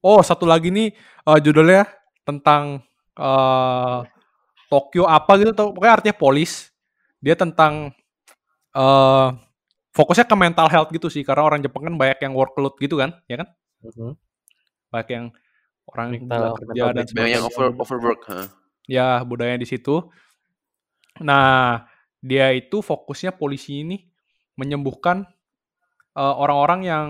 Oh, 0.00 0.20
satu 0.22 0.46
lagi 0.48 0.72
nih 0.72 0.92
eh, 1.28 1.38
judulnya 1.42 1.84
tentang 2.24 2.82
eh 3.18 3.98
Tokyo 4.68 5.08
apa 5.08 5.40
gitu 5.40 5.52
tau. 5.56 5.72
Pokoknya 5.72 5.94
artinya 5.96 6.16
polis. 6.16 6.68
Dia 7.24 7.34
tentang 7.34 7.92
eh 8.76 9.28
fokusnya 9.96 10.28
ke 10.28 10.36
mental 10.38 10.68
health 10.70 10.90
gitu 10.94 11.08
sih 11.10 11.24
karena 11.26 11.42
orang 11.42 11.58
Jepang 11.64 11.82
kan 11.88 11.94
banyak 11.98 12.18
yang 12.22 12.32
workload 12.36 12.76
gitu 12.78 13.00
kan, 13.00 13.16
ya 13.26 13.42
kan? 13.42 13.48
Mhm. 13.82 14.14
Banyak 14.92 15.08
yang 15.10 15.26
orang 15.88 16.08
Mental- 16.14 16.54
kerja 16.60 16.82
mental 16.84 16.88
dan. 16.94 17.04
Banyak 17.16 17.32
yang 17.32 17.44
over 17.48 17.66
overwork. 17.74 18.20
ha. 18.30 18.46
ya 18.88 19.20
budaya 19.20 19.56
di 19.60 19.68
situ. 19.68 20.00
Nah, 21.20 21.84
dia 22.22 22.54
itu 22.54 22.78
fokusnya 22.80 23.34
polisi 23.36 23.82
ini 23.84 24.06
menyembuhkan 24.54 25.26
eh, 26.14 26.34
orang-orang 26.38 26.80
yang 26.86 27.06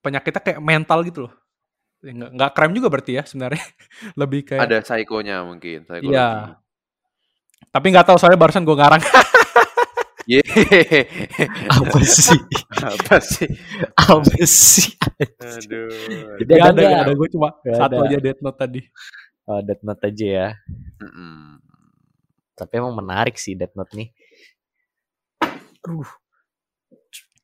penyakitnya 0.00 0.42
kayak 0.42 0.60
mental 0.60 1.00
gitu 1.04 1.28
loh. 1.28 1.32
Ya, 2.00 2.16
Nggak, 2.16 2.30
nggak 2.32 2.50
crime 2.56 2.74
juga 2.76 2.88
berarti 2.88 3.12
ya 3.20 3.22
sebenarnya. 3.28 3.64
Lebih 4.20 4.40
kayak 4.48 4.60
Ada 4.64 4.76
psikonya 4.80 5.36
mungkin. 5.44 5.84
Psikologi. 5.84 6.16
Iya. 6.16 6.56
Tapi 7.70 7.86
nggak 7.92 8.06
tahu 8.08 8.16
soalnya 8.16 8.40
barusan 8.40 8.64
gue 8.64 8.76
ngarang. 8.76 9.02
Apa 11.74 11.98
sih? 12.06 12.38
Apa 12.70 13.16
sih? 13.18 13.50
apa 13.98 14.36
sih? 14.46 14.94
Aduh. 15.42 16.38
Jadi 16.38 16.52
Gak 16.54 16.62
ada 16.62 16.70
ada, 16.70 16.80
nggak? 16.80 16.90
gak 16.94 17.02
ada. 17.02 17.12
Gue 17.18 17.28
cuma 17.34 17.48
Nggak 17.60 17.76
satu 17.82 17.94
ada. 17.98 18.06
aja 18.06 18.16
Death 18.22 18.40
Note 18.44 18.58
tadi. 18.58 18.80
Oh, 19.50 19.60
Death 19.64 19.82
Note 19.82 20.02
aja 20.06 20.26
ya. 20.26 20.48
Mm-mm. 21.02 21.58
Tapi 22.54 22.72
emang 22.78 22.94
menarik 22.94 23.34
sih 23.40 23.58
Death 23.58 23.74
Note 23.74 23.90
nih. 23.96 24.08
Aduh. 25.82 26.06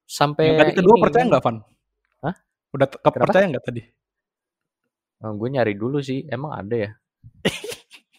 Sampai 0.06 0.54
Yang 0.54 0.58
tadi 0.62 0.72
kedua 0.78 0.94
ini, 0.94 1.02
percaya 1.02 1.24
nggak, 1.26 1.42
Van? 1.42 1.56
Udah 2.76 2.88
te- 2.88 3.00
percaya 3.00 3.48
nggak 3.48 3.64
tadi? 3.64 3.82
gue 5.16 5.48
nyari 5.48 5.74
dulu 5.74 5.98
sih, 6.04 6.28
emang 6.28 6.52
ada 6.54 6.76
ya. 6.76 6.90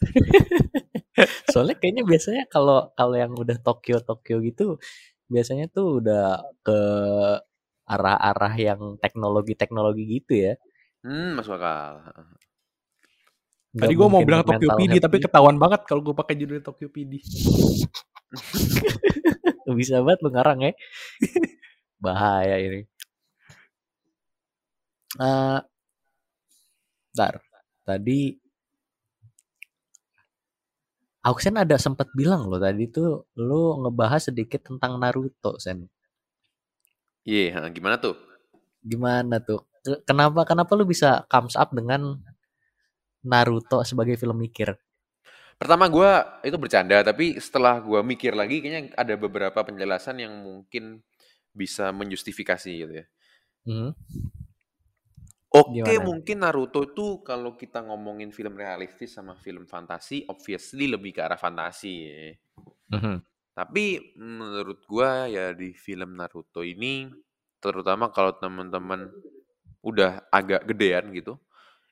Soalnya 1.54 1.78
kayaknya 1.78 2.04
biasanya 2.04 2.50
kalau 2.50 2.90
kalau 2.98 3.16
yang 3.16 3.32
udah 3.38 3.58
Tokyo 3.62 4.02
Tokyo 4.02 4.42
gitu, 4.42 4.82
biasanya 5.30 5.70
tuh 5.70 6.02
udah 6.02 6.42
ke 6.66 6.80
arah-arah 7.88 8.54
yang 8.60 9.00
teknologi-teknologi 9.00 10.04
gitu 10.20 10.52
ya. 10.52 10.54
Hmm, 11.06 11.40
masuk 11.40 11.56
akal. 11.56 12.04
Tadi 13.78 13.94
gue 13.94 14.08
mau 14.10 14.26
bilang 14.26 14.44
Tokyo 14.44 14.74
PD, 14.74 14.98
health 14.98 15.06
tapi 15.06 15.22
gitu. 15.22 15.30
ketahuan 15.30 15.62
banget 15.62 15.86
kalau 15.86 16.02
gue 16.02 16.18
pakai 16.18 16.36
judul 16.36 16.60
Tokyo 16.66 16.90
PD. 16.90 17.22
bisa 19.78 20.02
banget 20.02 20.26
lu 20.26 20.34
ngarang 20.34 20.66
ya. 20.66 20.74
Bahaya 22.04 22.58
ini. 22.58 22.90
Eh, 25.20 25.62
bentar. 27.14 27.42
Tadi 27.84 28.20
Auxen 31.30 31.56
ada 31.64 31.78
sempat 31.86 32.08
bilang 32.20 32.42
loh 32.50 32.58
tadi 32.66 32.84
tuh 32.96 33.10
lu 33.48 33.62
ngebahas 33.86 34.22
sedikit 34.34 34.62
tentang 34.68 34.92
Naruto 35.02 35.52
Sen. 35.64 35.80
Iya, 37.28 37.48
ha, 37.56 37.62
gimana 37.76 37.96
tuh? 38.04 38.16
Gimana 38.92 39.36
tuh? 39.48 39.62
Ke- 39.86 40.02
Kenapa 40.08 40.42
kenapa 40.50 40.72
lu 40.80 40.86
bisa 40.94 41.10
comes 41.32 41.54
up 41.62 41.70
dengan 41.78 42.02
Naruto 43.32 43.78
sebagai 43.90 44.16
film 44.22 44.38
mikir? 44.46 44.70
Pertama 45.58 45.90
gua 45.90 46.38
itu 46.46 46.54
bercanda, 46.62 47.02
tapi 47.02 47.42
setelah 47.42 47.82
gua 47.82 48.06
mikir 48.06 48.38
lagi, 48.38 48.62
kayaknya 48.62 48.94
ada 48.94 49.18
beberapa 49.18 49.58
penjelasan 49.66 50.22
yang 50.22 50.34
mungkin 50.46 51.02
bisa 51.54 51.90
menjustifikasi 51.90 52.70
gitu 52.70 52.94
ya. 53.02 53.06
Hmm. 53.66 53.92
Oke, 55.58 55.82
Gimana? 55.82 56.06
mungkin 56.06 56.38
Naruto 56.46 56.86
itu 56.86 57.26
kalau 57.26 57.58
kita 57.58 57.82
ngomongin 57.82 58.30
film 58.30 58.54
realistis 58.54 59.18
sama 59.18 59.34
film 59.34 59.66
fantasi, 59.66 60.22
obviously 60.30 60.86
lebih 60.86 61.18
ke 61.18 61.22
arah 61.26 61.40
fantasi. 61.40 61.94
ya. 62.06 62.34
Mhm. 62.94 63.16
Tapi 63.58 64.14
menurut 64.22 64.86
gua 64.86 65.26
ya 65.26 65.50
di 65.58 65.74
film 65.74 66.14
Naruto 66.14 66.62
ini, 66.62 67.10
terutama 67.58 68.14
kalau 68.14 68.38
teman-teman 68.38 69.10
udah 69.82 70.30
agak 70.30 70.62
gedean 70.70 71.10
gitu, 71.10 71.42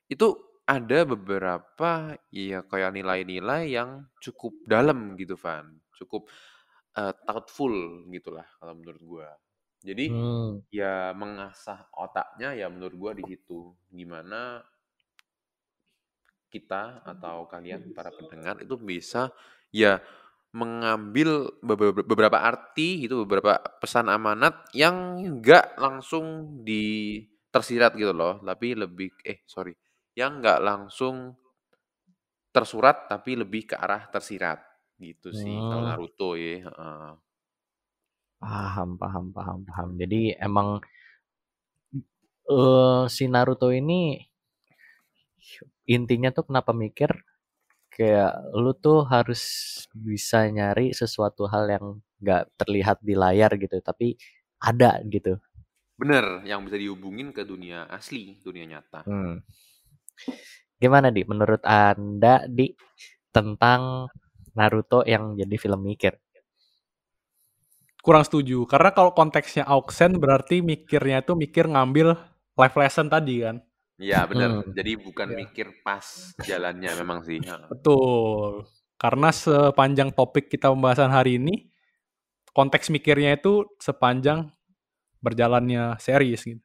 itu 0.06 0.38
ada 0.62 1.02
beberapa 1.02 2.14
ya 2.30 2.62
kayak 2.66 2.94
nilai-nilai 2.94 3.74
yang 3.74 4.06
cukup 4.22 4.54
dalam 4.62 5.18
gitu, 5.18 5.34
Van. 5.34 5.74
Cukup 5.98 6.30
eh, 6.94 7.14
thoughtful 7.26 7.74
gitulah 8.14 8.46
kalau 8.62 8.78
menurut 8.78 9.02
gua. 9.02 9.30
Jadi 9.86 10.06
Hmm. 10.06 10.62
ya 10.74 11.14
mengasah 11.14 11.86
otaknya 11.94 12.48
ya 12.60 12.66
menurut 12.72 12.96
gua 12.98 13.12
di 13.16 13.24
situ 13.30 13.72
gimana 13.94 14.60
kita 16.50 17.02
atau 17.02 17.44
kalian 17.50 17.90
para 17.90 18.14
pendengar 18.14 18.56
itu 18.62 18.78
bisa 18.78 19.34
ya 19.74 19.98
mengambil 20.54 21.52
beberapa, 21.60 22.38
arti 22.40 23.04
gitu 23.04 23.26
beberapa 23.26 23.60
pesan 23.82 24.08
amanat 24.08 24.64
yang 24.72 25.20
enggak 25.20 25.76
langsung 25.76 26.56
di 26.64 27.20
tersirat 27.52 27.92
gitu 27.98 28.14
loh 28.16 28.40
tapi 28.40 28.72
lebih 28.78 29.10
eh 29.26 29.42
sorry 29.44 29.74
yang 30.16 30.40
enggak 30.40 30.62
langsung 30.64 31.36
tersurat 32.54 32.96
tapi 33.12 33.36
lebih 33.42 33.62
ke 33.70 33.74
arah 33.84 34.02
tersirat 34.14 34.58
gitu 35.02 35.30
sih 35.36 35.62
kalau 35.68 35.84
Hmm. 35.84 35.92
Naruto 35.92 36.34
ya 36.40 36.64
heeh. 36.66 37.25
Paham, 38.40 39.00
paham, 39.00 39.24
paham, 39.32 39.58
paham. 39.68 39.88
Jadi 40.00 40.36
emang 40.36 40.80
eh 42.46 43.02
si 43.10 43.24
Naruto 43.26 43.68
ini 43.74 44.22
intinya 45.86 46.30
tuh 46.34 46.44
kenapa 46.50 46.70
mikir 46.74 47.10
kayak 47.90 48.52
lu 48.54 48.72
tuh 48.76 49.08
harus 49.08 49.42
bisa 49.94 50.46
nyari 50.52 50.92
sesuatu 50.92 51.48
hal 51.48 51.64
yang 51.70 51.86
nggak 52.20 52.44
terlihat 52.60 52.98
di 53.00 53.14
layar 53.16 53.52
gitu, 53.56 53.80
tapi 53.80 54.16
ada 54.60 55.00
gitu. 55.08 55.40
bener 55.96 56.44
yang 56.44 56.60
bisa 56.60 56.76
dihubungin 56.76 57.32
ke 57.32 57.40
dunia 57.48 57.88
asli 57.88 58.36
dunia 58.44 58.68
nyata 58.68 59.00
Hmm. 59.08 59.40
Gimana 60.76 61.08
di 61.08 61.24
menurut 61.24 61.64
Anda 61.64 62.44
di 62.44 62.68
tentang 63.32 64.12
Naruto 64.56 65.04
yang 65.08 65.36
jadi 65.36 65.56
film 65.56 65.80
mikir? 65.84 66.16
Kurang 68.06 68.22
setuju. 68.22 68.62
Karena 68.70 68.94
kalau 68.94 69.10
konteksnya 69.10 69.66
Auxen 69.66 70.22
berarti 70.22 70.62
mikirnya 70.62 71.26
itu 71.26 71.34
mikir 71.34 71.66
ngambil 71.66 72.14
life 72.54 72.76
lesson 72.78 73.10
tadi 73.10 73.42
kan. 73.42 73.58
Iya 73.96 74.28
bener 74.28 74.60
Hmm. 74.62 74.70
jadi 74.76 74.92
bukan 75.00 75.28
Iya. 75.32 75.36
mikir 75.42 75.66
pas 75.82 76.04
jalannya 76.38 76.90
memang 77.02 77.18
sih. 77.26 77.40
Betul. 77.72 78.62
Karena 78.94 79.28
sepanjang 79.34 80.14
topik 80.14 80.46
kita 80.46 80.70
pembahasan 80.70 81.10
hari 81.10 81.36
ini, 81.36 81.66
konteks 82.54 82.88
mikirnya 82.88 83.36
itu 83.36 83.66
sepanjang 83.76 84.48
berjalannya 85.20 85.98
series 85.98 86.46
gitu. 86.46 86.62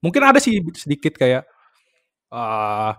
Mungkin 0.00 0.22
ada 0.24 0.38
sih 0.40 0.58
sedikit 0.74 1.18
kayak 1.18 1.44
ah 2.30 2.94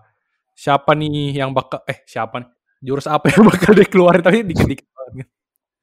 siapa 0.54 0.92
nih 0.98 1.40
yang 1.40 1.52
bakal 1.56 1.80
eh 1.88 2.04
siapa 2.06 2.44
nih 2.44 2.50
jurus 2.84 3.08
apa 3.08 3.26
yang 3.34 3.44
bakal 3.48 3.72
dikeluarin 3.76 4.24
tapi 4.24 4.44
dikit-dikit 4.46 4.88
banget. 4.92 5.16
gitu. 5.24 5.32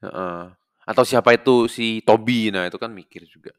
Heeh. 0.06 0.42
Atau 0.86 1.02
siapa 1.02 1.34
itu 1.34 1.66
si 1.66 1.98
Toby? 2.06 2.54
Nah, 2.54 2.70
itu 2.70 2.78
kan 2.78 2.94
mikir 2.94 3.26
juga. 3.26 3.50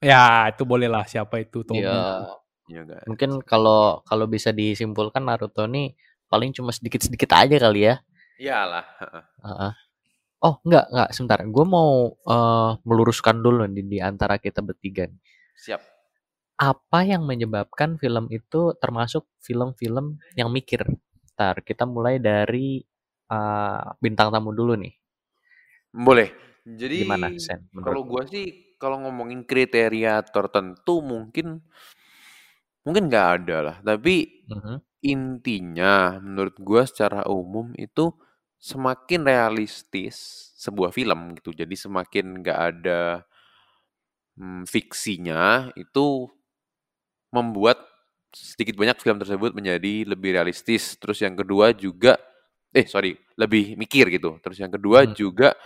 Ya, 0.00 0.48
itu 0.52 0.64
boleh 0.64 0.88
lah 0.88 1.04
siapa 1.04 1.40
itu 1.40 1.60
Toby. 1.64 1.84
Ya, 1.84 2.24
Iya 2.66 2.80
enggak? 2.82 3.02
mungkin 3.06 3.30
kalau 3.46 4.02
kalau 4.02 4.26
bisa 4.26 4.50
disimpulkan 4.50 5.22
Naruto 5.22 5.70
nih 5.70 5.94
paling 6.26 6.50
cuma 6.50 6.74
sedikit-sedikit 6.74 7.30
aja 7.36 7.56
kali 7.62 7.86
ya. 7.86 7.94
Iyalah. 8.40 8.84
heeh. 9.00 9.24
Heeh. 9.46 9.72
Oh, 10.44 10.54
enggak, 10.68 10.84
enggak, 10.92 11.10
sebentar. 11.16 11.38
Gue 11.48 11.64
mau 11.68 12.12
eh, 12.12 12.70
meluruskan 12.84 13.40
dulu 13.40 13.64
nih 13.68 13.84
di 13.86 13.98
antara 14.02 14.36
kita 14.40 14.60
bertiga. 14.64 15.06
nih. 15.08 15.20
Siap. 15.56 15.80
Apa 16.56 17.04
yang 17.04 17.24
menyebabkan 17.28 18.00
film 18.00 18.32
itu 18.32 18.72
termasuk 18.80 19.28
film-film 19.44 20.16
yang 20.36 20.48
mikir? 20.48 20.84
Ntar 21.36 21.60
kita 21.64 21.84
mulai 21.88 22.16
dari 22.20 22.80
eh, 23.32 23.82
bintang 24.00 24.28
tamu 24.32 24.52
dulu 24.56 24.76
nih. 24.76 24.92
Boleh. 25.96 26.28
Jadi 26.66 27.00
Gimana, 27.00 27.28
Sen? 27.38 27.60
kalau 27.80 28.02
gua 28.04 28.22
sih 28.28 28.76
kalau 28.76 29.00
ngomongin 29.06 29.40
kriteria 29.48 30.20
tertentu 30.34 31.00
mungkin 31.00 31.64
mungkin 32.84 33.08
nggak 33.10 33.28
ada 33.42 33.56
lah. 33.62 33.76
Tapi 33.82 34.16
Mhm. 34.48 34.80
intinya 35.04 36.18
menurut 36.22 36.56
gua 36.60 36.82
secara 36.88 37.24
umum 37.30 37.72
itu 37.78 38.12
semakin 38.60 39.22
realistis 39.26 40.16
sebuah 40.58 40.90
film 40.94 41.36
gitu. 41.38 41.50
Jadi 41.54 41.74
semakin 41.78 42.26
nggak 42.42 42.60
ada 42.74 43.00
hmm, 44.36 44.64
fiksinya 44.68 45.72
itu 45.76 46.28
membuat 47.34 47.78
sedikit 48.32 48.76
banyak 48.76 48.98
film 49.00 49.18
tersebut 49.22 49.52
menjadi 49.56 50.06
lebih 50.08 50.36
realistis. 50.36 50.96
Terus 51.00 51.22
yang 51.24 51.34
kedua 51.38 51.72
juga 51.76 52.16
eh 52.74 52.84
sorry 52.88 53.16
lebih 53.40 53.76
mikir 53.80 54.08
gitu. 54.12 54.36
Terus 54.44 54.58
yang 54.60 54.72
kedua 54.72 55.04
Hmm. 55.04 55.16
juga 55.16 55.56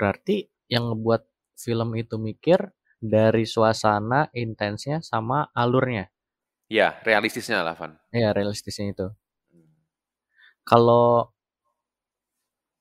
Berarti 0.00 0.48
yang 0.72 0.88
ngebuat 0.88 1.28
film 1.60 1.92
itu 2.00 2.16
mikir 2.16 2.72
dari 2.96 3.44
suasana, 3.44 4.32
intensnya, 4.32 5.04
sama 5.04 5.52
alurnya. 5.52 6.08
ya 6.70 6.96
realistisnya 7.02 7.66
lah 7.66 7.76
Van. 7.76 7.98
Ya, 8.14 8.32
realistisnya 8.32 8.94
itu. 8.94 9.06
Kalau 10.64 11.34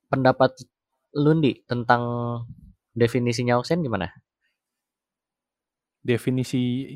pendapat 0.07 0.55
Lundi 1.17 1.65
tentang 1.65 2.03
definisinya 2.93 3.57
Oxen 3.57 3.81
gimana? 3.81 4.13
Definisi 6.05 6.93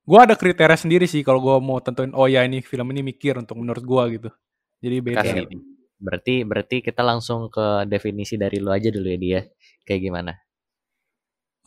gua 0.00 0.24
ada 0.24 0.34
kriteria 0.34 0.80
sendiri 0.80 1.04
sih 1.04 1.20
kalau 1.20 1.44
gua 1.44 1.56
mau 1.60 1.76
tentuin 1.84 2.10
oh 2.16 2.24
ya 2.24 2.40
ini 2.42 2.64
film 2.64 2.88
ini 2.90 3.04
mikir 3.04 3.36
untuk 3.36 3.60
menurut 3.60 3.84
gua 3.84 4.08
gitu. 4.08 4.32
Jadi 4.80 4.96
beda. 5.04 5.20
Kasih. 5.20 5.60
Berarti 6.00 6.42
berarti 6.48 6.80
kita 6.80 7.04
langsung 7.04 7.52
ke 7.52 7.84
definisi 7.84 8.40
dari 8.40 8.56
lu 8.56 8.72
aja 8.72 8.88
dulu 8.88 9.04
ya 9.04 9.18
dia. 9.20 9.40
Kayak 9.84 10.00
gimana? 10.00 10.32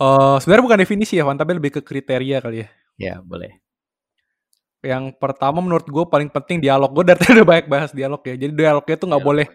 Eh 0.02 0.36
sebenarnya 0.42 0.66
bukan 0.66 0.80
definisi 0.82 1.14
ya, 1.16 1.24
Van, 1.24 1.38
tapi 1.38 1.54
lebih 1.54 1.80
ke 1.80 1.82
kriteria 1.86 2.42
kali 2.42 2.66
ya. 2.66 2.68
Ya, 2.98 3.16
boleh. 3.22 3.62
Yang 4.84 5.16
pertama 5.16 5.64
menurut 5.64 5.88
gue 5.88 6.06
paling 6.10 6.28
penting 6.34 6.60
dialog. 6.60 6.92
Gue 6.92 7.06
dari 7.08 7.22
tadi 7.22 7.40
udah 7.40 7.48
banyak 7.48 7.68
bahas 7.72 7.92
dialog 7.96 8.20
ya. 8.26 8.36
Jadi 8.36 8.52
dialognya 8.52 8.96
tuh 9.00 9.08
nggak 9.14 9.24
Dialog. 9.24 9.46
boleh 9.46 9.48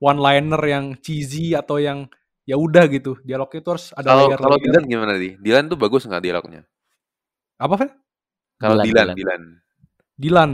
one 0.00 0.20
liner 0.22 0.62
yang 0.64 0.84
cheesy 1.04 1.52
atau 1.52 1.76
yang 1.76 2.08
ya 2.48 2.56
udah 2.56 2.88
gitu. 2.88 3.20
Dialognya 3.20 3.60
tuh 3.60 3.72
harus 3.76 3.86
ada 3.92 4.08
Kalau 4.14 4.24
layer 4.30 4.38
kalau 4.40 4.56
Dylan 4.56 4.84
gimana 4.88 5.12
di? 5.20 5.36
Dylan 5.36 5.68
tuh 5.68 5.76
bagus 5.76 6.08
nggak 6.08 6.22
dialognya? 6.24 6.64
Apa 7.60 7.74
Van? 7.76 7.90
Kalau 8.56 8.74
Dylan, 8.80 8.86
Dylan, 8.88 9.08
Dylan. 9.12 9.16
Dylan. 9.18 9.42
Dilan. 10.16 10.50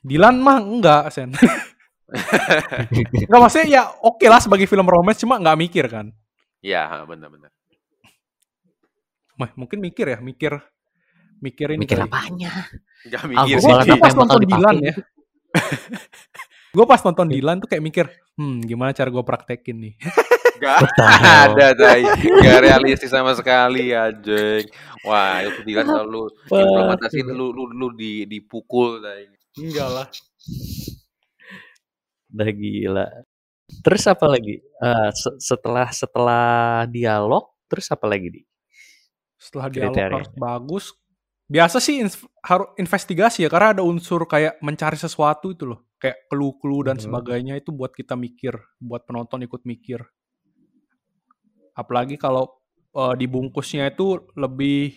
Dilan 0.00 0.36
mah 0.40 0.58
enggak, 0.62 1.02
Sen. 1.10 1.30
Enggak 3.26 3.40
maksudnya 3.40 3.66
ya 3.66 3.82
oke 4.00 4.26
lah 4.26 4.38
sebagai 4.38 4.66
film 4.66 4.86
romance 4.86 5.20
cuma 5.22 5.38
nggak 5.38 5.58
mikir 5.58 5.84
kan. 5.90 6.06
Iya, 6.62 7.02
benar-benar. 7.04 7.50
Mah, 9.36 9.50
mungkin 9.54 9.78
mikir 9.82 10.06
ya, 10.08 10.18
mikir 10.18 10.56
mikirin 11.38 11.76
Mikir 11.76 12.00
kali. 12.00 12.08
apanya? 12.08 12.52
Nggak 13.04 13.20
Ah, 13.20 13.28
mikir 13.44 13.56
sih. 13.60 13.68
Gue 13.68 13.76
apa 13.76 13.96
pas 14.06 14.14
nonton 14.14 14.40
Dilan 14.42 14.76
ya. 14.80 14.94
gue 16.72 16.84
pas 16.84 17.00
nonton 17.00 17.26
Dilan 17.28 17.56
tuh 17.58 17.68
kayak 17.68 17.84
mikir, 17.84 18.06
hmm 18.36 18.64
gimana 18.64 18.92
cara 18.92 19.08
gue 19.08 19.24
praktekin 19.24 19.76
nih. 19.80 19.94
Gak 20.56 20.88
ada, 21.20 21.76
tay. 21.76 22.00
Gak 22.40 22.64
realistis 22.64 23.12
sama 23.12 23.36
sekali, 23.36 23.92
anjing. 23.92 24.64
Wah, 25.04 25.44
itu 25.44 25.60
Dylan 25.68 25.84
kalau 25.84 26.04
lu 26.08 26.22
implementasiin 26.48 27.28
lu 27.28 27.52
lu 27.52 27.68
lu 27.68 27.92
di 27.92 28.24
dipukul, 28.24 29.04
tay. 29.04 29.28
Enggak 29.60 29.88
lah. 29.92 30.06
Udah 32.36 32.50
gila. 32.52 33.06
Terus 33.82 34.04
apa 34.06 34.26
lagi? 34.28 34.60
Se- 35.10 35.40
setelah 35.40 35.88
setelah 35.90 36.46
dialog, 36.86 37.48
terus 37.66 37.88
apa 37.88 38.04
lagi 38.06 38.28
di? 38.30 38.42
Setelah 39.40 39.66
dialog 39.72 39.96
Kriteria. 39.96 40.16
harus 40.20 40.30
bagus. 40.36 40.84
Biasa 41.46 41.78
sih 41.78 42.02
harus 42.42 42.68
investigasi 42.76 43.46
ya, 43.46 43.50
karena 43.50 43.78
ada 43.78 43.82
unsur 43.86 44.26
kayak 44.26 44.58
mencari 44.60 44.98
sesuatu 44.98 45.54
itu 45.54 45.64
loh. 45.64 45.86
Kayak 45.96 46.26
clue-clue 46.28 46.92
dan 46.92 46.98
Mhm. 46.98 47.04
sebagainya 47.08 47.54
itu 47.56 47.70
buat 47.72 47.94
kita 47.94 48.18
mikir, 48.18 48.52
buat 48.76 49.06
penonton 49.08 49.42
ikut 49.46 49.64
mikir. 49.64 50.02
Apalagi 51.72 52.16
kalau 52.16 52.52
eh, 52.96 53.14
dibungkusnya 53.20 53.92
itu 53.92 54.24
lebih 54.40 54.96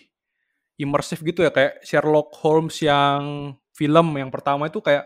imersif 0.80 1.20
gitu 1.20 1.44
ya, 1.44 1.52
kayak 1.52 1.84
Sherlock 1.84 2.32
Holmes 2.40 2.80
yang 2.80 3.52
film 3.76 4.16
yang 4.16 4.32
pertama 4.32 4.72
itu 4.72 4.80
kayak 4.80 5.04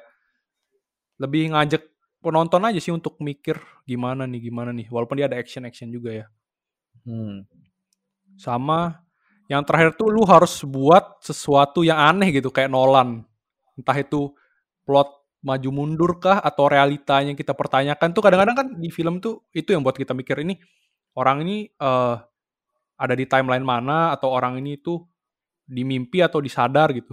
lebih 1.19 1.51
ngajak 1.51 1.83
penonton 2.25 2.65
aja 2.65 2.81
sih 2.81 2.89
untuk 2.89 3.21
mikir 3.21 3.61
gimana 3.85 4.25
nih, 4.25 4.49
gimana 4.49 4.73
nih. 4.73 4.89
Walaupun 4.89 5.21
dia 5.21 5.29
ada 5.29 5.37
action-action 5.37 5.93
juga 5.93 6.25
ya. 6.25 6.27
Hmm. 7.05 7.45
Sama 8.41 9.05
yang 9.53 9.61
terakhir 9.63 9.93
tuh 10.01 10.09
lu 10.09 10.25
harus 10.25 10.65
buat 10.65 11.21
sesuatu 11.21 11.85
yang 11.85 12.01
aneh 12.01 12.41
gitu 12.41 12.49
kayak 12.49 12.73
Nolan. 12.73 13.29
Entah 13.77 14.01
itu 14.01 14.33
plot 14.89 15.13
maju 15.45 15.71
mundur 15.71 16.17
kah 16.17 16.41
atau 16.41 16.73
realitanya 16.73 17.37
yang 17.37 17.39
kita 17.39 17.53
pertanyakan 17.53 18.17
tuh 18.17 18.25
kadang-kadang 18.25 18.57
kan 18.57 18.69
di 18.81 18.89
film 18.89 19.21
tuh 19.21 19.45
itu 19.53 19.77
yang 19.77 19.85
buat 19.85 19.93
kita 19.93 20.17
mikir 20.17 20.41
ini 20.41 20.57
orang 21.21 21.45
ini 21.45 21.69
eh, 21.69 22.17
ada 22.97 23.15
di 23.15 23.29
timeline 23.29 23.61
mana 23.61 24.17
atau 24.17 24.33
orang 24.33 24.57
ini 24.57 24.81
tuh 24.81 25.05
di 25.69 25.85
mimpi 25.85 26.25
atau 26.25 26.41
disadar 26.41 26.97
gitu. 26.97 27.13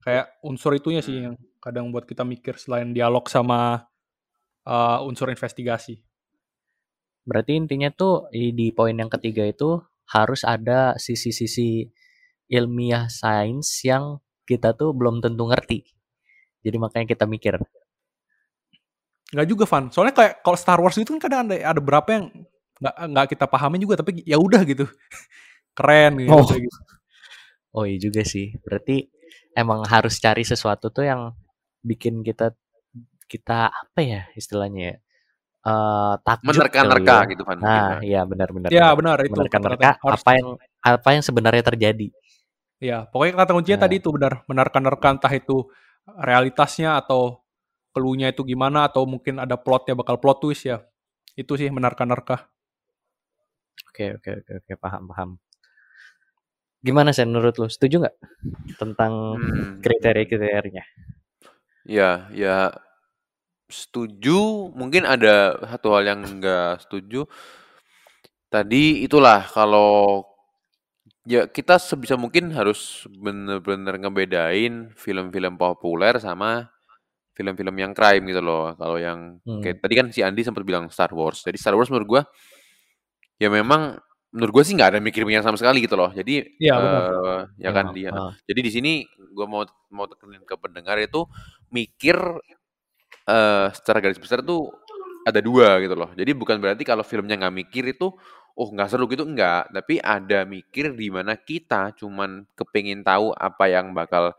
Kayak 0.00 0.32
unsur 0.42 0.72
itunya 0.72 1.04
sih 1.04 1.20
yang 1.28 1.36
kadang 1.60 1.92
buat 1.92 2.08
kita 2.08 2.24
mikir 2.24 2.58
selain 2.58 2.90
dialog 2.90 3.28
sama 3.28 3.86
eh, 4.66 4.98
unsur 5.06 5.28
investigasi. 5.30 5.98
Berarti 7.22 7.52
intinya 7.54 7.90
tuh 7.94 8.26
di 8.34 8.74
poin 8.74 8.94
yang 8.98 9.10
ketiga 9.10 9.46
itu 9.46 9.78
harus 10.10 10.42
ada 10.42 10.98
sisi-sisi 10.98 11.86
ilmiah 12.50 13.06
sains 13.06 13.80
yang 13.86 14.18
kita 14.44 14.74
tuh 14.74 14.90
belum 14.92 15.22
tentu 15.22 15.46
ngerti. 15.46 15.86
Jadi 16.62 16.76
makanya 16.76 17.06
kita 17.14 17.24
mikir. 17.24 17.58
Nggak 19.32 19.48
juga 19.48 19.64
fun. 19.64 19.88
Soalnya 19.88 20.14
kayak 20.14 20.34
kalau 20.44 20.58
Star 20.58 20.78
Wars 20.82 20.98
itu 20.98 21.08
kan 21.16 21.20
kadang 21.22 21.40
ada 21.48 21.56
ada 21.56 21.80
berapa 21.80 22.08
yang 22.12 22.24
nggak 22.82 22.94
nggak 23.14 23.26
kita 23.38 23.46
pahami 23.46 23.78
juga 23.78 23.94
tapi 24.02 24.20
ya 24.26 24.36
udah 24.36 24.60
gitu. 24.66 24.84
Keren 25.78 26.20
gitu. 26.20 26.34
Oh. 26.34 26.44
gitu. 26.44 26.78
Oh 27.72 27.84
iya 27.88 27.98
juga 28.02 28.22
sih. 28.26 28.52
Berarti 28.60 29.08
emang 29.56 29.86
harus 29.88 30.20
cari 30.20 30.44
sesuatu 30.44 30.92
tuh 30.92 31.08
yang 31.08 31.32
bikin 31.80 32.20
kita 32.20 32.52
kita 33.32 33.72
apa 33.72 34.00
ya 34.04 34.20
istilahnya 34.36 34.80
ya? 34.92 34.96
Eh 35.62 36.14
takjub 36.26 36.52
Menerka-nerka 36.52 37.16
ya. 37.24 37.30
gitu, 37.32 37.42
Van. 37.48 37.56
Nah, 37.62 37.88
iya 38.04 38.20
benar-benar. 38.28 38.68
Ya 38.68 38.92
benar 38.92 39.16
itu 39.24 39.32
menerka-nerka 39.32 39.96
apa 40.04 40.30
yang 40.36 40.48
apa 40.84 41.08
yang 41.16 41.22
sebenarnya 41.24 41.62
terjadi. 41.64 42.08
Ya, 42.82 43.06
pokoknya 43.06 43.38
kata 43.46 43.52
kuncinya 43.54 43.78
Nah. 43.78 43.84
tadi 43.86 43.94
itu 44.02 44.10
benar, 44.10 44.32
menerka-nerka 44.50 45.06
entah 45.14 45.30
itu 45.30 45.70
realitasnya 46.18 46.98
atau 46.98 47.40
keluhnya 47.94 48.34
itu 48.34 48.42
gimana 48.42 48.90
atau 48.90 49.06
mungkin 49.06 49.38
ada 49.38 49.54
plotnya 49.54 49.94
bakal 49.94 50.18
plot 50.18 50.42
twist 50.42 50.66
ya. 50.66 50.82
Itu 51.38 51.54
sih 51.54 51.70
menerka-nerka. 51.70 52.50
Oke, 53.86 54.18
oke, 54.18 54.30
oke, 54.42 54.52
oke, 54.66 54.72
paham, 54.82 55.02
paham. 55.06 55.30
Gimana 56.82 57.14
sih 57.14 57.22
menurut 57.22 57.54
lu? 57.62 57.70
Setuju 57.70 58.02
nggak 58.02 58.16
tentang 58.82 59.38
Hmm. 59.38 59.78
kriteria-kriterianya? 59.78 60.82
Ya, 61.86 62.26
ya 62.34 62.74
setuju. 63.72 64.70
Mungkin 64.76 65.02
ada 65.08 65.56
satu 65.66 65.96
hal 65.96 66.04
yang 66.12 66.20
enggak 66.28 66.84
setuju. 66.84 67.24
Tadi 68.52 69.02
itulah 69.06 69.40
kalau 69.56 70.22
ya 71.26 71.46
kita 71.46 71.78
sebisa 71.78 72.14
mungkin 72.18 72.50
harus 72.54 73.06
bener-bener 73.10 73.94
ngebedain 74.02 74.90
film-film 74.98 75.54
populer 75.58 76.18
sama 76.18 76.66
film-film 77.36 77.76
yang 77.78 77.92
crime 77.96 78.24
gitu 78.30 78.42
loh. 78.44 78.74
Kalau 78.76 78.98
yang 79.00 79.40
Hmm. 79.46 79.62
kayak 79.62 79.78
tadi 79.84 79.94
kan 79.98 80.06
si 80.14 80.20
Andi 80.26 80.42
sempat 80.46 80.64
bilang 80.66 80.88
Star 80.92 81.12
Wars. 81.14 81.42
Jadi 81.46 81.58
Star 81.60 81.74
Wars 81.78 81.90
menurut 81.92 82.08
gua 82.08 82.22
ya 83.40 83.48
memang 83.52 83.98
menurut 84.32 84.52
gue 84.60 84.64
sih 84.64 84.74
nggak 84.76 84.96
ada 84.96 85.00
mikir-mikir 85.02 85.44
sama 85.44 85.60
sekali 85.60 85.84
gitu 85.84 85.94
loh. 85.98 86.08
Jadi 86.14 86.40
Iya, 86.62 86.74
benar. 86.80 87.02
eh, 87.10 87.40
ya 87.60 87.70
kan 87.76 87.86
Ah, 87.88 87.92
dia. 87.92 88.10
ah. 88.16 88.32
Jadi 88.48 88.60
di 88.64 88.70
sini 88.72 88.92
gue 89.36 89.46
mau 89.48 89.62
mau 89.92 90.06
tekenin 90.08 90.40
ke 90.48 90.56
pendengar 90.56 90.96
itu 91.00 91.28
mikir 91.72 92.16
eh 93.28 93.66
secara 93.76 93.98
garis 94.02 94.18
besar 94.20 94.42
tuh 94.42 94.70
ada 95.26 95.38
dua 95.42 95.78
gitu 95.82 95.94
loh. 95.94 96.10
Jadi 96.18 96.30
bukan 96.34 96.58
berarti 96.58 96.82
kalau 96.82 97.06
filmnya 97.06 97.38
nggak 97.38 97.54
mikir 97.54 97.84
itu 97.94 98.10
oh 98.58 98.68
nggak 98.74 98.88
seru 98.90 99.06
gitu 99.10 99.22
enggak. 99.26 99.70
Tapi 99.70 100.02
ada 100.02 100.42
mikir 100.48 100.94
di 100.98 101.08
mana 101.14 101.38
kita 101.38 101.94
cuman 101.98 102.44
kepingin 102.58 103.02
tahu 103.06 103.30
apa 103.36 103.64
yang 103.70 103.94
bakal 103.94 104.34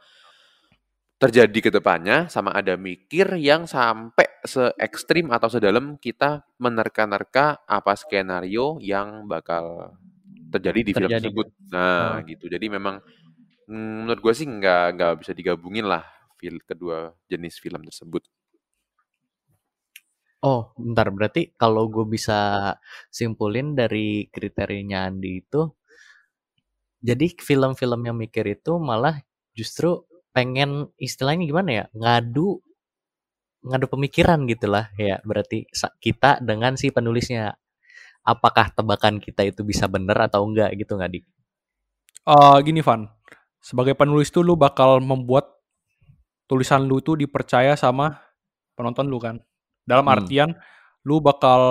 terjadi 1.21 1.59
ke 1.69 1.71
depannya 1.71 2.27
sama 2.27 2.51
ada 2.51 2.75
mikir 2.75 3.39
yang 3.39 3.63
sampai 3.63 4.27
se 4.43 4.75
ekstrim 4.75 5.31
atau 5.31 5.47
sedalam 5.47 5.95
kita 5.95 6.43
menerka-nerka 6.59 7.63
apa 7.63 7.95
skenario 7.95 8.75
yang 8.83 9.23
bakal 9.31 9.95
terjadi 10.51 10.79
di 10.83 10.91
film 10.93 11.11
Terjadi. 11.11 11.23
tersebut. 11.23 11.47
Nah, 11.71 12.19
Oh. 12.19 12.27
gitu. 12.27 12.45
Jadi 12.51 12.65
memang 12.67 12.99
mm, 13.69 14.07
menurut 14.07 14.19
gue 14.23 14.33
sih 14.35 14.47
nggak 14.49 14.83
nggak 14.99 15.13
bisa 15.23 15.31
digabungin 15.35 15.87
lah 15.87 16.03
fil 16.39 16.59
kedua 16.63 17.11
jenis 17.31 17.55
film 17.63 17.83
tersebut. 17.87 18.23
Oh, 20.43 20.75
bentar. 20.75 21.07
Berarti 21.07 21.55
kalau 21.55 21.87
gue 21.87 22.03
bisa 22.15 22.39
simpulin 23.07 23.79
dari 23.79 24.27
kriterianya 24.27 25.07
Andi 25.07 25.39
itu, 25.39 25.61
jadi 27.03 27.27
film-film 27.39 28.01
yang 28.07 28.17
mikir 28.19 28.45
itu 28.47 28.75
malah 28.79 29.19
justru 29.55 30.03
pengen 30.35 30.91
istilahnya 30.99 31.43
gimana 31.47 31.69
ya, 31.71 31.85
ngadu 31.95 32.59
ngadu 33.63 33.85
pemikiran 33.87 34.39
gitulah 34.51 34.91
ya. 34.99 35.19
Berarti 35.23 35.67
kita 36.03 36.43
dengan 36.43 36.75
si 36.75 36.91
penulisnya, 36.91 37.55
apakah 38.27 38.71
tebakan 38.75 39.19
kita 39.23 39.43
itu 39.47 39.61
bisa 39.63 39.87
bener 39.87 40.17
atau 40.27 40.43
enggak 40.47 40.75
gitu 40.79 40.99
nggak 40.99 41.11
di? 41.13 41.19
Eh, 42.27 42.57
gini 42.63 42.79
Van, 42.83 43.07
sebagai 43.59 43.95
penulis 43.99 44.31
tuh 44.31 44.43
lu 44.47 44.55
bakal 44.55 44.99
membuat 45.03 45.47
tulisan 46.47 46.87
lu 46.87 46.99
tuh 47.03 47.19
dipercaya 47.19 47.75
sama 47.79 48.19
penonton 48.75 49.07
lu 49.11 49.19
kan. 49.19 49.39
Dalam 49.83 50.05
Hmm. 50.05 50.11
artian 50.11 50.49
lu 51.07 51.19
bakal 51.19 51.61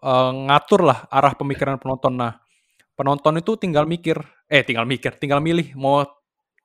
eh, 0.00 0.32
ngatur 0.48 0.80
lah 0.84 0.98
arah 1.08 1.32
pemikiran 1.36 1.76
penonton. 1.80 2.14
Nah, 2.20 2.32
penonton 2.98 3.40
itu 3.42 3.56
tinggal 3.60 3.84
mikir, 3.88 4.18
eh 4.50 4.62
tinggal 4.66 4.86
mikir, 4.88 5.12
tinggal 5.20 5.40
milih 5.44 5.74
mau 5.78 6.04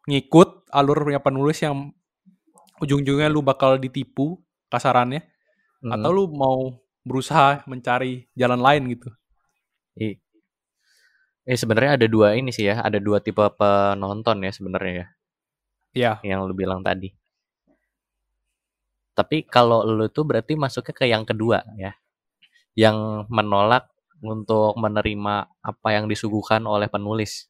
ngikut 0.10 0.70
alurnya 0.74 1.20
penulis 1.24 1.60
yang 1.64 1.92
ujung-ujungnya 2.84 3.30
lu 3.32 3.42
bakal 3.46 3.78
ditipu 3.80 4.42
kasarannya 4.74 5.22
Mm-mm. 5.84 5.94
atau 5.94 6.10
lu 6.16 6.24
mau 6.32 6.58
berusaha 7.08 7.64
mencari 7.72 8.28
jalan 8.38 8.62
lain 8.62 8.84
gitu. 8.94 9.10
I- 10.00 10.20
Eh 11.52 11.58
sebenarnya 11.62 11.92
ada 11.98 12.08
dua 12.16 12.28
ini 12.39 12.50
sih 12.58 12.66
ya, 12.70 12.76
ada 12.88 12.98
dua 13.08 13.18
tipe 13.26 13.46
penonton 13.60 14.38
ya 14.46 14.52
sebenarnya 14.58 14.94
ya, 15.02 15.06
Ya, 15.94 16.24
yang 16.30 16.39
lu 16.48 16.54
bilang 16.58 16.82
tadi. 16.88 17.08
Tapi 19.22 19.38
kalau 19.45 19.86
lu 19.86 20.07
tuh 20.09 20.26
berarti 20.26 20.53
masuknya 20.57 20.95
ke 20.97 21.05
yang 21.13 21.24
kedua 21.30 21.61
ya, 21.78 21.93
yang 22.78 23.28
menolak 23.32 23.89
untuk 24.24 24.74
menerima 24.80 25.36
apa 25.61 25.89
yang 25.95 26.05
disuguhkan 26.11 26.63
oleh 26.65 26.88
penulis. 26.91 27.49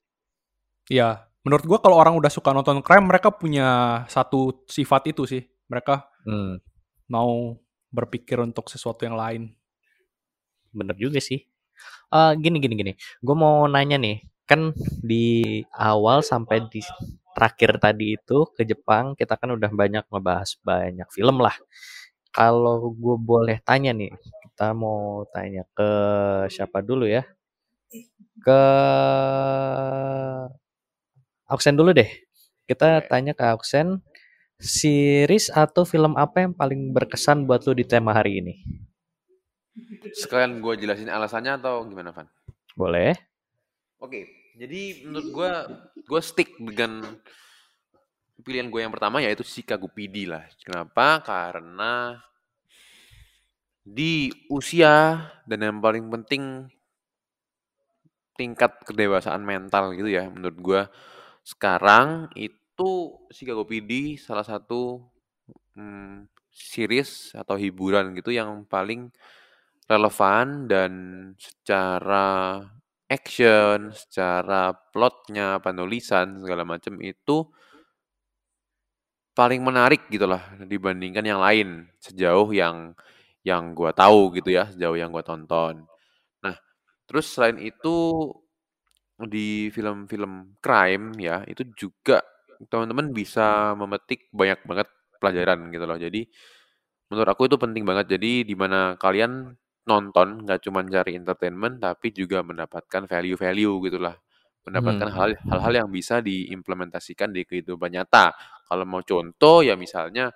Iya, 0.91 1.29
menurut 1.45 1.65
gua 1.69 1.79
kalau 1.83 1.97
orang 2.01 2.15
udah 2.19 2.31
suka 2.33 2.51
nonton 2.51 2.81
crime, 2.85 3.07
mereka 3.07 3.31
punya 3.33 4.03
satu 4.11 4.65
sifat 4.67 5.13
itu 5.13 5.23
sih. 5.29 5.43
Mereka 5.71 6.07
Hmm, 6.21 6.61
mau 7.09 7.57
berpikir 7.89 8.37
untuk 8.45 8.69
sesuatu 8.69 9.09
yang 9.09 9.17
lain. 9.17 9.49
bener 10.71 10.95
juga 10.99 11.19
sih. 11.19 11.39
Eh 12.13 12.31
gini 12.43 12.57
gini 12.63 12.75
gini, 12.79 12.93
gue 13.23 13.35
mau 13.37 13.65
nanya 13.71 13.97
nih, 14.01 14.23
kan 14.49 14.71
di 15.03 15.61
awal 15.75 16.21
sampai 16.25 16.63
di 16.71 16.81
terakhir 17.35 17.79
tadi 17.79 18.15
itu 18.19 18.47
ke 18.55 18.67
Jepang 18.67 19.15
kita 19.15 19.39
kan 19.39 19.55
udah 19.55 19.71
banyak 19.71 20.03
ngebahas 20.07 20.49
banyak 20.63 21.07
film 21.11 21.39
lah. 21.39 21.55
Kalau 22.31 22.95
gue 22.95 23.17
boleh 23.19 23.59
tanya 23.59 23.91
nih, 23.91 24.11
kita 24.47 24.71
mau 24.71 25.27
tanya 25.35 25.67
ke 25.75 25.89
siapa 26.47 26.79
dulu 26.79 27.03
ya? 27.03 27.27
Ke 28.39 28.61
Auksen 31.51 31.75
dulu 31.75 31.91
deh. 31.91 32.07
Kita 32.63 33.03
tanya 33.03 33.35
ke 33.35 33.43
Auksen, 33.43 33.99
series 34.55 35.51
atau 35.51 35.83
film 35.83 36.15
apa 36.15 36.47
yang 36.47 36.55
paling 36.55 36.95
berkesan 36.95 37.43
buat 37.43 37.67
lu 37.67 37.75
di 37.75 37.83
tema 37.83 38.15
hari 38.15 38.39
ini? 38.39 38.53
Sekalian 40.15 40.63
gue 40.63 40.79
jelasin 40.79 41.11
alasannya 41.11 41.59
atau 41.59 41.83
gimana, 41.83 42.15
Van? 42.15 42.31
Boleh? 42.79 43.11
Oke, 43.99 44.40
jadi 44.61 45.09
menurut 45.09 45.27
gue, 45.33 45.51
gue 46.05 46.21
stick 46.21 46.53
dengan 46.61 47.01
pilihan 48.45 48.69
gue 48.69 48.81
yang 48.85 48.93
pertama 48.93 49.17
yaitu 49.17 49.41
Chicago 49.41 49.89
PD 49.89 50.29
lah. 50.29 50.45
Kenapa? 50.61 51.25
Karena 51.25 52.21
di 53.81 54.29
usia 54.53 55.25
dan 55.49 55.65
yang 55.65 55.81
paling 55.81 56.05
penting 56.13 56.69
tingkat 58.37 58.77
kedewasaan 58.85 59.41
mental 59.41 59.97
gitu 59.97 60.05
ya 60.05 60.29
menurut 60.29 60.57
gue 60.61 60.81
sekarang 61.41 62.29
itu 62.37 63.17
Chicago 63.33 63.65
PD 63.65 64.21
salah 64.21 64.45
satu 64.45 65.01
hmm, 65.73 66.29
series 66.53 67.33
atau 67.33 67.57
hiburan 67.57 68.13
gitu 68.13 68.29
yang 68.29 68.69
paling 68.69 69.09
relevan 69.89 70.69
dan 70.69 70.91
secara 71.41 72.61
action, 73.11 73.91
secara 73.91 74.71
plotnya, 74.71 75.59
penulisan 75.59 76.39
segala 76.39 76.63
macam 76.63 76.95
itu 77.03 77.43
paling 79.35 79.61
menarik 79.63 80.07
gitu 80.11 80.27
lah 80.27 80.43
dibandingkan 80.67 81.23
yang 81.23 81.39
lain 81.39 81.87
sejauh 82.03 82.51
yang 82.51 82.91
yang 83.47 83.75
gua 83.75 83.91
tahu 83.95 84.31
gitu 84.37 84.49
ya, 84.55 84.67
sejauh 84.71 84.95
yang 84.95 85.11
gua 85.11 85.23
tonton. 85.25 85.83
Nah, 86.45 86.55
terus 87.09 87.27
selain 87.33 87.57
itu 87.61 87.95
di 89.21 89.69
film-film 89.75 90.57
crime 90.63 91.13
ya, 91.21 91.45
itu 91.45 91.63
juga 91.77 92.23
teman-teman 92.69 93.13
bisa 93.13 93.73
memetik 93.77 94.29
banyak 94.33 94.59
banget 94.65 94.87
pelajaran 95.21 95.69
gitu 95.73 95.85
loh. 95.85 95.97
Jadi 95.99 96.21
menurut 97.11 97.29
aku 97.29 97.49
itu 97.49 97.57
penting 97.61 97.83
banget. 97.85 98.17
Jadi 98.17 98.47
di 98.47 98.55
mana 98.57 98.95
kalian 98.97 99.53
nonton 99.89 100.45
nggak 100.45 100.59
cuma 100.65 100.85
cari 100.85 101.17
entertainment 101.17 101.81
tapi 101.81 102.13
juga 102.13 102.41
mendapatkan 102.45 103.05
value-value 103.09 103.75
gitulah 103.89 104.15
mendapatkan 104.65 105.09
Hmm. 105.09 105.15
hal 105.17 105.29
hal-hal 105.49 105.73
yang 105.85 105.89
bisa 105.89 106.21
diimplementasikan 106.21 107.33
di 107.33 107.41
kehidupan 107.49 107.89
nyata 107.97 108.33
kalau 108.69 108.85
mau 108.85 109.01
contoh 109.01 109.65
ya 109.65 109.73
misalnya 109.73 110.29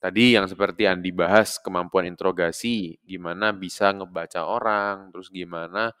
tadi 0.00 0.32
yang 0.36 0.48
seperti 0.48 0.88
yang 0.88 1.00
dibahas 1.04 1.60
kemampuan 1.60 2.08
interogasi 2.08 2.96
gimana 3.04 3.52
bisa 3.52 3.92
ngebaca 3.92 4.48
orang 4.48 5.12
terus 5.12 5.28
gimana 5.32 5.92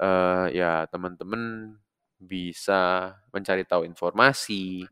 eh, 0.00 0.46
ya 0.58 0.86
teman-teman 0.90 1.74
bisa 2.18 3.14
mencari 3.30 3.62
tahu 3.66 3.86
informasi 3.86 4.82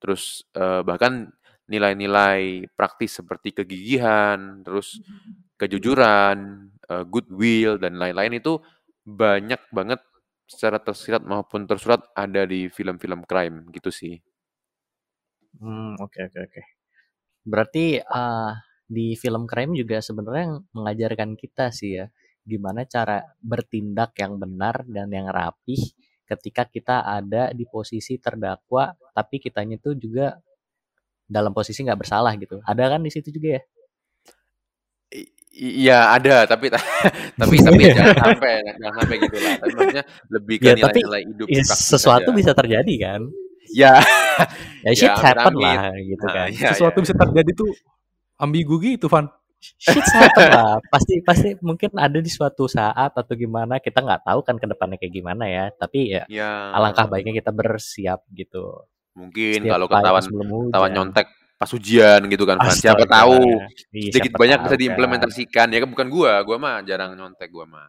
terus 0.00 0.44
eh, 0.56 0.82
bahkan 0.86 1.30
nilai-nilai 1.70 2.68
praktis 2.74 3.18
seperti 3.22 3.54
kegigihan 3.54 4.62
terus 4.66 5.00
kejujuran, 5.60 6.68
eh, 6.90 7.04
goodwill 7.06 7.78
dan 7.78 7.96
lain-lain 7.98 8.38
itu 8.42 8.58
banyak 9.06 9.60
banget 9.74 10.00
secara 10.46 10.78
tersirat 10.82 11.22
maupun 11.24 11.64
tersurat 11.70 12.02
ada 12.14 12.44
di 12.44 12.68
film-film 12.68 13.24
crime 13.24 13.70
gitu 13.72 13.90
sih. 13.94 14.18
Hmm, 15.60 15.94
oke 16.04 16.18
oke 16.28 16.38
oke. 16.48 16.62
Berarti 17.52 17.86
ah, 18.02 18.54
di 18.86 19.14
film 19.22 19.44
crime 19.50 19.74
juga 19.80 19.98
sebenarnya 20.04 20.46
mengajarkan 20.76 21.30
kita 21.42 21.66
sih 21.74 21.98
ya, 22.00 22.06
gimana 22.46 22.86
cara 22.94 23.18
bertindak 23.42 24.12
yang 24.22 24.38
benar 24.42 24.84
dan 24.88 25.08
yang 25.12 25.28
rapih 25.30 25.80
ketika 26.30 26.64
kita 26.70 26.96
ada 27.04 27.52
di 27.52 27.64
posisi 27.68 28.16
terdakwa, 28.20 28.94
tapi 29.16 29.36
kitanya 29.44 29.76
tuh 29.82 29.94
juga 29.98 30.38
dalam 31.26 31.52
posisi 31.52 31.82
nggak 31.82 32.00
bersalah 32.00 32.32
gitu. 32.36 32.58
Ada 32.62 32.96
kan 32.96 33.00
di 33.02 33.10
situ 33.10 33.28
juga 33.30 33.58
ya? 33.58 33.62
Iya 35.52 36.16
ada 36.16 36.48
tapi 36.48 36.72
tapi 37.40 37.56
tapi 37.60 37.82
jangan 37.92 38.16
sampai 38.16 38.52
jangan 38.80 38.94
sampai 39.04 39.16
gitu 39.20 39.36
lah. 39.36 39.52
Tapi 39.60 39.72
maksudnya 39.76 40.04
lebih 40.32 40.54
ke 40.56 40.64
Ya, 40.64 40.74
tapi 40.80 40.98
nilai-nilai 41.04 41.22
hidup 41.28 41.46
Ya, 41.52 41.62
sesuatu 41.68 42.30
aja. 42.32 42.38
bisa 42.40 42.52
terjadi 42.56 42.94
kan? 42.96 43.20
Ya, 43.68 44.00
Ya 44.88 44.92
shit 44.96 45.12
ya 45.12 45.16
happen 45.20 45.54
lah 45.60 45.92
gitu 46.00 46.24
Nah, 46.24 46.32
kan. 46.32 46.48
iya, 46.56 46.72
Sesuatu 46.72 46.98
iya. 46.98 47.04
bisa 47.04 47.14
terjadi 47.20 47.50
tuh 47.52 47.68
ambigu 48.40 48.80
gitu, 48.80 49.12
Van. 49.12 49.28
Shit 49.60 50.02
happen 50.16 50.48
lah. 50.48 50.80
Pasti 50.88 51.20
pasti 51.20 51.48
mungkin 51.60 51.92
ada 52.00 52.16
di 52.16 52.32
suatu 52.32 52.64
saat 52.64 53.12
atau 53.12 53.34
gimana 53.36 53.76
kita 53.76 54.00
nggak 54.00 54.24
tahu 54.24 54.40
kan 54.40 54.56
ke 54.56 54.64
depannya 54.64 54.96
kayak 54.96 55.12
gimana 55.12 55.44
ya. 55.52 55.68
Tapi 55.68 56.16
ya 56.16 56.24
Ya, 56.32 56.72
alangkah 56.72 57.04
baiknya 57.06 57.36
kita 57.36 57.52
bersiap 57.52 58.24
gitu. 58.32 58.88
Mungkin 59.12 59.58
Setiap 59.64 59.72
kalau 59.76 59.86
ketahuan 59.90 60.24
ketahuan 60.68 60.92
nyontek 60.92 61.26
pas 61.60 61.70
ujian 61.70 62.20
gitu 62.26 62.42
kan, 62.42 62.58
Van. 62.58 62.74
Siapa 62.74 63.06
Astaga. 63.06 63.14
tahu 63.22 63.38
Iya, 63.94 64.10
sedikit 64.10 64.32
siapa 64.34 64.40
banyak 64.42 64.58
tahu 64.58 64.64
bisa 64.66 64.74
kan. 64.74 64.80
diimplementasikan 64.82 65.66
ya 65.70 65.78
kan 65.84 65.90
bukan 65.94 66.08
gua, 66.10 66.32
gua 66.42 66.56
mah 66.58 66.76
jarang 66.82 67.14
nyontek 67.14 67.48
gua 67.54 67.64
mah. 67.70 67.88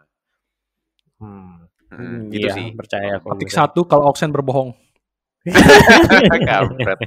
Hmm. 1.17 1.65
Mm, 1.93 1.97
Hmm, 2.01 2.19
gitu 2.34 2.47
iya, 2.49 2.53
sih. 2.57 2.67
percaya 2.74 3.21
aku. 3.21 3.34
Ketik 3.38 3.51
satu 3.53 3.82
kalau 3.86 4.09
Oksen 4.09 4.34
berbohong. 4.34 4.74
Kampret. 6.49 6.99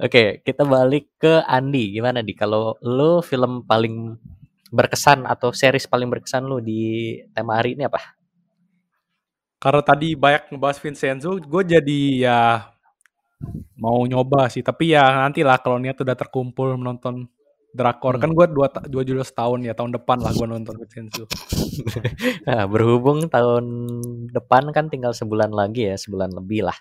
Oke, 0.00 0.40
kita 0.42 0.64
balik 0.64 1.12
ke 1.20 1.44
Andi. 1.44 1.92
Gimana 1.92 2.24
di 2.24 2.32
kalau 2.32 2.74
lu 2.82 3.20
film 3.22 3.62
paling 3.68 4.16
berkesan 4.72 5.28
atau 5.28 5.52
series 5.52 5.84
paling 5.84 6.08
berkesan 6.08 6.48
lu 6.48 6.58
di 6.64 7.14
tema 7.36 7.60
hari 7.60 7.76
ini 7.76 7.84
apa? 7.84 8.00
Karena 9.62 9.78
tadi 9.80 10.08
banyak 10.12 10.50
ngebahas 10.50 10.76
Vincenzo, 10.76 11.38
gue 11.38 11.62
jadi 11.64 12.00
ya 12.20 12.40
mau 13.76 13.98
nyoba 14.02 14.46
sih 14.46 14.60
tapi 14.60 14.90
ya 14.90 15.02
nanti 15.18 15.42
lah 15.42 15.58
kalau 15.58 15.74
niat 15.76 15.94
udah 15.96 16.14
terkumpul 16.14 16.74
menonton 16.76 17.26
drakor 17.68 18.14
Hmm. 18.14 18.22
kan 18.22 18.30
gue 18.32 18.46
dua 18.48 18.66
dua 18.84 19.02
judul 19.02 19.22
setahun 19.22 19.58
ya 19.60 19.72
tahun 19.72 19.90
depan 19.92 20.18
lah 20.18 20.30
gue 20.30 20.46
nonton 20.46 20.78
Vincenzo 20.78 21.26
Nah, 22.46 22.62
berhubung 22.64 23.26
tahun 23.26 23.64
depan 24.28 24.70
kan 24.70 24.86
tinggal 24.86 25.10
sebulan 25.10 25.50
lagi 25.50 25.88
ya, 25.88 25.96
sebulan 25.96 26.30
lebih 26.32 26.62
lah. 26.64 26.76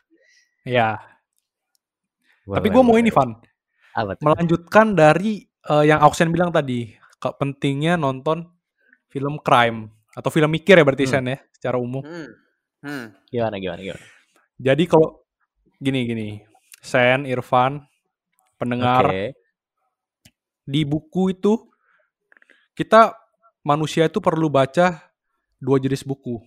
ya 0.62 1.02
tapi 2.44 2.68
Boleh, 2.68 2.72
gue 2.72 2.84
mau 2.84 2.96
ini 2.96 3.10
Van 3.10 3.34
Apa 3.92 4.14
tuh? 4.14 4.24
melanjutkan 4.24 4.94
dari 4.94 5.42
eh, 5.44 5.84
yang 5.84 5.98
Auxen 6.00 6.30
bilang 6.30 6.50
tadi 6.50 6.90
ke- 7.16 7.36
pentingnya 7.36 7.96
nonton 7.96 8.46
film 9.08 9.38
crime 9.40 9.90
atau 10.12 10.30
film 10.30 10.50
mikir 10.50 10.76
ya 10.76 10.84
berarti 10.84 11.06
Hmm. 11.06 11.14
Sen 11.16 11.26
ya 11.28 11.38
secara 11.52 11.78
umum 11.78 12.02
Hmm. 12.02 12.30
Hmm. 12.82 13.14
Gimana 13.30 13.62
gimana 13.62 13.82
gimana? 13.82 14.04
jadi 14.62 14.84
kalau 14.86 15.26
gini 15.82 16.06
gini 16.06 16.30
Sen 16.82 17.26
Irfan 17.26 17.82
pendengar 18.62 19.10
Oke. 19.10 19.34
di 20.66 20.86
buku 20.86 21.34
itu 21.34 21.70
kita 22.78 23.18
manusia 23.66 24.06
itu 24.06 24.22
perlu 24.22 24.50
baca 24.54 25.02
dua 25.58 25.78
jenis 25.82 26.06
buku 26.06 26.42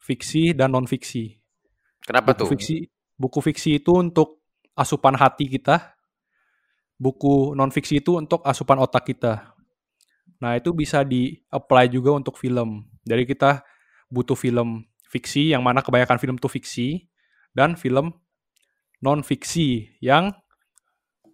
fiksi 0.00 0.56
dan 0.56 0.72
non 0.72 0.88
fiksi 0.88 1.36
Kenapa 2.04 2.32
buku 2.32 2.40
tuh? 2.44 2.48
fiksi 2.56 2.76
buku 3.16 3.38
fiksi 3.44 3.70
itu 3.80 3.92
untuk 3.92 4.40
asupan 4.72 5.16
hati 5.16 5.48
kita 5.48 5.92
buku 6.96 7.52
non 7.52 7.68
fiksi 7.72 8.00
itu 8.00 8.16
untuk 8.16 8.40
asupan 8.44 8.80
otak 8.80 9.04
kita 9.12 9.52
nah 10.40 10.56
itu 10.56 10.72
bisa 10.72 11.04
di 11.04 11.40
apply 11.52 11.88
juga 11.92 12.16
untuk 12.16 12.36
film 12.40 12.84
jadi 13.04 13.24
kita 13.28 13.64
butuh 14.12 14.36
film 14.36 14.84
fiksi 15.14 15.54
yang 15.54 15.62
mana 15.62 15.78
kebanyakan 15.78 16.18
film 16.18 16.34
itu 16.34 16.50
fiksi 16.50 16.88
dan 17.54 17.78
film 17.78 18.10
non 18.98 19.22
fiksi 19.22 19.94
yang 20.02 20.34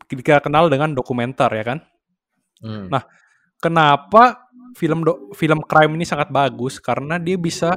kita 0.04 0.44
kenal 0.44 0.68
dengan 0.68 0.92
dokumenter 0.92 1.48
ya 1.48 1.64
kan 1.64 1.80
Hmm. 2.60 2.92
Nah, 2.92 3.02
kenapa 3.58 4.46
film 4.76 5.02
do- 5.02 5.32
film 5.34 5.64
crime 5.64 5.96
ini 5.96 6.04
sangat 6.04 6.28
bagus 6.28 6.78
karena 6.78 7.16
dia 7.16 7.40
bisa 7.40 7.74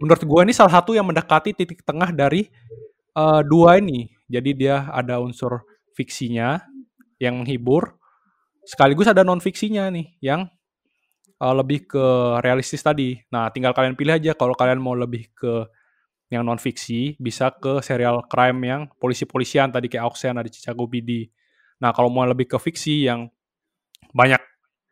menurut 0.00 0.22
gua 0.24 0.40
ini 0.44 0.52
salah 0.52 0.80
satu 0.80 0.92
yang 0.92 1.08
mendekati 1.08 1.56
titik 1.56 1.82
tengah 1.82 2.12
dari 2.12 2.46
eh, 3.16 3.42
dua 3.48 3.80
ini. 3.80 4.12
Jadi 4.30 4.50
dia 4.54 4.86
ada 4.92 5.18
unsur 5.18 5.64
fiksinya 5.96 6.62
yang 7.18 7.42
menghibur 7.42 7.98
sekaligus 8.62 9.10
ada 9.10 9.26
non 9.26 9.42
fiksinya 9.42 9.90
nih 9.90 10.14
yang 10.22 10.46
eh, 11.40 11.54
lebih 11.56 11.88
ke 11.88 12.06
realistis 12.44 12.84
tadi. 12.84 13.16
Nah, 13.32 13.48
tinggal 13.50 13.72
kalian 13.72 13.96
pilih 13.98 14.16
aja 14.16 14.32
kalau 14.36 14.54
kalian 14.54 14.80
mau 14.80 14.94
lebih 14.94 15.32
ke 15.34 15.66
yang 16.30 16.46
non 16.46 16.62
fiksi 16.62 17.18
bisa 17.18 17.50
ke 17.58 17.82
serial 17.82 18.22
crime 18.30 18.60
yang 18.62 18.82
polisi-polisian 19.02 19.74
tadi 19.74 19.90
kayak 19.90 20.06
Auxen 20.06 20.38
ada 20.38 20.46
Chicago 20.46 20.86
PD. 20.86 21.26
Nah, 21.82 21.90
kalau 21.90 22.06
mau 22.12 22.22
lebih 22.22 22.46
ke 22.46 22.58
fiksi 22.60 23.08
yang 23.08 23.26
banyak 24.14 24.38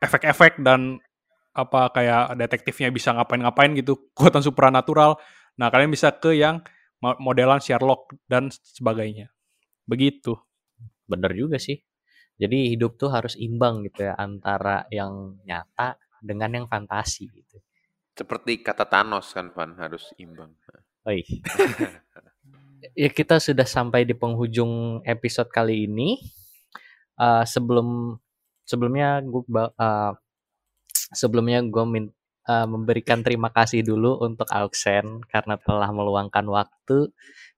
efek-efek 0.02 0.62
dan 0.62 0.98
apa 1.58 1.90
kayak 1.90 2.38
detektifnya 2.38 2.88
bisa 2.94 3.10
ngapain-ngapain 3.14 3.74
gitu 3.74 3.98
kekuatan 4.14 4.42
supranatural. 4.46 5.18
Nah 5.58 5.68
kalian 5.74 5.90
bisa 5.90 6.14
ke 6.14 6.38
yang 6.38 6.62
mo- 7.02 7.18
modelan 7.18 7.58
Sherlock 7.58 8.14
dan 8.30 8.54
sebagainya. 8.54 9.34
Begitu. 9.90 10.38
Bener 11.10 11.34
juga 11.34 11.58
sih. 11.58 11.82
Jadi 12.38 12.70
hidup 12.78 12.94
tuh 12.94 13.10
harus 13.10 13.34
imbang 13.34 13.82
gitu 13.82 14.06
ya 14.06 14.14
antara 14.14 14.86
yang 14.94 15.42
nyata 15.42 15.98
dengan 16.22 16.50
yang 16.62 16.66
fantasi 16.66 17.30
gitu. 17.30 17.58
Seperti 18.18 18.62
kata 18.62 18.82
Thanos 18.82 19.30
kan, 19.30 19.54
Van 19.54 19.78
harus 19.78 20.10
imbang. 20.18 20.50
Oi. 21.06 21.22
ya 22.98 23.10
kita 23.10 23.38
sudah 23.38 23.66
sampai 23.66 24.02
di 24.02 24.14
penghujung 24.14 25.02
episode 25.06 25.50
kali 25.50 25.86
ini. 25.86 26.18
Eh, 27.18 27.44
sebelum 27.46 28.18
sebelumnya 28.66 29.22
gue 29.22 29.42
sebelumnya 31.14 31.62
gue 31.64 31.84
min- 31.86 32.14
eh, 32.46 32.66
memberikan 32.68 33.22
terima 33.22 33.50
kasih 33.54 33.86
dulu 33.86 34.18
untuk 34.22 34.50
Auxen 34.50 35.22
karena 35.26 35.54
telah 35.58 35.90
meluangkan 35.94 36.46
waktu, 36.50 37.10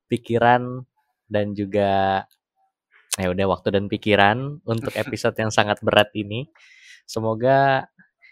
pikiran 0.09 0.85
dan 1.31 1.55
juga 1.55 2.25
ya 3.19 3.29
udah 3.31 3.47
waktu 3.51 3.69
dan 3.75 3.85
pikiran 3.91 4.63
untuk 4.65 4.93
episode 5.03 5.37
yang 5.39 5.51
sangat 5.51 5.83
berat 5.83 6.13
ini. 6.15 6.49
Semoga 7.05 7.91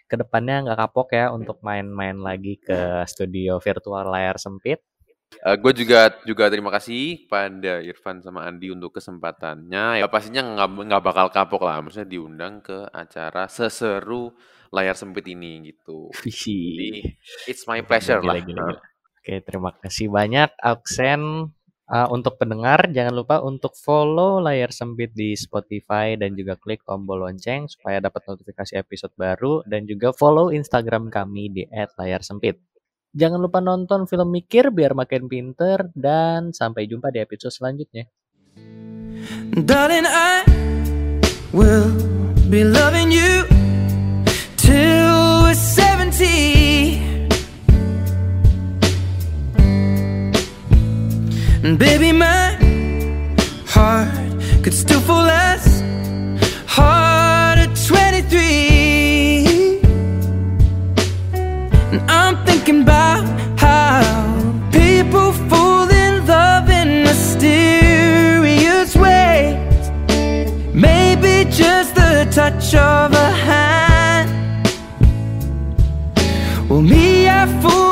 ke 0.09 0.17
depannya 0.17 0.65
nggak 0.65 0.79
kapok 0.89 1.09
ya 1.13 1.29
untuk 1.31 1.61
main-main 1.61 2.17
lagi 2.17 2.57
ke 2.57 3.05
studio 3.05 3.61
virtual 3.61 4.09
layar 4.09 4.41
sempit. 4.41 4.81
gue 5.39 5.73
juga 5.77 6.09
juga 6.25 6.49
terima 6.49 6.73
kasih 6.73 7.29
pada 7.29 7.85
Irfan 7.85 8.25
sama 8.25 8.49
Andi 8.49 8.73
untuk 8.73 8.97
kesempatannya. 8.97 10.01
Ya 10.01 10.07
pastinya 10.09 10.41
nggak 10.41 10.69
nggak 10.89 11.05
bakal 11.05 11.27
kapok 11.29 11.63
lah, 11.69 11.85
maksudnya 11.85 12.09
diundang 12.09 12.65
ke 12.65 12.89
acara 12.91 13.45
seseru 13.47 14.33
layar 14.73 14.97
sempit 14.97 15.29
ini 15.29 15.69
gitu. 15.69 16.09
Jadi 16.25 17.13
it's 17.45 17.69
my 17.69 17.85
pleasure 17.85 18.19
Gila, 18.25 18.35
lah. 18.35 18.41
gila, 18.41 18.65
gila. 18.73 18.81
Oke, 19.21 19.45
terima 19.45 19.71
kasih 19.85 20.09
banyak 20.09 20.49
Aksen. 20.57 21.53
Uh, 21.89 22.05
untuk 22.13 22.37
pendengar, 22.37 22.85
jangan 22.93 23.17
lupa 23.17 23.41
untuk 23.41 23.73
follow 23.73 24.45
layar 24.45 24.69
sempit 24.69 25.09
di 25.17 25.33
Spotify 25.33 26.21
dan 26.21 26.37
juga 26.37 26.53
klik 26.61 26.85
tombol 26.85 27.25
lonceng 27.25 27.65
supaya 27.65 27.97
dapat 27.97 28.29
notifikasi 28.29 28.77
episode 28.77 29.17
baru 29.17 29.65
dan 29.65 29.89
juga 29.89 30.13
follow 30.13 30.53
Instagram 30.53 31.09
kami 31.09 31.49
di 31.49 31.65
@layar_sempit. 31.73 32.61
Jangan 33.17 33.41
lupa 33.41 33.65
nonton 33.65 34.05
film 34.05 34.29
mikir 34.29 34.69
biar 34.69 34.93
makin 34.93 35.33
pinter 35.33 35.89
dan 35.97 36.53
sampai 36.53 36.85
jumpa 36.85 37.09
di 37.09 37.25
episode 37.25 37.57
selanjutnya. 37.57 38.05
Darling, 39.57 40.05
I 40.05 40.45
will 41.57 41.89
be 42.53 42.69
loving 42.69 43.09
you 43.09 43.49
till 44.61 45.49
we're 45.49 45.57
70. 45.57 47.08
And 51.69 51.79
baby, 51.79 52.13
my 52.13 52.57
heart 53.67 54.09
could 54.63 54.73
still 54.73 55.01
fall 55.01 55.29
as 55.29 55.83
hard 56.67 57.59
at 57.59 57.77
23. 57.87 59.83
And 61.93 62.01
I'm 62.11 62.43
thinking 62.47 62.81
about 62.85 63.27
how 63.61 64.01
people 64.73 65.33
fall 65.51 65.91
in 65.91 66.27
love 66.27 66.71
in 66.71 67.03
mysterious 67.03 68.97
ways. 68.97 69.91
Maybe 70.73 71.45
just 71.51 71.95
the 71.95 72.27
touch 72.33 72.75
of 72.75 73.13
a 73.13 73.31
hand. 73.47 74.31
Well, 76.71 76.81
me, 76.81 77.29
I 77.29 77.45
fall 77.61 77.88